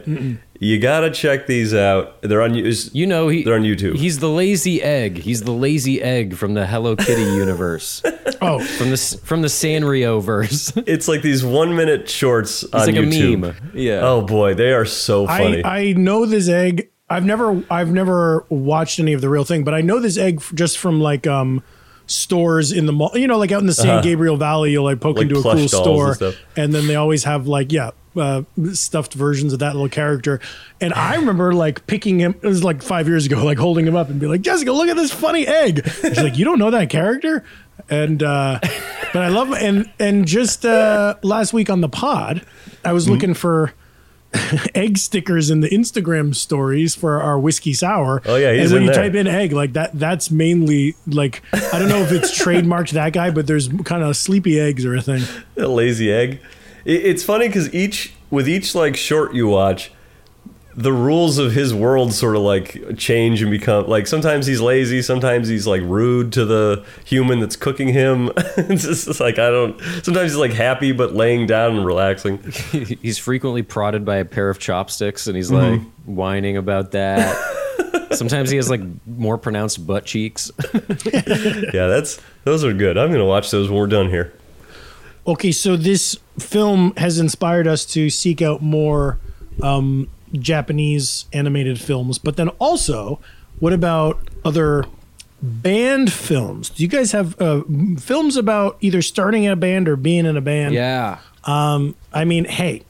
You 0.63 0.79
gotta 0.79 1.11
check 1.11 1.45
these 1.47 1.73
out. 1.73 2.21
They're 2.21 2.41
on. 2.41 2.55
is- 2.55 2.89
you 2.93 3.05
know 3.05 3.27
he 3.27 3.43
They're 3.43 3.55
on 3.55 3.63
YouTube. 3.63 3.95
He's 3.97 4.19
the 4.19 4.29
lazy 4.29 4.81
egg. 4.81 5.17
He's 5.17 5.41
the 5.43 5.51
lazy 5.51 6.01
egg 6.01 6.35
from 6.35 6.53
the 6.53 6.65
Hello 6.65 6.95
Kitty 6.95 7.21
universe, 7.43 8.01
Oh, 8.41 8.59
from 8.59 8.89
the 8.91 9.19
from 9.25 9.41
the 9.41 9.47
Sanrio 9.49 10.21
verse. 10.23 10.71
It's 10.77 10.87
It's 11.03 11.07
like 11.09 11.21
these 11.21 11.43
one 11.43 11.75
minute 11.75 12.07
shorts 12.09 12.63
on 12.63 12.85
like 12.87 12.95
YouTube. 12.95 13.33
a 13.33 13.37
meme. 13.37 13.55
Yeah. 13.73 13.99
Oh 14.03 14.21
boy, 14.21 14.53
they 14.53 14.71
are 14.71 14.85
so 14.85 15.27
funny. 15.27 15.63
I, 15.63 15.79
I 15.79 15.93
know 15.93 16.25
this 16.25 16.47
egg. 16.47 16.89
I've 17.09 17.25
never 17.25 17.61
I've 17.69 17.91
never 17.91 18.45
watched 18.49 18.99
any 18.99 19.11
of 19.13 19.19
the 19.21 19.29
real 19.29 19.43
thing, 19.43 19.63
but 19.65 19.73
I 19.73 19.81
know 19.81 19.99
this 19.99 20.17
egg 20.17 20.41
just 20.53 20.77
from 20.77 21.01
like 21.01 21.27
um 21.27 21.61
stores 22.07 22.71
in 22.71 22.85
the 22.85 22.91
mall. 22.91 23.11
You 23.13 23.27
know, 23.27 23.37
like 23.37 23.51
out 23.51 23.61
in 23.61 23.67
the 23.67 23.73
San 23.73 24.03
Gabriel 24.03 24.37
Valley, 24.37 24.71
you'll 24.71 24.83
like 24.83 24.99
poke 24.99 25.17
Uh-huh. 25.17 25.27
Like 25.27 25.35
into 25.35 25.49
a 25.49 25.53
cool 25.55 25.67
store, 25.67 26.17
and 26.19 26.35
and 26.57 26.73
then 26.73 26.87
they 26.87 26.95
always 26.95 27.23
have 27.23 27.47
like 27.47 27.71
yeah, 27.71 27.91
uh, 28.15 28.43
stuffed 28.73 29.13
versions 29.13 29.53
of 29.53 29.59
that 29.59 29.73
little 29.73 29.89
character. 29.89 30.39
And 30.81 30.93
I 30.93 31.15
remember 31.15 31.53
like 31.53 31.87
picking 31.87 32.19
him. 32.19 32.35
It 32.41 32.47
was 32.47 32.63
like 32.63 32.81
five 32.83 33.07
years 33.07 33.25
ago, 33.25 33.43
like 33.43 33.57
holding 33.57 33.87
him 33.87 33.95
up 33.95 34.09
and 34.09 34.19
be 34.19 34.27
like, 34.27 34.41
Jessica, 34.41 34.71
look 34.71 34.89
at 34.89 34.95
this 34.97 35.11
funny 35.11 35.47
egg. 35.47 35.85
She's 36.01 36.21
like, 36.21 36.37
you 36.37 36.45
don't 36.45 36.59
know 36.59 36.71
that 36.71 36.89
character. 36.89 37.43
And 37.89 38.21
uh, 38.23 38.59
but 39.13 39.21
I 39.23 39.29
love 39.29 39.51
and 39.53 39.91
and 39.99 40.27
just 40.27 40.65
uh, 40.65 41.15
last 41.23 41.53
week 41.53 41.69
on 41.69 41.81
the 41.81 41.89
pod, 41.89 42.45
I 42.85 42.93
was 42.93 43.09
looking 43.09 43.33
for 43.33 43.73
egg 44.75 44.97
stickers 44.97 45.49
in 45.49 45.61
the 45.61 45.69
Instagram 45.69 46.35
stories 46.35 46.95
for 46.95 47.21
our 47.21 47.39
whiskey 47.39 47.73
sour. 47.73 48.21
Oh, 48.25 48.35
yeah, 48.35 48.53
he's 48.53 48.71
and 48.71 48.73
when 48.73 48.81
you 48.83 48.93
there. 48.93 49.03
type 49.03 49.15
in 49.15 49.27
egg, 49.27 49.53
like 49.53 49.73
that, 49.73 49.91
that's 49.93 50.31
mainly 50.31 50.95
like 51.07 51.41
I 51.53 51.79
don't 51.79 51.89
know 51.89 52.01
if 52.01 52.11
it's 52.11 52.37
trademarked 52.37 52.91
that 52.91 53.13
guy, 53.13 53.31
but 53.31 53.47
there's 53.47 53.69
kind 53.83 54.03
of 54.03 54.17
sleepy 54.17 54.59
eggs 54.59 54.85
or 54.85 54.95
a 54.95 55.01
thing. 55.01 55.23
a 55.57 55.67
lazy 55.67 56.11
egg. 56.11 56.41
It, 56.85 57.05
it's 57.05 57.23
funny 57.23 57.47
because 57.47 57.73
each 57.73 58.13
with 58.29 58.49
each 58.49 58.75
like 58.75 58.95
short 58.97 59.33
you 59.33 59.47
watch, 59.47 59.91
the 60.75 60.91
rules 60.93 61.37
of 61.37 61.51
his 61.53 61.73
world 61.73 62.13
sort 62.13 62.35
of 62.35 62.41
like 62.41 62.97
change 62.97 63.41
and 63.41 63.51
become 63.51 63.87
like 63.87 64.07
sometimes 64.07 64.45
he's 64.47 64.59
lazy, 64.61 65.01
sometimes 65.01 65.47
he's 65.47 65.67
like 65.67 65.81
rude 65.83 66.31
to 66.33 66.45
the 66.45 66.83
human 67.05 67.39
that's 67.39 67.55
cooking 67.55 67.89
him. 67.89 68.31
it's 68.57 68.83
just 68.83 69.19
like 69.19 69.37
I 69.39 69.49
don't. 69.51 69.79
Sometimes 70.03 70.31
he's 70.31 70.37
like 70.37 70.51
happy 70.53 70.91
but 70.91 71.13
laying 71.13 71.45
down 71.45 71.75
and 71.77 71.85
relaxing. 71.85 72.39
he's 73.01 73.17
frequently 73.17 73.61
prodded 73.63 74.03
by 74.05 74.15
a 74.17 74.25
pair 74.25 74.49
of 74.49 74.57
chopsticks 74.59 75.27
and 75.27 75.35
he's 75.35 75.51
Mm-hmm. 75.51 75.83
like 75.83 75.91
whining 76.05 76.57
about 76.57 76.91
that. 76.91 77.35
Sometimes 78.11 78.49
he 78.49 78.55
has 78.57 78.69
like 78.69 78.81
more 79.05 79.37
pronounced 79.37 79.85
butt 79.85 80.05
cheeks. 80.05 80.51
Yeah, 80.73 81.87
that's 81.87 82.19
those 82.43 82.63
are 82.63 82.73
good. 82.73 82.97
I'm 82.97 83.11
gonna 83.11 83.25
watch 83.25 83.51
those 83.51 83.69
when 83.69 83.79
we're 83.79 83.87
done 83.87 84.09
here. 84.09 84.33
Okay, 85.25 85.51
so 85.51 85.75
this 85.77 86.17
film 86.39 86.93
has 86.97 87.17
inspired 87.19 87.67
us 87.67 87.85
to 87.85 88.09
seek 88.09 88.41
out 88.41 88.61
more 88.61 89.19
um, 89.61 90.09
Japanese 90.33 91.25
animated 91.33 91.79
films, 91.79 92.17
but 92.17 92.35
then 92.37 92.49
also, 92.59 93.19
what 93.59 93.73
about 93.73 94.19
other 94.43 94.85
band 95.41 96.11
films? 96.11 96.69
Do 96.69 96.83
you 96.83 96.89
guys 96.89 97.11
have 97.11 97.39
uh, 97.41 97.61
films 97.99 98.37
about 98.37 98.77
either 98.81 99.01
starting 99.01 99.43
in 99.43 99.51
a 99.51 99.55
band 99.55 99.87
or 99.87 99.95
being 99.95 100.25
in 100.25 100.37
a 100.37 100.41
band? 100.41 100.73
Yeah. 100.73 101.19
Um, 101.45 101.95
I 102.13 102.25
mean, 102.25 102.45
hey, 102.45 102.83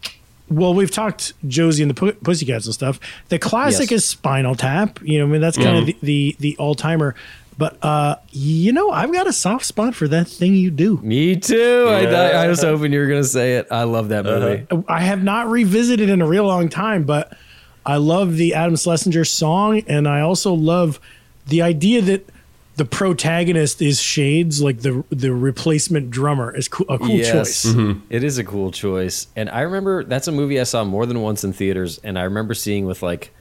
well, 0.49 0.73
we've 0.73 0.91
talked 0.91 1.33
Josie 1.47 1.81
and 1.83 1.89
the 1.89 1.95
Pu- 1.95 2.13
Pussycats 2.13 2.65
and 2.65 2.73
stuff. 2.73 2.99
The 3.29 3.39
classic 3.39 3.89
Yes. 3.91 4.03
is 4.03 4.09
Spinal 4.09 4.55
Tap. 4.55 4.99
You 5.01 5.19
know, 5.19 5.25
I 5.25 5.27
mean, 5.27 5.41
that's 5.41 5.57
kind 5.57 5.77
of 5.77 5.85
the, 5.87 5.97
the 6.03 6.35
the 6.39 6.57
all 6.57 6.75
timer. 6.75 7.15
But 7.57 7.77
uh, 7.83 8.15
you 8.31 8.71
know, 8.71 8.89
I've 8.91 9.13
got 9.13 9.27
a 9.27 9.33
soft 9.33 9.65
spot 9.65 9.95
for 9.95 10.07
that 10.07 10.27
thing 10.27 10.55
you 10.55 10.71
do. 10.71 10.97
Me 10.97 11.35
too. 11.35 11.85
I, 11.87 12.05
I, 12.05 12.29
I 12.43 12.47
was 12.47 12.61
hoping 12.61 12.91
you 12.93 12.99
were 12.99 13.07
going 13.07 13.21
to 13.21 13.27
say 13.27 13.57
it. 13.57 13.67
I 13.69 13.83
love 13.83 14.09
that 14.09 14.25
movie. 14.25 14.65
I 14.87 15.01
have 15.01 15.23
not 15.23 15.49
revisited 15.49 16.09
in 16.09 16.21
a 16.21 16.27
real 16.27 16.45
long 16.45 16.69
time, 16.69 17.03
but 17.03 17.37
I 17.85 17.97
love 17.97 18.37
the 18.37 18.53
Adam 18.53 18.75
Schlesinger 18.75 19.25
song, 19.25 19.83
and 19.87 20.07
I 20.07 20.21
also 20.21 20.53
love 20.53 20.99
the 21.47 21.61
idea 21.61 22.01
that 22.01 22.27
the 22.75 22.85
protagonist 22.85 23.83
is 23.83 24.01
Shades, 24.01 24.61
like 24.61 24.79
the 24.79 25.03
the 25.11 25.31
replacement 25.31 26.09
drummer, 26.09 26.55
is 26.55 26.67
cool, 26.67 26.87
a 26.89 26.97
cool 26.97 27.19
choice. 27.19 27.65
It 28.09 28.23
is 28.23 28.39
a 28.39 28.43
cool 28.43 28.71
choice. 28.71 29.27
And 29.35 29.47
I 29.49 29.61
remember 29.61 30.03
that's 30.03 30.27
a 30.27 30.31
movie 30.31 30.59
I 30.59 30.63
saw 30.63 30.83
more 30.83 31.05
than 31.05 31.21
once 31.21 31.43
in 31.43 31.53
theaters. 31.53 31.99
And 32.03 32.17
I 32.17 32.23
remember 32.23 32.55
seeing 32.55 32.87
with 32.87 33.03
like, 33.03 33.31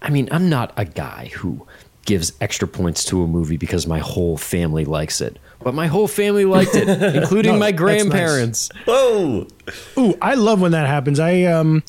I 0.00 0.08
mean, 0.08 0.28
I'm 0.32 0.48
not 0.48 0.72
a 0.78 0.86
guy 0.86 1.30
who 1.34 1.66
gives 2.04 2.32
extra 2.40 2.66
points 2.66 3.04
to 3.06 3.22
a 3.22 3.26
movie 3.26 3.56
because 3.56 3.86
my 3.86 3.98
whole 4.00 4.36
family 4.36 4.84
likes 4.84 5.20
it. 5.20 5.38
But 5.62 5.74
my 5.74 5.86
whole 5.86 6.08
family 6.08 6.44
liked 6.44 6.74
it, 6.74 6.88
including 7.16 7.52
No, 7.52 7.58
my 7.58 7.70
that's 7.70 7.80
nice. 7.80 8.02
grandparents. 8.02 8.68
Whoa! 8.86 9.46
Ooh, 9.96 10.18
I 10.20 10.34
love 10.34 10.60
when 10.60 10.72
that 10.72 10.86
happens. 10.88 11.20
I 11.20 11.42
um, 11.44 11.84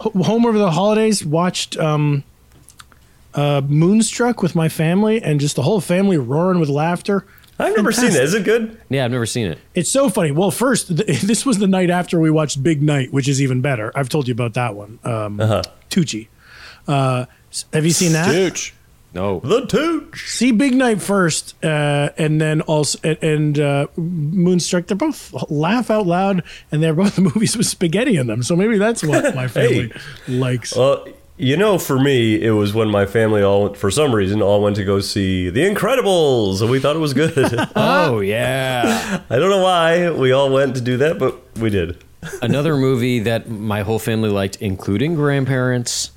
ho- 0.00 0.22
home 0.22 0.46
over 0.46 0.58
the 0.58 0.70
holidays 0.70 1.24
watched 1.24 1.76
um, 1.76 2.24
uh, 3.34 3.60
Moonstruck 3.66 4.42
with 4.42 4.54
my 4.54 4.68
family, 4.68 5.22
and 5.22 5.38
just 5.40 5.56
the 5.56 5.62
whole 5.62 5.80
family 5.80 6.16
roaring 6.16 6.58
with 6.60 6.68
laughter. 6.70 7.26
I've 7.58 7.76
never 7.76 7.92
seen 7.92 8.06
it. 8.06 8.14
Is 8.14 8.32
it 8.32 8.44
good? 8.44 8.80
Yeah, 8.88 9.04
I've 9.04 9.10
never 9.10 9.26
seen 9.26 9.46
it. 9.48 9.58
It's 9.74 9.90
so 9.90 10.08
funny. 10.08 10.30
Well, 10.30 10.50
first, 10.50 10.96
th- 10.96 11.20
this 11.22 11.44
was 11.44 11.58
the 11.58 11.66
night 11.66 11.90
after 11.90 12.18
we 12.18 12.30
watched 12.30 12.62
Big 12.62 12.82
Night, 12.82 13.12
which 13.12 13.28
is 13.28 13.42
even 13.42 13.60
better. 13.60 13.92
I've 13.94 14.08
told 14.08 14.26
you 14.28 14.32
about 14.32 14.54
that 14.54 14.74
one. 14.74 14.98
Um, 15.04 15.36
Tucci. 15.90 16.28
Uh, 16.88 17.26
have 17.74 17.84
you 17.84 17.90
seen 17.92 18.12
that? 18.12 18.72
No. 19.12 19.40
The 19.40 19.66
Tooch. 19.66 20.28
See 20.28 20.52
Big 20.52 20.74
Night 20.74 21.02
first, 21.02 21.56
uh, 21.64 22.10
and 22.16 22.40
then 22.40 22.60
also 22.62 22.98
and, 23.02 23.18
and 23.22 23.58
uh, 23.58 23.86
Moonstruck. 23.96 24.86
They're 24.86 24.96
both 24.96 25.34
laugh 25.50 25.90
out 25.90 26.06
loud, 26.06 26.42
and 26.70 26.82
they're 26.82 26.94
both 26.94 27.18
movies 27.34 27.56
with 27.56 27.66
spaghetti 27.66 28.16
in 28.16 28.26
them. 28.28 28.42
So 28.42 28.54
maybe 28.54 28.78
that's 28.78 29.02
what 29.02 29.34
my 29.34 29.48
family 29.58 29.92
likes. 30.28 30.76
Well, 30.76 31.06
you 31.40 31.56
know, 31.56 31.78
for 31.78 31.98
me, 31.98 32.40
it 32.40 32.50
was 32.50 32.74
when 32.74 32.90
my 32.90 33.06
family 33.06 33.42
all, 33.42 33.72
for 33.72 33.90
some 33.90 34.14
reason, 34.14 34.42
all 34.42 34.62
went 34.62 34.76
to 34.76 34.84
go 34.84 35.00
see 35.00 35.48
The 35.48 35.62
Incredibles, 35.62 36.60
and 36.60 36.70
we 36.70 36.78
thought 36.80 36.96
it 36.96 37.00
was 37.00 37.14
good. 37.14 37.30
Oh, 37.76 38.20
yeah. 38.20 39.22
I 39.30 39.38
don't 39.38 39.48
know 39.48 39.62
why 39.62 40.10
we 40.10 40.32
all 40.32 40.52
went 40.52 40.74
to 40.74 40.82
do 40.82 40.98
that, 40.98 41.18
but 41.18 41.40
we 41.58 41.70
did. 41.70 42.02
Another 42.42 42.76
movie 42.76 43.20
that 43.20 43.48
my 43.48 43.80
whole 43.80 43.98
family 43.98 44.28
liked, 44.28 44.56
including 44.56 45.14
grandparents, 45.14 46.10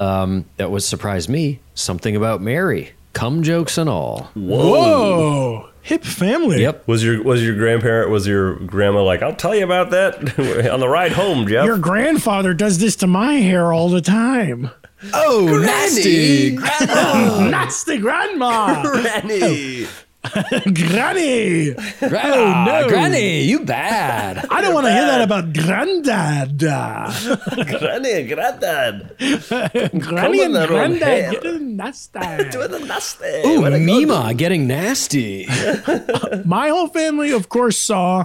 um, 0.00 0.44
that 0.56 0.70
would 0.70 0.82
surprise 0.82 1.28
me 1.28 1.60
something 1.74 2.16
about 2.16 2.40
Mary. 2.40 2.92
Cum 3.12 3.42
jokes 3.42 3.78
and 3.78 3.88
all. 3.88 4.30
Whoa, 4.34 5.70
hip 5.80 6.04
family. 6.04 6.60
Yep. 6.60 6.86
Was 6.86 7.02
your 7.02 7.22
was 7.22 7.42
your 7.42 7.56
grandparent 7.56 8.10
was 8.10 8.26
your 8.26 8.56
grandma 8.56 9.02
like? 9.02 9.22
I'll 9.22 9.34
tell 9.34 9.54
you 9.54 9.64
about 9.64 9.90
that 9.90 10.38
on 10.72 10.80
the 10.80 10.88
ride 10.88 11.12
home, 11.12 11.46
Jeff. 11.46 11.64
Your 11.64 11.78
grandfather 11.78 12.52
does 12.52 12.78
this 12.78 12.94
to 12.96 13.06
my 13.06 13.34
hair 13.34 13.72
all 13.72 13.88
the 13.88 14.02
time. 14.02 14.70
Oh, 15.12 15.60
nasty. 15.62 16.56
Nasty 16.56 17.98
grandma, 17.98 18.82
Granny. 18.82 19.86
Granny. 20.74 21.74
oh, 21.76 22.64
no. 22.66 22.86
Granny, 22.88 23.42
you 23.42 23.60
bad. 23.64 24.46
I 24.50 24.60
don't 24.60 24.74
want 24.74 24.86
to 24.86 24.92
hear 24.92 25.06
that 25.06 25.20
about 25.22 25.52
granddad. 25.52 26.58
Granny, 26.58 28.26
granddad. 28.34 29.16
Granny 29.18 30.42
and 30.42 30.46
in 30.46 30.52
their 30.52 30.72
own 30.72 30.94
hair. 30.96 31.30
granddad 31.30 31.42
getting 31.42 31.76
nasty. 31.76 32.18
With 32.58 32.70
the 32.70 32.78
nasty. 32.86 33.42
Ooh, 33.48 33.60
What 33.60 33.72
a 33.72 33.78
Mima 33.78 34.34
getting 34.34 34.66
nasty. 34.66 35.46
My 36.44 36.68
whole 36.68 36.88
family, 36.88 37.32
of 37.32 37.48
course, 37.48 37.78
saw 37.78 38.24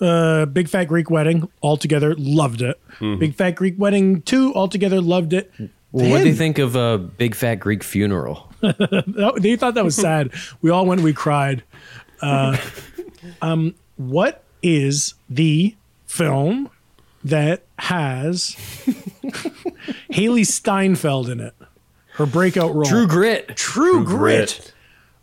uh, 0.00 0.46
Big 0.46 0.68
Fat 0.68 0.84
Greek 0.84 1.10
Wedding 1.10 1.48
all 1.60 1.76
together, 1.76 2.14
loved 2.16 2.62
it. 2.62 2.80
Big 3.18 3.34
Fat 3.34 3.52
Greek 3.56 3.74
Wedding 3.78 4.22
2 4.22 4.52
all 4.54 4.68
together, 4.68 5.00
loved 5.00 5.32
it. 5.32 5.52
Well, 5.92 6.10
what 6.10 6.22
do 6.22 6.28
you 6.28 6.34
think 6.34 6.58
of 6.58 6.74
a 6.74 6.98
big 6.98 7.34
fat 7.34 7.56
Greek 7.56 7.82
funeral? 7.84 8.48
They 8.62 9.56
thought 9.56 9.74
that 9.74 9.84
was 9.84 9.96
sad. 10.08 10.30
we 10.60 10.70
all 10.70 10.86
went, 10.86 11.00
and 11.00 11.04
we 11.04 11.12
cried. 11.12 11.64
Uh, 12.20 12.56
um, 13.42 13.74
what 13.96 14.44
is 14.62 15.14
the 15.28 15.74
film 16.06 16.70
that 17.24 17.62
has 17.78 18.56
Hailee 20.12 20.46
Steinfeld 20.46 21.28
in 21.28 21.40
it? 21.40 21.54
Her 22.12 22.26
breakout 22.26 22.74
role. 22.74 22.84
True 22.84 23.06
Grit. 23.08 23.56
True 23.56 24.04
Grit. 24.04 24.72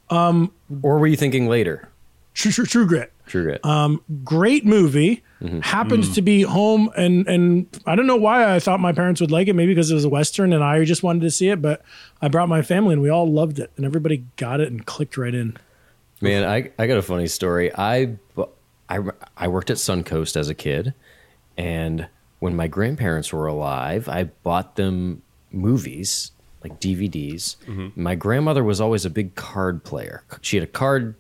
Or 0.10 0.50
were 0.82 1.08
you 1.08 1.16
thinking 1.16 1.48
later? 1.48 1.90
True, 2.34 2.52
true, 2.52 2.66
true 2.66 2.86
Grit. 2.88 3.14
True 3.30 3.44
Grit. 3.44 3.64
Um, 3.64 4.02
great 4.24 4.66
movie. 4.66 5.24
Mm-hmm. 5.42 5.60
Happens 5.60 6.10
mm. 6.10 6.16
to 6.16 6.22
be 6.22 6.42
home, 6.42 6.90
and 6.98 7.28
and 7.28 7.82
I 7.86 7.96
don't 7.96 8.08
know 8.08 8.18
why 8.18 8.54
I 8.54 8.60
thought 8.60 8.80
my 8.80 8.92
parents 8.92 9.22
would 9.22 9.32
like 9.32 9.48
it. 9.48 9.54
Maybe 9.54 9.74
because 9.74 9.90
it 9.92 9.94
was 9.94 10.04
a 10.04 10.10
western, 10.10 10.52
and 10.52 10.64
I 10.64 10.84
just 10.84 11.04
wanted 11.04 11.22
to 11.22 11.32
see 11.32 11.50
it. 11.50 11.62
But 11.62 11.82
I 12.22 12.28
brought 12.28 12.50
my 12.50 12.62
family, 12.62 12.94
and 12.94 13.02
we 13.02 13.10
all 13.10 13.32
loved 13.32 13.60
it, 13.60 13.72
and 13.78 13.86
everybody 13.86 14.26
got 14.36 14.60
it 14.60 14.70
and 14.70 14.86
clicked 14.86 15.16
right 15.16 15.34
in. 15.34 15.56
Man, 16.22 16.44
I, 16.44 16.72
I 16.78 16.88
got 16.88 16.98
a 16.98 17.02
funny 17.02 17.28
story. 17.28 17.72
I, 17.74 18.18
I, 18.90 19.00
I 19.38 19.48
worked 19.48 19.70
at 19.70 19.78
Suncoast 19.78 20.36
as 20.36 20.50
a 20.50 20.56
kid, 20.56 20.94
and 21.58 22.10
when 22.40 22.56
my 22.56 22.68
grandparents 22.68 23.32
were 23.32 23.48
alive, 23.48 24.10
I 24.10 24.26
bought 24.26 24.76
them 24.76 25.22
movies, 25.52 26.32
like 26.64 26.82
DVDs. 26.82 27.56
Mm-hmm. 27.66 28.02
My 28.02 28.16
grandmother 28.16 28.64
was 28.64 28.82
always 28.82 29.06
a 29.06 29.10
big 29.10 29.36
card 29.36 29.84
player. 29.84 30.24
She 30.42 30.58
had 30.58 30.64
a 30.64 30.72
card. 30.72 31.16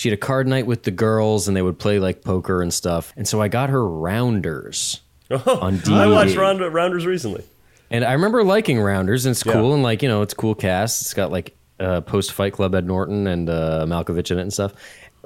She 0.00 0.08
had 0.08 0.16
a 0.16 0.20
card 0.22 0.48
night 0.48 0.64
with 0.64 0.84
the 0.84 0.90
girls, 0.90 1.46
and 1.46 1.54
they 1.54 1.60
would 1.60 1.78
play 1.78 1.98
like 1.98 2.24
poker 2.24 2.62
and 2.62 2.72
stuff. 2.72 3.12
And 3.18 3.28
so 3.28 3.42
I 3.42 3.48
got 3.48 3.68
her 3.68 3.86
Rounders 3.86 5.02
on 5.30 5.76
DVD. 5.76 5.92
I 5.92 6.06
watched 6.06 6.36
Round- 6.36 6.60
Rounders 6.72 7.04
recently. 7.04 7.44
And 7.90 8.02
I 8.02 8.14
remember 8.14 8.42
liking 8.42 8.80
Rounders, 8.80 9.26
and 9.26 9.32
it's 9.32 9.44
Yeah. 9.44 9.52
cool, 9.52 9.74
and 9.74 9.82
like 9.82 10.02
you 10.02 10.08
know, 10.08 10.22
it's 10.22 10.32
cool 10.32 10.54
cast. 10.54 11.02
It's 11.02 11.12
got 11.12 11.30
like 11.30 11.54
uh, 11.78 12.00
post 12.00 12.32
Fight 12.32 12.54
Club 12.54 12.74
Ed 12.74 12.86
Norton 12.86 13.26
and 13.26 13.50
uh, 13.50 13.84
Malkovich 13.86 14.30
in 14.30 14.38
it 14.38 14.40
and 14.42 14.50
stuff. 14.54 14.72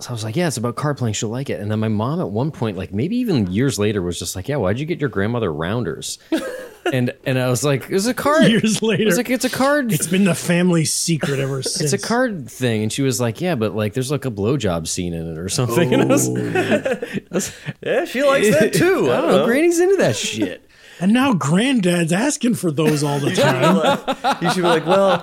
So 0.01 0.09
I 0.09 0.13
was 0.13 0.25
like, 0.25 0.35
yeah, 0.35 0.49
it's 0.49 0.57
about 0.57 0.75
card 0.75 0.97
playing. 0.99 1.15
She'll 1.15 1.29
like 1.29 1.49
it. 1.51 1.61
And 1.61 1.71
then 1.71 1.79
my 1.79 1.89
mom 1.89 2.21
at 2.21 2.29
one 2.31 2.51
point, 2.51 2.77
like 2.77 2.93
maybe 2.93 3.17
even 3.17 3.47
years 3.47 3.79
later, 3.79 4.03
was 4.03 4.19
just 4.19 4.35
like, 4.35 4.49
yeah, 4.49 4.57
why'd 4.57 4.79
you 4.79 4.87
get 4.87 5.01
your 5.01 5.09
grandmother 5.09 5.53
rounders? 5.53 6.19
and 6.93 7.15
and 7.25 7.39
I 7.39 7.49
was 7.49 7.63
like, 7.63 7.89
it's 7.91 8.07
a 8.07 8.15
card. 8.15 8.49
Years 8.49 8.83
later. 8.83 9.05
was 9.05 9.17
like, 9.17 9.31
it's 9.31 9.45
a 9.45 9.51
card. 9.51 9.93
It's 9.93 10.09
been 10.09 10.25
the 10.25 10.35
family 10.35 10.85
secret 10.85 11.39
ever 11.39 11.63
since. 11.63 11.81
it's 11.93 12.05
a 12.05 12.07
card 12.07 12.51
thing. 12.51 12.83
And 12.83 12.93
she 12.93 13.03
was 13.03 13.21
like, 13.21 13.41
yeah, 13.41 13.55
but 13.55 13.77
like 13.77 13.95
there's 13.95 14.11
like 14.11 14.25
a 14.25 14.31
blowjob 14.31 14.89
scene 14.89 15.15
in 15.15 15.31
it 15.31 15.39
or 15.39 15.49
something. 15.49 15.95
And 15.95 16.03
I 16.05 16.07
was, 16.07 16.29
oh. 16.29 16.37
I 16.37 17.17
was- 17.31 17.53
Yeah, 17.81 18.05
she 18.05 18.25
likes 18.25 18.51
that 18.51 18.73
too. 18.75 19.13
I 19.13 19.21
don't 19.21 19.31
know. 19.31 19.47
Granny's 19.47 19.79
into 19.79 19.97
that 19.97 20.17
shit. 20.17 20.69
And 21.01 21.13
now 21.13 21.33
granddad's 21.35 22.13
asking 22.13 22.55
for 22.55 22.71
those 22.71 23.03
all 23.03 23.19
the 23.19 23.35
time. 23.35 24.39
You 24.43 24.51
should 24.51 24.63
be 24.63 24.69
like, 24.69 24.87
well, 24.87 25.19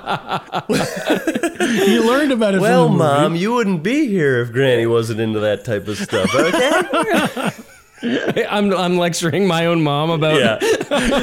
you 1.87 2.05
learned 2.07 2.31
about 2.33 2.55
it 2.55 2.61
well, 2.61 2.87
from 2.89 2.97
the 2.97 3.03
movie. 3.03 3.21
mom, 3.21 3.35
you 3.35 3.53
wouldn't 3.53 3.81
be 3.83 4.07
here 4.07 4.41
if 4.41 4.51
Granny 4.51 4.85
wasn't 4.85 5.19
into 5.21 5.39
that 5.39 5.63
type 5.65 5.87
of 5.87 5.97
stuff. 5.97 6.33
Okay. 6.33 7.51
I'm 8.49 8.73
I'm 8.73 8.97
lecturing 8.97 9.45
my 9.47 9.67
own 9.67 9.83
mom 9.83 10.09
about 10.09 10.39
yeah, 10.39 10.57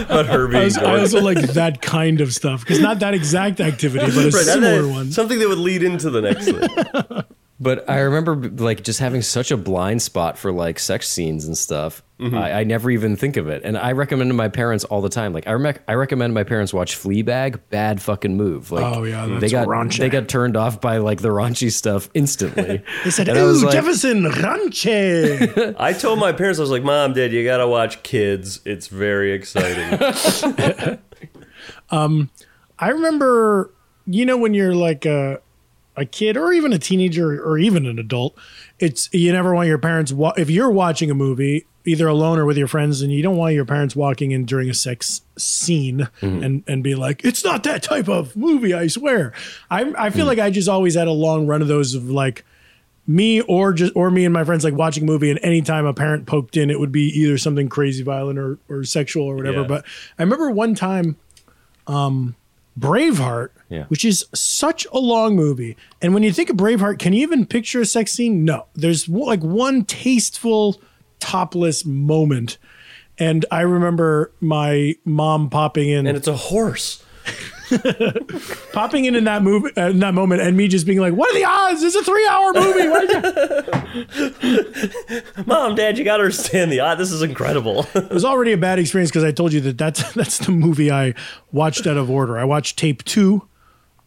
but 0.06 0.26
her 0.26 0.46
I, 0.46 0.50
being 0.50 0.64
was- 0.64 0.78
I 0.78 1.00
also 1.00 1.20
like 1.20 1.38
that 1.40 1.82
kind 1.82 2.20
of 2.20 2.32
stuff 2.32 2.60
because 2.60 2.78
not 2.78 3.00
that 3.00 3.14
exact 3.14 3.60
activity, 3.60 4.06
but 4.06 4.16
a 4.26 4.30
Right, 4.30 4.32
similar 4.44 4.82
that- 4.82 4.88
one. 4.88 5.10
Something 5.10 5.40
that 5.40 5.48
would 5.48 5.58
lead 5.58 5.82
into 5.82 6.08
the 6.08 6.20
next 6.20 6.44
thing. 6.44 7.24
But 7.60 7.90
I 7.90 7.98
remember 8.00 8.36
like 8.36 8.84
just 8.84 9.00
having 9.00 9.20
such 9.20 9.50
a 9.50 9.56
blind 9.56 10.00
spot 10.00 10.38
for 10.38 10.52
like 10.52 10.78
sex 10.78 11.08
scenes 11.08 11.44
and 11.44 11.58
stuff. 11.58 12.04
Mm-hmm. 12.20 12.36
I, 12.36 12.52
I 12.60 12.64
never 12.64 12.88
even 12.90 13.16
think 13.16 13.36
of 13.36 13.48
it, 13.48 13.62
and 13.64 13.76
I 13.78 13.92
recommend 13.92 14.30
to 14.30 14.34
my 14.34 14.48
parents 14.48 14.84
all 14.84 15.00
the 15.02 15.08
time. 15.08 15.32
Like 15.32 15.46
I 15.48 15.52
rec- 15.52 15.82
I 15.88 15.94
recommend 15.94 16.34
my 16.34 16.44
parents 16.44 16.72
watch 16.72 16.96
Fleabag. 16.96 17.60
Bad 17.70 18.00
fucking 18.02 18.36
move. 18.36 18.70
Like 18.70 18.84
Oh, 18.96 19.02
yeah, 19.04 19.38
they 19.40 19.48
got 19.48 19.66
raunchy. 19.66 19.98
they 19.98 20.08
got 20.08 20.28
turned 20.28 20.56
off 20.56 20.80
by 20.80 20.98
like 20.98 21.20
the 21.20 21.28
raunchy 21.30 21.72
stuff 21.72 22.08
instantly. 22.14 22.82
They 23.04 23.10
said, 23.10 23.28
And 23.28 23.38
I 23.38 23.42
was 23.42 23.62
"Ooh, 23.62 23.66
like- 23.66 23.74
Jefferson 23.74 24.24
Ranche." 24.42 24.86
I 25.78 25.92
told 25.98 26.18
my 26.20 26.32
parents, 26.32 26.58
I 26.60 26.62
was 26.62 26.70
like, 26.70 26.82
Mom, 26.84 27.12
Dad, 27.12 27.32
you 27.32 27.42
gotta 27.44 27.66
watch 27.66 28.02
Kids. 28.04 28.60
It's 28.64 28.86
very 28.88 29.32
exciting. 29.32 29.98
um, 31.90 32.30
I 32.78 32.88
remember, 32.90 33.72
you 34.06 34.26
know, 34.26 34.36
when 34.36 34.54
you're 34.54 34.74
like 34.74 35.04
a 35.06 35.40
a 35.98 36.04
kid 36.06 36.36
or 36.36 36.52
even 36.52 36.72
a 36.72 36.78
teenager 36.78 37.42
or 37.44 37.58
even 37.58 37.86
an 37.86 37.98
adult, 37.98 38.36
it's 38.78 39.08
you 39.12 39.32
never 39.32 39.54
want 39.54 39.68
your 39.68 39.78
parents 39.78 40.12
wa- 40.12 40.34
if 40.36 40.48
you're 40.50 40.70
watching 40.70 41.10
a 41.10 41.14
movie 41.14 41.66
either 41.84 42.06
alone 42.06 42.38
or 42.38 42.44
with 42.44 42.58
your 42.58 42.68
friends 42.68 43.00
and 43.02 43.10
you 43.12 43.22
don't 43.22 43.36
want 43.36 43.54
your 43.54 43.64
parents 43.64 43.96
walking 43.96 44.30
in 44.30 44.44
during 44.44 44.68
a 44.68 44.74
sex 44.74 45.22
scene 45.38 46.06
and 46.20 46.62
and 46.66 46.82
be 46.84 46.94
like 46.94 47.24
it's 47.24 47.42
not 47.44 47.62
that 47.62 47.82
type 47.82 48.08
of 48.08 48.36
movie 48.36 48.74
i 48.74 48.86
swear. 48.88 49.32
I 49.70 49.92
i 49.96 50.10
feel 50.10 50.26
like 50.26 50.38
i 50.38 50.50
just 50.50 50.68
always 50.68 50.94
had 50.96 51.08
a 51.08 51.12
long 51.12 51.46
run 51.46 51.62
of 51.62 51.68
those 51.68 51.94
of 51.94 52.10
like 52.10 52.44
me 53.06 53.40
or 53.40 53.72
just 53.72 53.92
or 53.96 54.10
me 54.10 54.26
and 54.26 54.34
my 54.34 54.44
friends 54.44 54.64
like 54.64 54.74
watching 54.74 55.04
a 55.04 55.06
movie 55.06 55.30
and 55.30 55.40
anytime 55.42 55.86
a 55.86 55.94
parent 55.94 56.26
poked 56.26 56.58
in 56.58 56.68
it 56.68 56.78
would 56.78 56.92
be 56.92 57.04
either 57.04 57.38
something 57.38 57.70
crazy 57.70 58.02
violent 58.02 58.38
or 58.38 58.58
or 58.68 58.84
sexual 58.84 59.24
or 59.24 59.34
whatever. 59.36 59.62
Yeah. 59.62 59.66
but 59.66 59.84
i 60.18 60.22
remember 60.22 60.50
one 60.50 60.74
time 60.74 61.16
um 61.86 62.34
braveheart 62.78 63.50
Yeah. 63.68 63.84
which 63.88 64.04
is 64.04 64.24
such 64.34 64.86
a 64.92 64.98
long 64.98 65.34
movie 65.36 65.76
and 66.00 66.14
when 66.14 66.22
you 66.22 66.32
think 66.32 66.50
of 66.50 66.56
braveheart 66.56 66.98
can 66.98 67.12
you 67.12 67.22
even 67.22 67.44
picture 67.46 67.80
a 67.80 67.86
sex 67.86 68.12
scene 68.12 68.44
no 68.44 68.66
there's 68.74 69.08
like 69.08 69.42
one 69.42 69.84
tasteful 69.84 70.80
topless 71.18 71.84
moment 71.84 72.58
and 73.18 73.44
i 73.50 73.60
remember 73.62 74.32
my 74.40 74.94
mom 75.04 75.50
popping 75.50 75.88
in 75.88 76.06
and 76.06 76.16
it's 76.16 76.28
a 76.28 76.36
horse. 76.36 77.02
popping 78.72 79.04
in 79.04 79.14
in 79.14 79.24
that 79.24 79.42
movie 79.42 79.70
uh, 79.76 79.90
in 79.90 79.98
that 79.98 80.14
moment 80.14 80.40
and 80.40 80.56
me 80.56 80.68
just 80.68 80.86
being 80.86 80.98
like 80.98 81.12
what 81.12 81.30
are 81.30 81.38
the 81.38 81.44
odds 81.44 81.82
it's 81.82 81.94
a 81.94 82.02
three-hour 82.02 82.52
movie 82.54 82.88
Mom, 85.46 85.74
Dad, 85.74 85.98
you 85.98 86.04
gotta 86.04 86.22
understand 86.22 86.70
the 86.70 86.80
odd. 86.80 86.98
This 86.98 87.12
is 87.12 87.22
incredible. 87.22 87.86
It 87.94 88.10
was 88.10 88.24
already 88.24 88.52
a 88.52 88.56
bad 88.56 88.78
experience 88.78 89.10
because 89.10 89.24
I 89.24 89.32
told 89.32 89.52
you 89.52 89.60
that 89.62 89.76
that's 89.78 90.12
that's 90.14 90.38
the 90.38 90.52
movie 90.52 90.90
I 90.90 91.14
watched 91.52 91.86
out 91.86 91.96
of 91.96 92.10
order. 92.10 92.38
I 92.38 92.44
watched 92.44 92.78
tape 92.78 93.04
two 93.04 93.46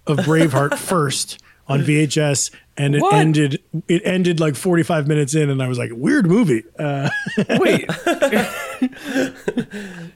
of 0.08 0.18
Braveheart 0.20 0.78
first 0.78 1.40
on 1.68 1.82
VHS, 1.82 2.52
and 2.78 2.96
it 2.96 3.02
What? 3.02 3.14
ended. 3.16 3.62
It 3.88 4.02
ended 4.06 4.40
like 4.40 4.56
forty 4.56 4.84
five 4.84 5.08
minutes 5.08 5.36
in, 5.36 5.50
and 5.50 5.62
I 5.62 5.68
was 5.68 5.78
like, 5.78 5.92
"Weird 5.94 6.26
movie." 6.28 6.64
Uh, 6.78 7.10
Wait, 7.60 7.88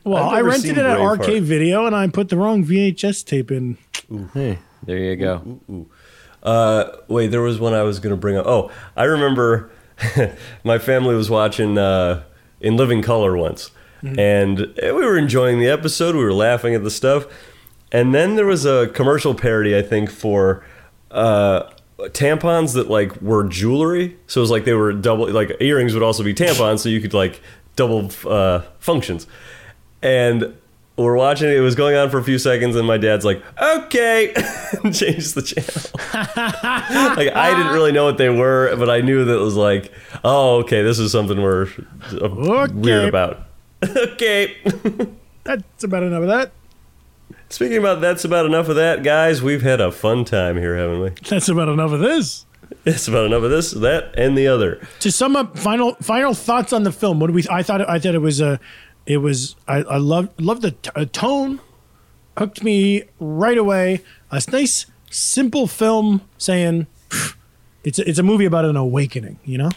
well, 0.03 0.23
I've 0.23 0.33
I 0.33 0.35
never 0.37 0.49
rented 0.49 0.77
it 0.77 0.85
at 0.85 0.97
Braveheart. 0.97 1.19
Arcade 1.19 1.43
Video, 1.43 1.85
and 1.85 1.95
I 1.95 2.07
put 2.07 2.29
the 2.29 2.37
wrong 2.37 2.63
VHS 2.63 3.25
tape 3.25 3.51
in. 3.51 3.77
hey, 4.33 4.59
there 4.83 4.97
you 4.97 5.15
go. 5.15 5.59
Uh, 6.43 6.97
wait, 7.07 7.27
there 7.27 7.41
was 7.41 7.59
one 7.59 7.73
I 7.73 7.83
was 7.83 7.99
gonna 7.99 8.17
bring 8.17 8.37
up. 8.37 8.45
Oh, 8.45 8.71
I 8.95 9.05
remember 9.05 9.71
my 10.63 10.77
family 10.77 11.15
was 11.15 11.29
watching 11.29 11.77
uh, 11.77 12.23
in 12.61 12.77
living 12.77 13.01
color 13.01 13.35
once, 13.37 13.71
and 14.03 14.73
eh, 14.81 14.91
we 14.91 15.05
were 15.05 15.17
enjoying 15.17 15.59
the 15.59 15.67
episode. 15.67 16.15
We 16.15 16.23
were 16.23 16.33
laughing 16.33 16.75
at 16.75 16.83
the 16.83 16.91
stuff, 16.91 17.25
and 17.91 18.13
then 18.13 18.35
there 18.35 18.45
was 18.45 18.65
a 18.65 18.87
commercial 18.89 19.33
parody, 19.33 19.75
I 19.77 19.81
think, 19.81 20.11
for 20.11 20.65
uh, 21.16 21.72
tampons 22.09 22.74
that 22.76 22.89
like 22.89 23.22
were 23.22 23.43
jewelry. 23.45 24.18
So 24.28 24.39
it 24.39 24.43
was 24.43 24.51
like 24.51 24.66
they 24.66 24.74
were 24.74 24.93
double, 24.93 25.30
like 25.32 25.51
earrings 25.59 25.93
would 25.93 26.03
also 26.03 26.24
be 26.24 26.34
tampons, 26.34 26.80
so 26.80 26.89
you 26.89 27.01
could 27.01 27.13
like 27.13 27.41
double 27.76 28.11
uh, 28.28 28.61
functions. 28.80 29.28
And 30.01 30.55
we're 30.97 31.16
watching 31.18 31.49
it. 31.49 31.55
It 31.55 31.61
was 31.61 31.76
going 31.76 31.95
on 31.97 32.09
for 32.09 32.20
a 32.20 32.24
few 32.24 32.38
seconds, 32.39 32.76
and 32.76 32.88
my 32.88 32.97
dad's 32.97 33.26
like, 33.26 33.43
"Okay," 33.61 34.34
and 34.84 34.95
changed 34.95 35.36
the 35.36 35.41
channel. 35.41 35.91
like 37.18 37.36
I 37.36 37.53
didn't 37.55 37.74
really 37.74 37.91
know 37.91 38.05
what 38.05 38.18
they 38.18 38.30
were, 38.30 38.74
but 38.78 38.89
I 38.89 39.01
knew 39.01 39.26
that 39.26 39.34
it 39.34 39.41
was 39.41 39.55
like, 39.55 39.91
"Oh, 40.24 40.59
okay, 40.59 40.84
this 40.84 40.99
is 40.99 41.11
something 41.11 41.41
we're 41.41 41.68
uh, 42.13 42.16
Okay. 42.26 42.74
weird 42.74 43.09
about." 43.09 43.41
okay. 43.84 44.55
That's 45.43 45.84
about 45.84 46.03
enough 46.03 46.22
of 46.22 46.28
that. 46.30 46.51
Speaking 47.49 47.77
about 47.77 48.01
that's 48.01 48.25
about 48.25 48.45
enough 48.45 48.69
of 48.69 48.75
that, 48.75 49.03
guys. 49.03 49.41
We've 49.41 49.61
had 49.61 49.79
a 49.79 49.91
fun 49.91 50.25
time 50.25 50.57
here, 50.57 50.75
haven't 50.75 51.01
we? 51.01 51.09
That's 51.29 51.47
about 51.47 51.69
enough 51.69 51.91
of 51.91 51.99
this. 51.99 52.45
It's 52.85 53.07
about 53.07 53.25
enough 53.25 53.43
of 53.43 53.51
this, 53.51 53.71
that, 53.71 54.13
and 54.17 54.37
the 54.37 54.47
other. 54.47 54.85
To 55.01 55.11
sum 55.11 55.35
up, 55.35 55.57
final 55.57 55.93
final 55.95 56.33
thoughts 56.33 56.73
on 56.73 56.83
the 56.83 56.91
film. 56.91 57.19
What 57.19 57.27
do 57.27 57.33
we? 57.33 57.45
I 57.49 57.63
thought 57.63 57.87
I 57.87 57.99
thought 57.99 58.15
it 58.15 58.19
was 58.19 58.41
a, 58.41 58.59
it 59.05 59.17
was 59.17 59.55
I 59.67 59.77
I 59.77 59.97
love 59.97 60.29
love 60.39 60.61
the 60.61 60.71
t- 60.71 60.89
uh, 60.95 61.05
tone, 61.05 61.61
hooked 62.37 62.63
me 62.63 63.03
right 63.19 63.57
away. 63.57 64.01
A 64.31 64.41
nice 64.51 64.87
simple 65.09 65.67
film 65.67 66.21
saying, 66.37 66.87
it's 67.83 67.99
a, 67.99 68.09
it's 68.09 68.19
a 68.19 68.23
movie 68.23 68.45
about 68.45 68.65
an 68.65 68.75
awakening. 68.75 69.39
You 69.45 69.59
know. 69.59 69.69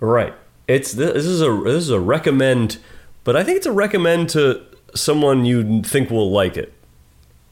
Right. 0.00 0.34
It's 0.68 0.92
this 0.92 1.26
is 1.26 1.42
a 1.42 1.50
this 1.64 1.82
is 1.82 1.90
a 1.90 2.00
recommend, 2.00 2.78
but 3.24 3.36
I 3.36 3.42
think 3.42 3.56
it's 3.56 3.66
a 3.66 3.72
recommend 3.72 4.30
to 4.30 4.64
someone 4.94 5.44
you 5.44 5.82
think 5.82 6.10
will 6.10 6.30
like 6.30 6.56
it. 6.56 6.72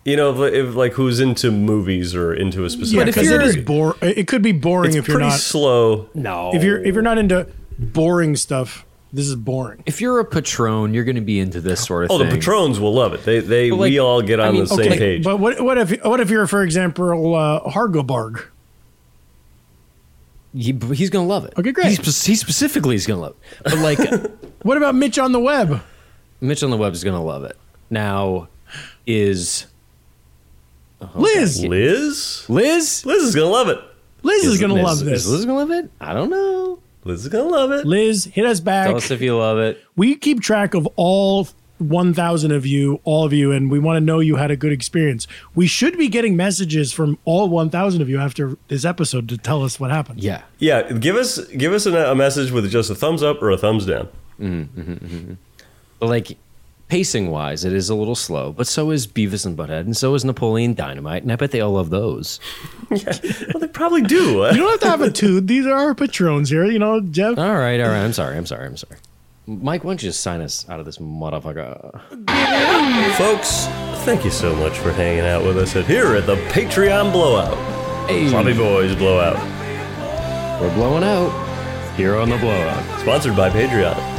You 0.04 0.16
know, 0.16 0.42
if, 0.44 0.54
if 0.54 0.74
like 0.74 0.92
who's 0.94 1.20
into 1.20 1.50
movies 1.50 2.14
or 2.14 2.32
into 2.32 2.60
a 2.60 2.62
Yeah, 2.62 2.68
specific. 2.68 3.08
if 3.08 3.14
because 3.14 3.28
it 3.28 3.32
you're- 3.32 3.44
is 3.44 3.56
bore. 3.58 3.96
It 4.00 4.26
could 4.28 4.42
be 4.42 4.52
boring 4.52 4.90
it's 4.90 4.96
if 4.96 5.08
you're 5.08 5.20
not. 5.20 5.32
slow. 5.38 6.08
No, 6.14 6.52
If 6.54 6.64
you're 6.64 6.82
if 6.82 6.94
you're 6.94 7.02
not 7.02 7.18
into 7.18 7.46
boring 7.78 8.34
stuff, 8.36 8.86
this 9.12 9.26
is 9.26 9.36
boring. 9.36 9.82
if 9.86 10.00
you're 10.00 10.18
a 10.18 10.24
patron, 10.24 10.94
you're 10.94 11.04
going 11.04 11.16
to 11.16 11.20
be 11.20 11.38
into 11.38 11.60
this 11.60 11.84
sort 11.84 12.04
of 12.04 12.08
thing. 12.10 12.16
Oh, 12.16 12.20
thing. 12.20 12.30
the 12.30 12.36
patrons 12.36 12.80
will 12.80 12.94
love 12.94 13.12
it. 13.12 13.24
They 13.24 13.40
they 13.40 13.70
like, 13.70 13.90
we 13.90 13.98
all 13.98 14.22
get 14.22 14.40
I 14.40 14.48
on 14.48 14.54
mean, 14.54 14.62
the 14.64 14.68
same 14.68 14.92
page. 14.92 15.22
But 15.24 15.38
what 15.38 15.60
what 15.60 15.76
if 15.76 16.02
what 16.02 16.18
if 16.20 16.30
you're 16.30 16.46
for 16.46 16.62
example 16.62 17.34
uh, 17.34 17.60
Hargobarg? 17.70 18.44
He, 20.52 20.72
he's 20.94 21.10
going 21.10 21.24
to 21.26 21.28
love 21.28 21.44
it. 21.44 21.52
Okay, 21.58 21.70
great. 21.72 21.86
He, 21.90 21.94
he 22.02 22.34
specifically 22.34 22.96
is 22.96 23.06
going 23.06 23.18
to 23.18 23.22
love 23.22 23.36
it. 23.36 23.62
But 23.64 23.78
like 23.78 23.98
What 24.62 24.76
about 24.76 24.94
Mitch 24.94 25.18
on 25.18 25.32
the 25.32 25.38
web? 25.40 25.82
Mitch 26.40 26.62
on 26.62 26.70
the 26.70 26.76
web 26.76 26.92
is 26.92 27.04
going 27.04 27.16
to 27.16 27.22
love 27.22 27.44
it. 27.44 27.56
Now, 27.88 28.48
is 29.06 29.66
Uh-huh. 31.00 31.18
Liz, 31.18 31.64
Liz, 31.64 32.44
Liz? 32.48 33.06
Liz 33.06 33.22
is 33.22 33.34
gonna 33.34 33.46
love 33.46 33.68
it. 33.68 33.78
Liz 34.22 34.44
is 34.44 34.60
gonna 34.60 34.74
Liz- 34.74 34.84
love 34.84 34.98
this. 35.00 35.24
Is 35.24 35.30
Liz 35.30 35.40
is 35.40 35.46
going 35.46 35.66
to 35.66 35.74
love 35.74 35.84
it? 35.84 35.90
I 36.00 36.12
don't 36.12 36.30
know. 36.30 36.80
Liz 37.04 37.22
is 37.22 37.28
gonna 37.28 37.48
love 37.48 37.72
it. 37.72 37.86
Liz, 37.86 38.26
hit 38.26 38.44
us 38.44 38.60
back. 38.60 38.88
Tell 38.88 38.96
us 38.96 39.10
if 39.10 39.20
you 39.22 39.36
love 39.36 39.58
it. 39.58 39.82
we 39.96 40.14
keep 40.14 40.40
track 40.40 40.74
of 40.74 40.86
all 40.96 41.48
1,000 41.78 42.52
of 42.52 42.66
you, 42.66 43.00
all 43.04 43.24
of 43.24 43.32
you, 43.32 43.52
and 43.52 43.70
we 43.70 43.78
want 43.78 43.96
to 43.96 44.00
know 44.00 44.20
you 44.20 44.36
had 44.36 44.50
a 44.50 44.56
good 44.56 44.72
experience. 44.72 45.26
We 45.54 45.66
should 45.66 45.96
be 45.96 46.08
getting 46.08 46.36
messages 46.36 46.92
from 46.92 47.18
all 47.24 47.48
1,000 47.48 48.02
of 48.02 48.08
you 48.10 48.20
after 48.20 48.58
this 48.68 48.84
episode 48.84 49.30
to 49.30 49.38
tell 49.38 49.62
us 49.62 49.80
what 49.80 49.90
happened. 49.90 50.22
Yeah. 50.22 50.42
Yeah, 50.58 50.92
give 50.92 51.16
us 51.16 51.42
give 51.46 51.72
us 51.72 51.86
a, 51.86 52.10
a 52.10 52.14
message 52.14 52.50
with 52.50 52.70
just 52.70 52.90
a 52.90 52.94
thumbs 52.94 53.22
up 53.22 53.42
or 53.42 53.50
a 53.50 53.56
thumbs 53.56 53.86
down. 53.86 54.08
Mm-hmm, 54.38 54.80
mm-hmm, 54.80 54.92
mm-hmm. 54.92 55.32
But 55.98 56.08
like 56.10 56.36
pacing 56.90 57.30
wise, 57.30 57.64
it 57.64 57.72
is 57.72 57.88
a 57.88 57.94
little 57.94 58.16
slow, 58.16 58.52
but 58.52 58.66
so 58.66 58.90
is 58.90 59.06
Beavis 59.06 59.46
and 59.46 59.56
Butthead, 59.56 59.80
and 59.80 59.96
so 59.96 60.14
is 60.14 60.24
Napoleon 60.24 60.74
Dynamite, 60.74 61.22
and 61.22 61.32
I 61.32 61.36
bet 61.36 61.52
they 61.52 61.60
all 61.60 61.72
love 61.72 61.90
those. 61.90 62.38
Well, 62.90 63.60
they 63.60 63.68
probably 63.68 64.02
do. 64.02 64.44
You 64.52 64.56
don't 64.56 64.70
have 64.72 64.80
to 64.80 64.90
have 64.90 65.00
a 65.00 65.10
toot. 65.12 65.46
These 65.46 65.64
are 65.64 65.74
our 65.74 65.94
patrons 65.94 66.50
here, 66.50 66.64
you 66.66 66.80
know, 66.80 67.00
Jeff. 67.00 67.38
All 67.38 67.56
right, 67.56 67.80
all 67.80 67.88
right. 67.88 68.02
I'm 68.02 68.12
sorry. 68.12 68.36
I'm 68.36 68.46
sorry. 68.46 68.66
I'm 68.66 68.76
sorry. 68.76 68.96
Mike, 69.46 69.84
why 69.84 69.90
don't 69.90 70.02
you 70.02 70.08
just 70.08 70.20
sign 70.22 70.40
us 70.40 70.68
out 70.68 70.80
of 70.80 70.86
this 70.86 70.98
motherfucker? 70.98 72.00
Folks, 73.16 73.66
thank 74.04 74.24
you 74.24 74.30
so 74.32 74.54
much 74.56 74.76
for 74.78 74.90
hanging 74.92 75.24
out 75.24 75.44
with 75.44 75.56
us 75.56 75.76
at 75.76 75.86
here 75.86 76.16
at 76.16 76.26
the 76.26 76.36
Patreon 76.48 77.12
Blowout. 77.12 77.56
Hey. 78.08 78.28
Sloppy 78.28 78.54
Boys 78.54 78.96
Blowout. 78.96 79.38
We're 80.60 80.74
blowing 80.74 81.04
out 81.04 81.30
here 81.96 82.16
on 82.16 82.28
the 82.28 82.38
blowout. 82.38 83.00
Sponsored 83.00 83.36
by 83.36 83.50
Patreon. 83.50 84.09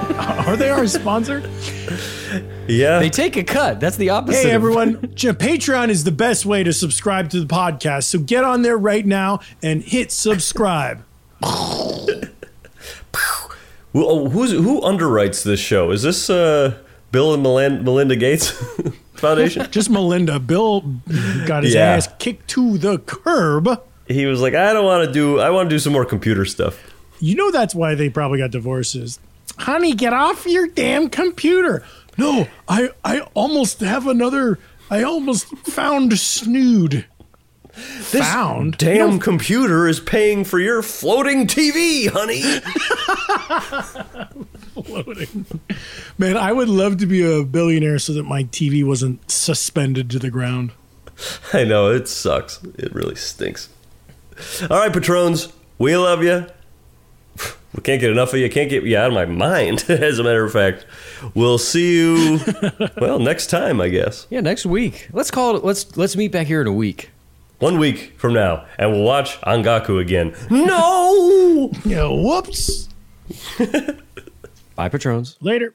Are 0.46 0.56
they 0.56 0.70
our 0.70 0.86
sponsor? 0.86 1.40
Yeah. 2.66 2.98
They 2.98 3.10
take 3.10 3.36
a 3.36 3.44
cut. 3.44 3.80
That's 3.80 3.96
the 3.96 4.10
opposite. 4.10 4.42
Hey 4.42 4.50
everyone, 4.50 5.12
J- 5.14 5.30
Patreon 5.32 5.88
is 5.88 6.04
the 6.04 6.12
best 6.12 6.46
way 6.46 6.62
to 6.62 6.72
subscribe 6.72 7.30
to 7.30 7.40
the 7.40 7.46
podcast. 7.46 8.04
So 8.04 8.18
get 8.18 8.44
on 8.44 8.62
there 8.62 8.78
right 8.78 9.04
now 9.04 9.40
and 9.62 9.82
hit 9.82 10.12
subscribe. 10.12 11.04
Who, 13.92 14.06
oh, 14.06 14.28
who's, 14.28 14.52
who 14.52 14.80
underwrites 14.82 15.42
this 15.42 15.58
show? 15.58 15.90
Is 15.90 16.02
this 16.02 16.30
uh, 16.30 16.78
Bill 17.10 17.34
and 17.34 17.44
Melan- 17.44 17.82
Melinda 17.82 18.14
Gates 18.14 18.50
Foundation? 19.14 19.66
Just 19.72 19.90
Melinda. 19.90 20.38
Bill 20.38 20.82
got 21.44 21.64
his 21.64 21.74
Yeah. 21.74 21.86
ass 21.96 22.08
kicked 22.20 22.46
to 22.50 22.78
the 22.78 22.98
curb. 22.98 23.68
he 24.06 24.26
was 24.26 24.40
like, 24.40 24.54
I 24.54 24.72
don't 24.72 24.84
want 24.84 25.08
to 25.08 25.12
do. 25.12 25.40
I 25.40 25.50
want 25.50 25.68
to 25.68 25.74
do 25.74 25.80
some 25.80 25.92
more 25.92 26.04
computer 26.04 26.44
stuff. 26.44 26.80
You 27.18 27.34
know 27.34 27.50
that's 27.50 27.74
why 27.74 27.96
they 27.96 28.08
probably 28.08 28.38
got 28.38 28.52
divorces. 28.52 29.18
Honey, 29.60 29.92
get 29.92 30.12
off 30.12 30.46
your 30.46 30.66
damn 30.66 31.08
computer. 31.10 31.84
No, 32.16 32.48
I 32.68 32.90
I 33.04 33.20
almost 33.34 33.80
have 33.80 34.06
another 34.06 34.58
I 34.90 35.02
almost 35.02 35.46
found 35.66 36.18
snood. 36.18 37.04
This 38.10 38.26
Found? 38.26 38.76
damn 38.78 39.20
computer 39.20 39.86
is 39.86 40.00
paying 40.00 40.44
for 40.44 40.58
your 40.58 40.82
floating 40.82 41.46
TV, 41.46 42.08
honey. 42.10 42.42
Floating. 44.82 45.46
Man, 46.18 46.36
I 46.36 46.52
would 46.52 46.68
love 46.68 46.96
to 46.98 47.06
be 47.06 47.22
a 47.22 47.44
billionaire 47.44 47.98
so 48.00 48.12
that 48.14 48.24
my 48.24 48.44
TV 48.44 48.84
wasn't 48.84 49.30
suspended 49.30 50.10
to 50.10 50.18
the 50.18 50.30
ground. 50.30 50.72
I 51.52 51.64
know 51.64 51.90
it 51.90 52.08
sucks. 52.08 52.60
It 52.76 52.92
really 52.92 53.14
stinks. 53.14 53.68
All 54.62 54.78
right, 54.78 54.92
patrons, 54.92 55.52
we 55.78 55.96
love 55.96 56.24
you. 56.24 56.46
We 57.74 57.82
can't 57.82 58.00
get 58.00 58.10
enough 58.10 58.32
of 58.32 58.40
you. 58.40 58.50
Can't 58.50 58.68
get 58.68 58.82
you 58.82 58.96
out 58.96 59.08
of 59.08 59.14
my 59.14 59.26
mind. 59.26 59.84
As 59.88 60.18
a 60.18 60.24
matter 60.24 60.44
of 60.44 60.52
fact, 60.52 60.86
we'll 61.34 61.58
see 61.58 61.96
you. 61.98 62.40
well, 62.98 63.18
next 63.18 63.46
time, 63.46 63.80
I 63.80 63.88
guess. 63.88 64.26
Yeah, 64.28 64.40
next 64.40 64.66
week. 64.66 65.08
Let's 65.12 65.30
call 65.30 65.56
it. 65.56 65.64
Let's 65.64 65.96
let's 65.96 66.16
meet 66.16 66.32
back 66.32 66.46
here 66.46 66.60
in 66.60 66.66
a 66.66 66.72
week. 66.72 67.10
One 67.60 67.78
week 67.78 68.14
from 68.16 68.32
now, 68.32 68.64
and 68.78 68.90
we'll 68.90 69.04
watch 69.04 69.38
Ongaku 69.42 70.00
again. 70.00 70.34
No. 70.50 71.70
Yeah, 71.84 72.08
whoops. 72.08 72.88
Bye, 74.74 74.88
patrons. 74.88 75.36
Later. 75.40 75.74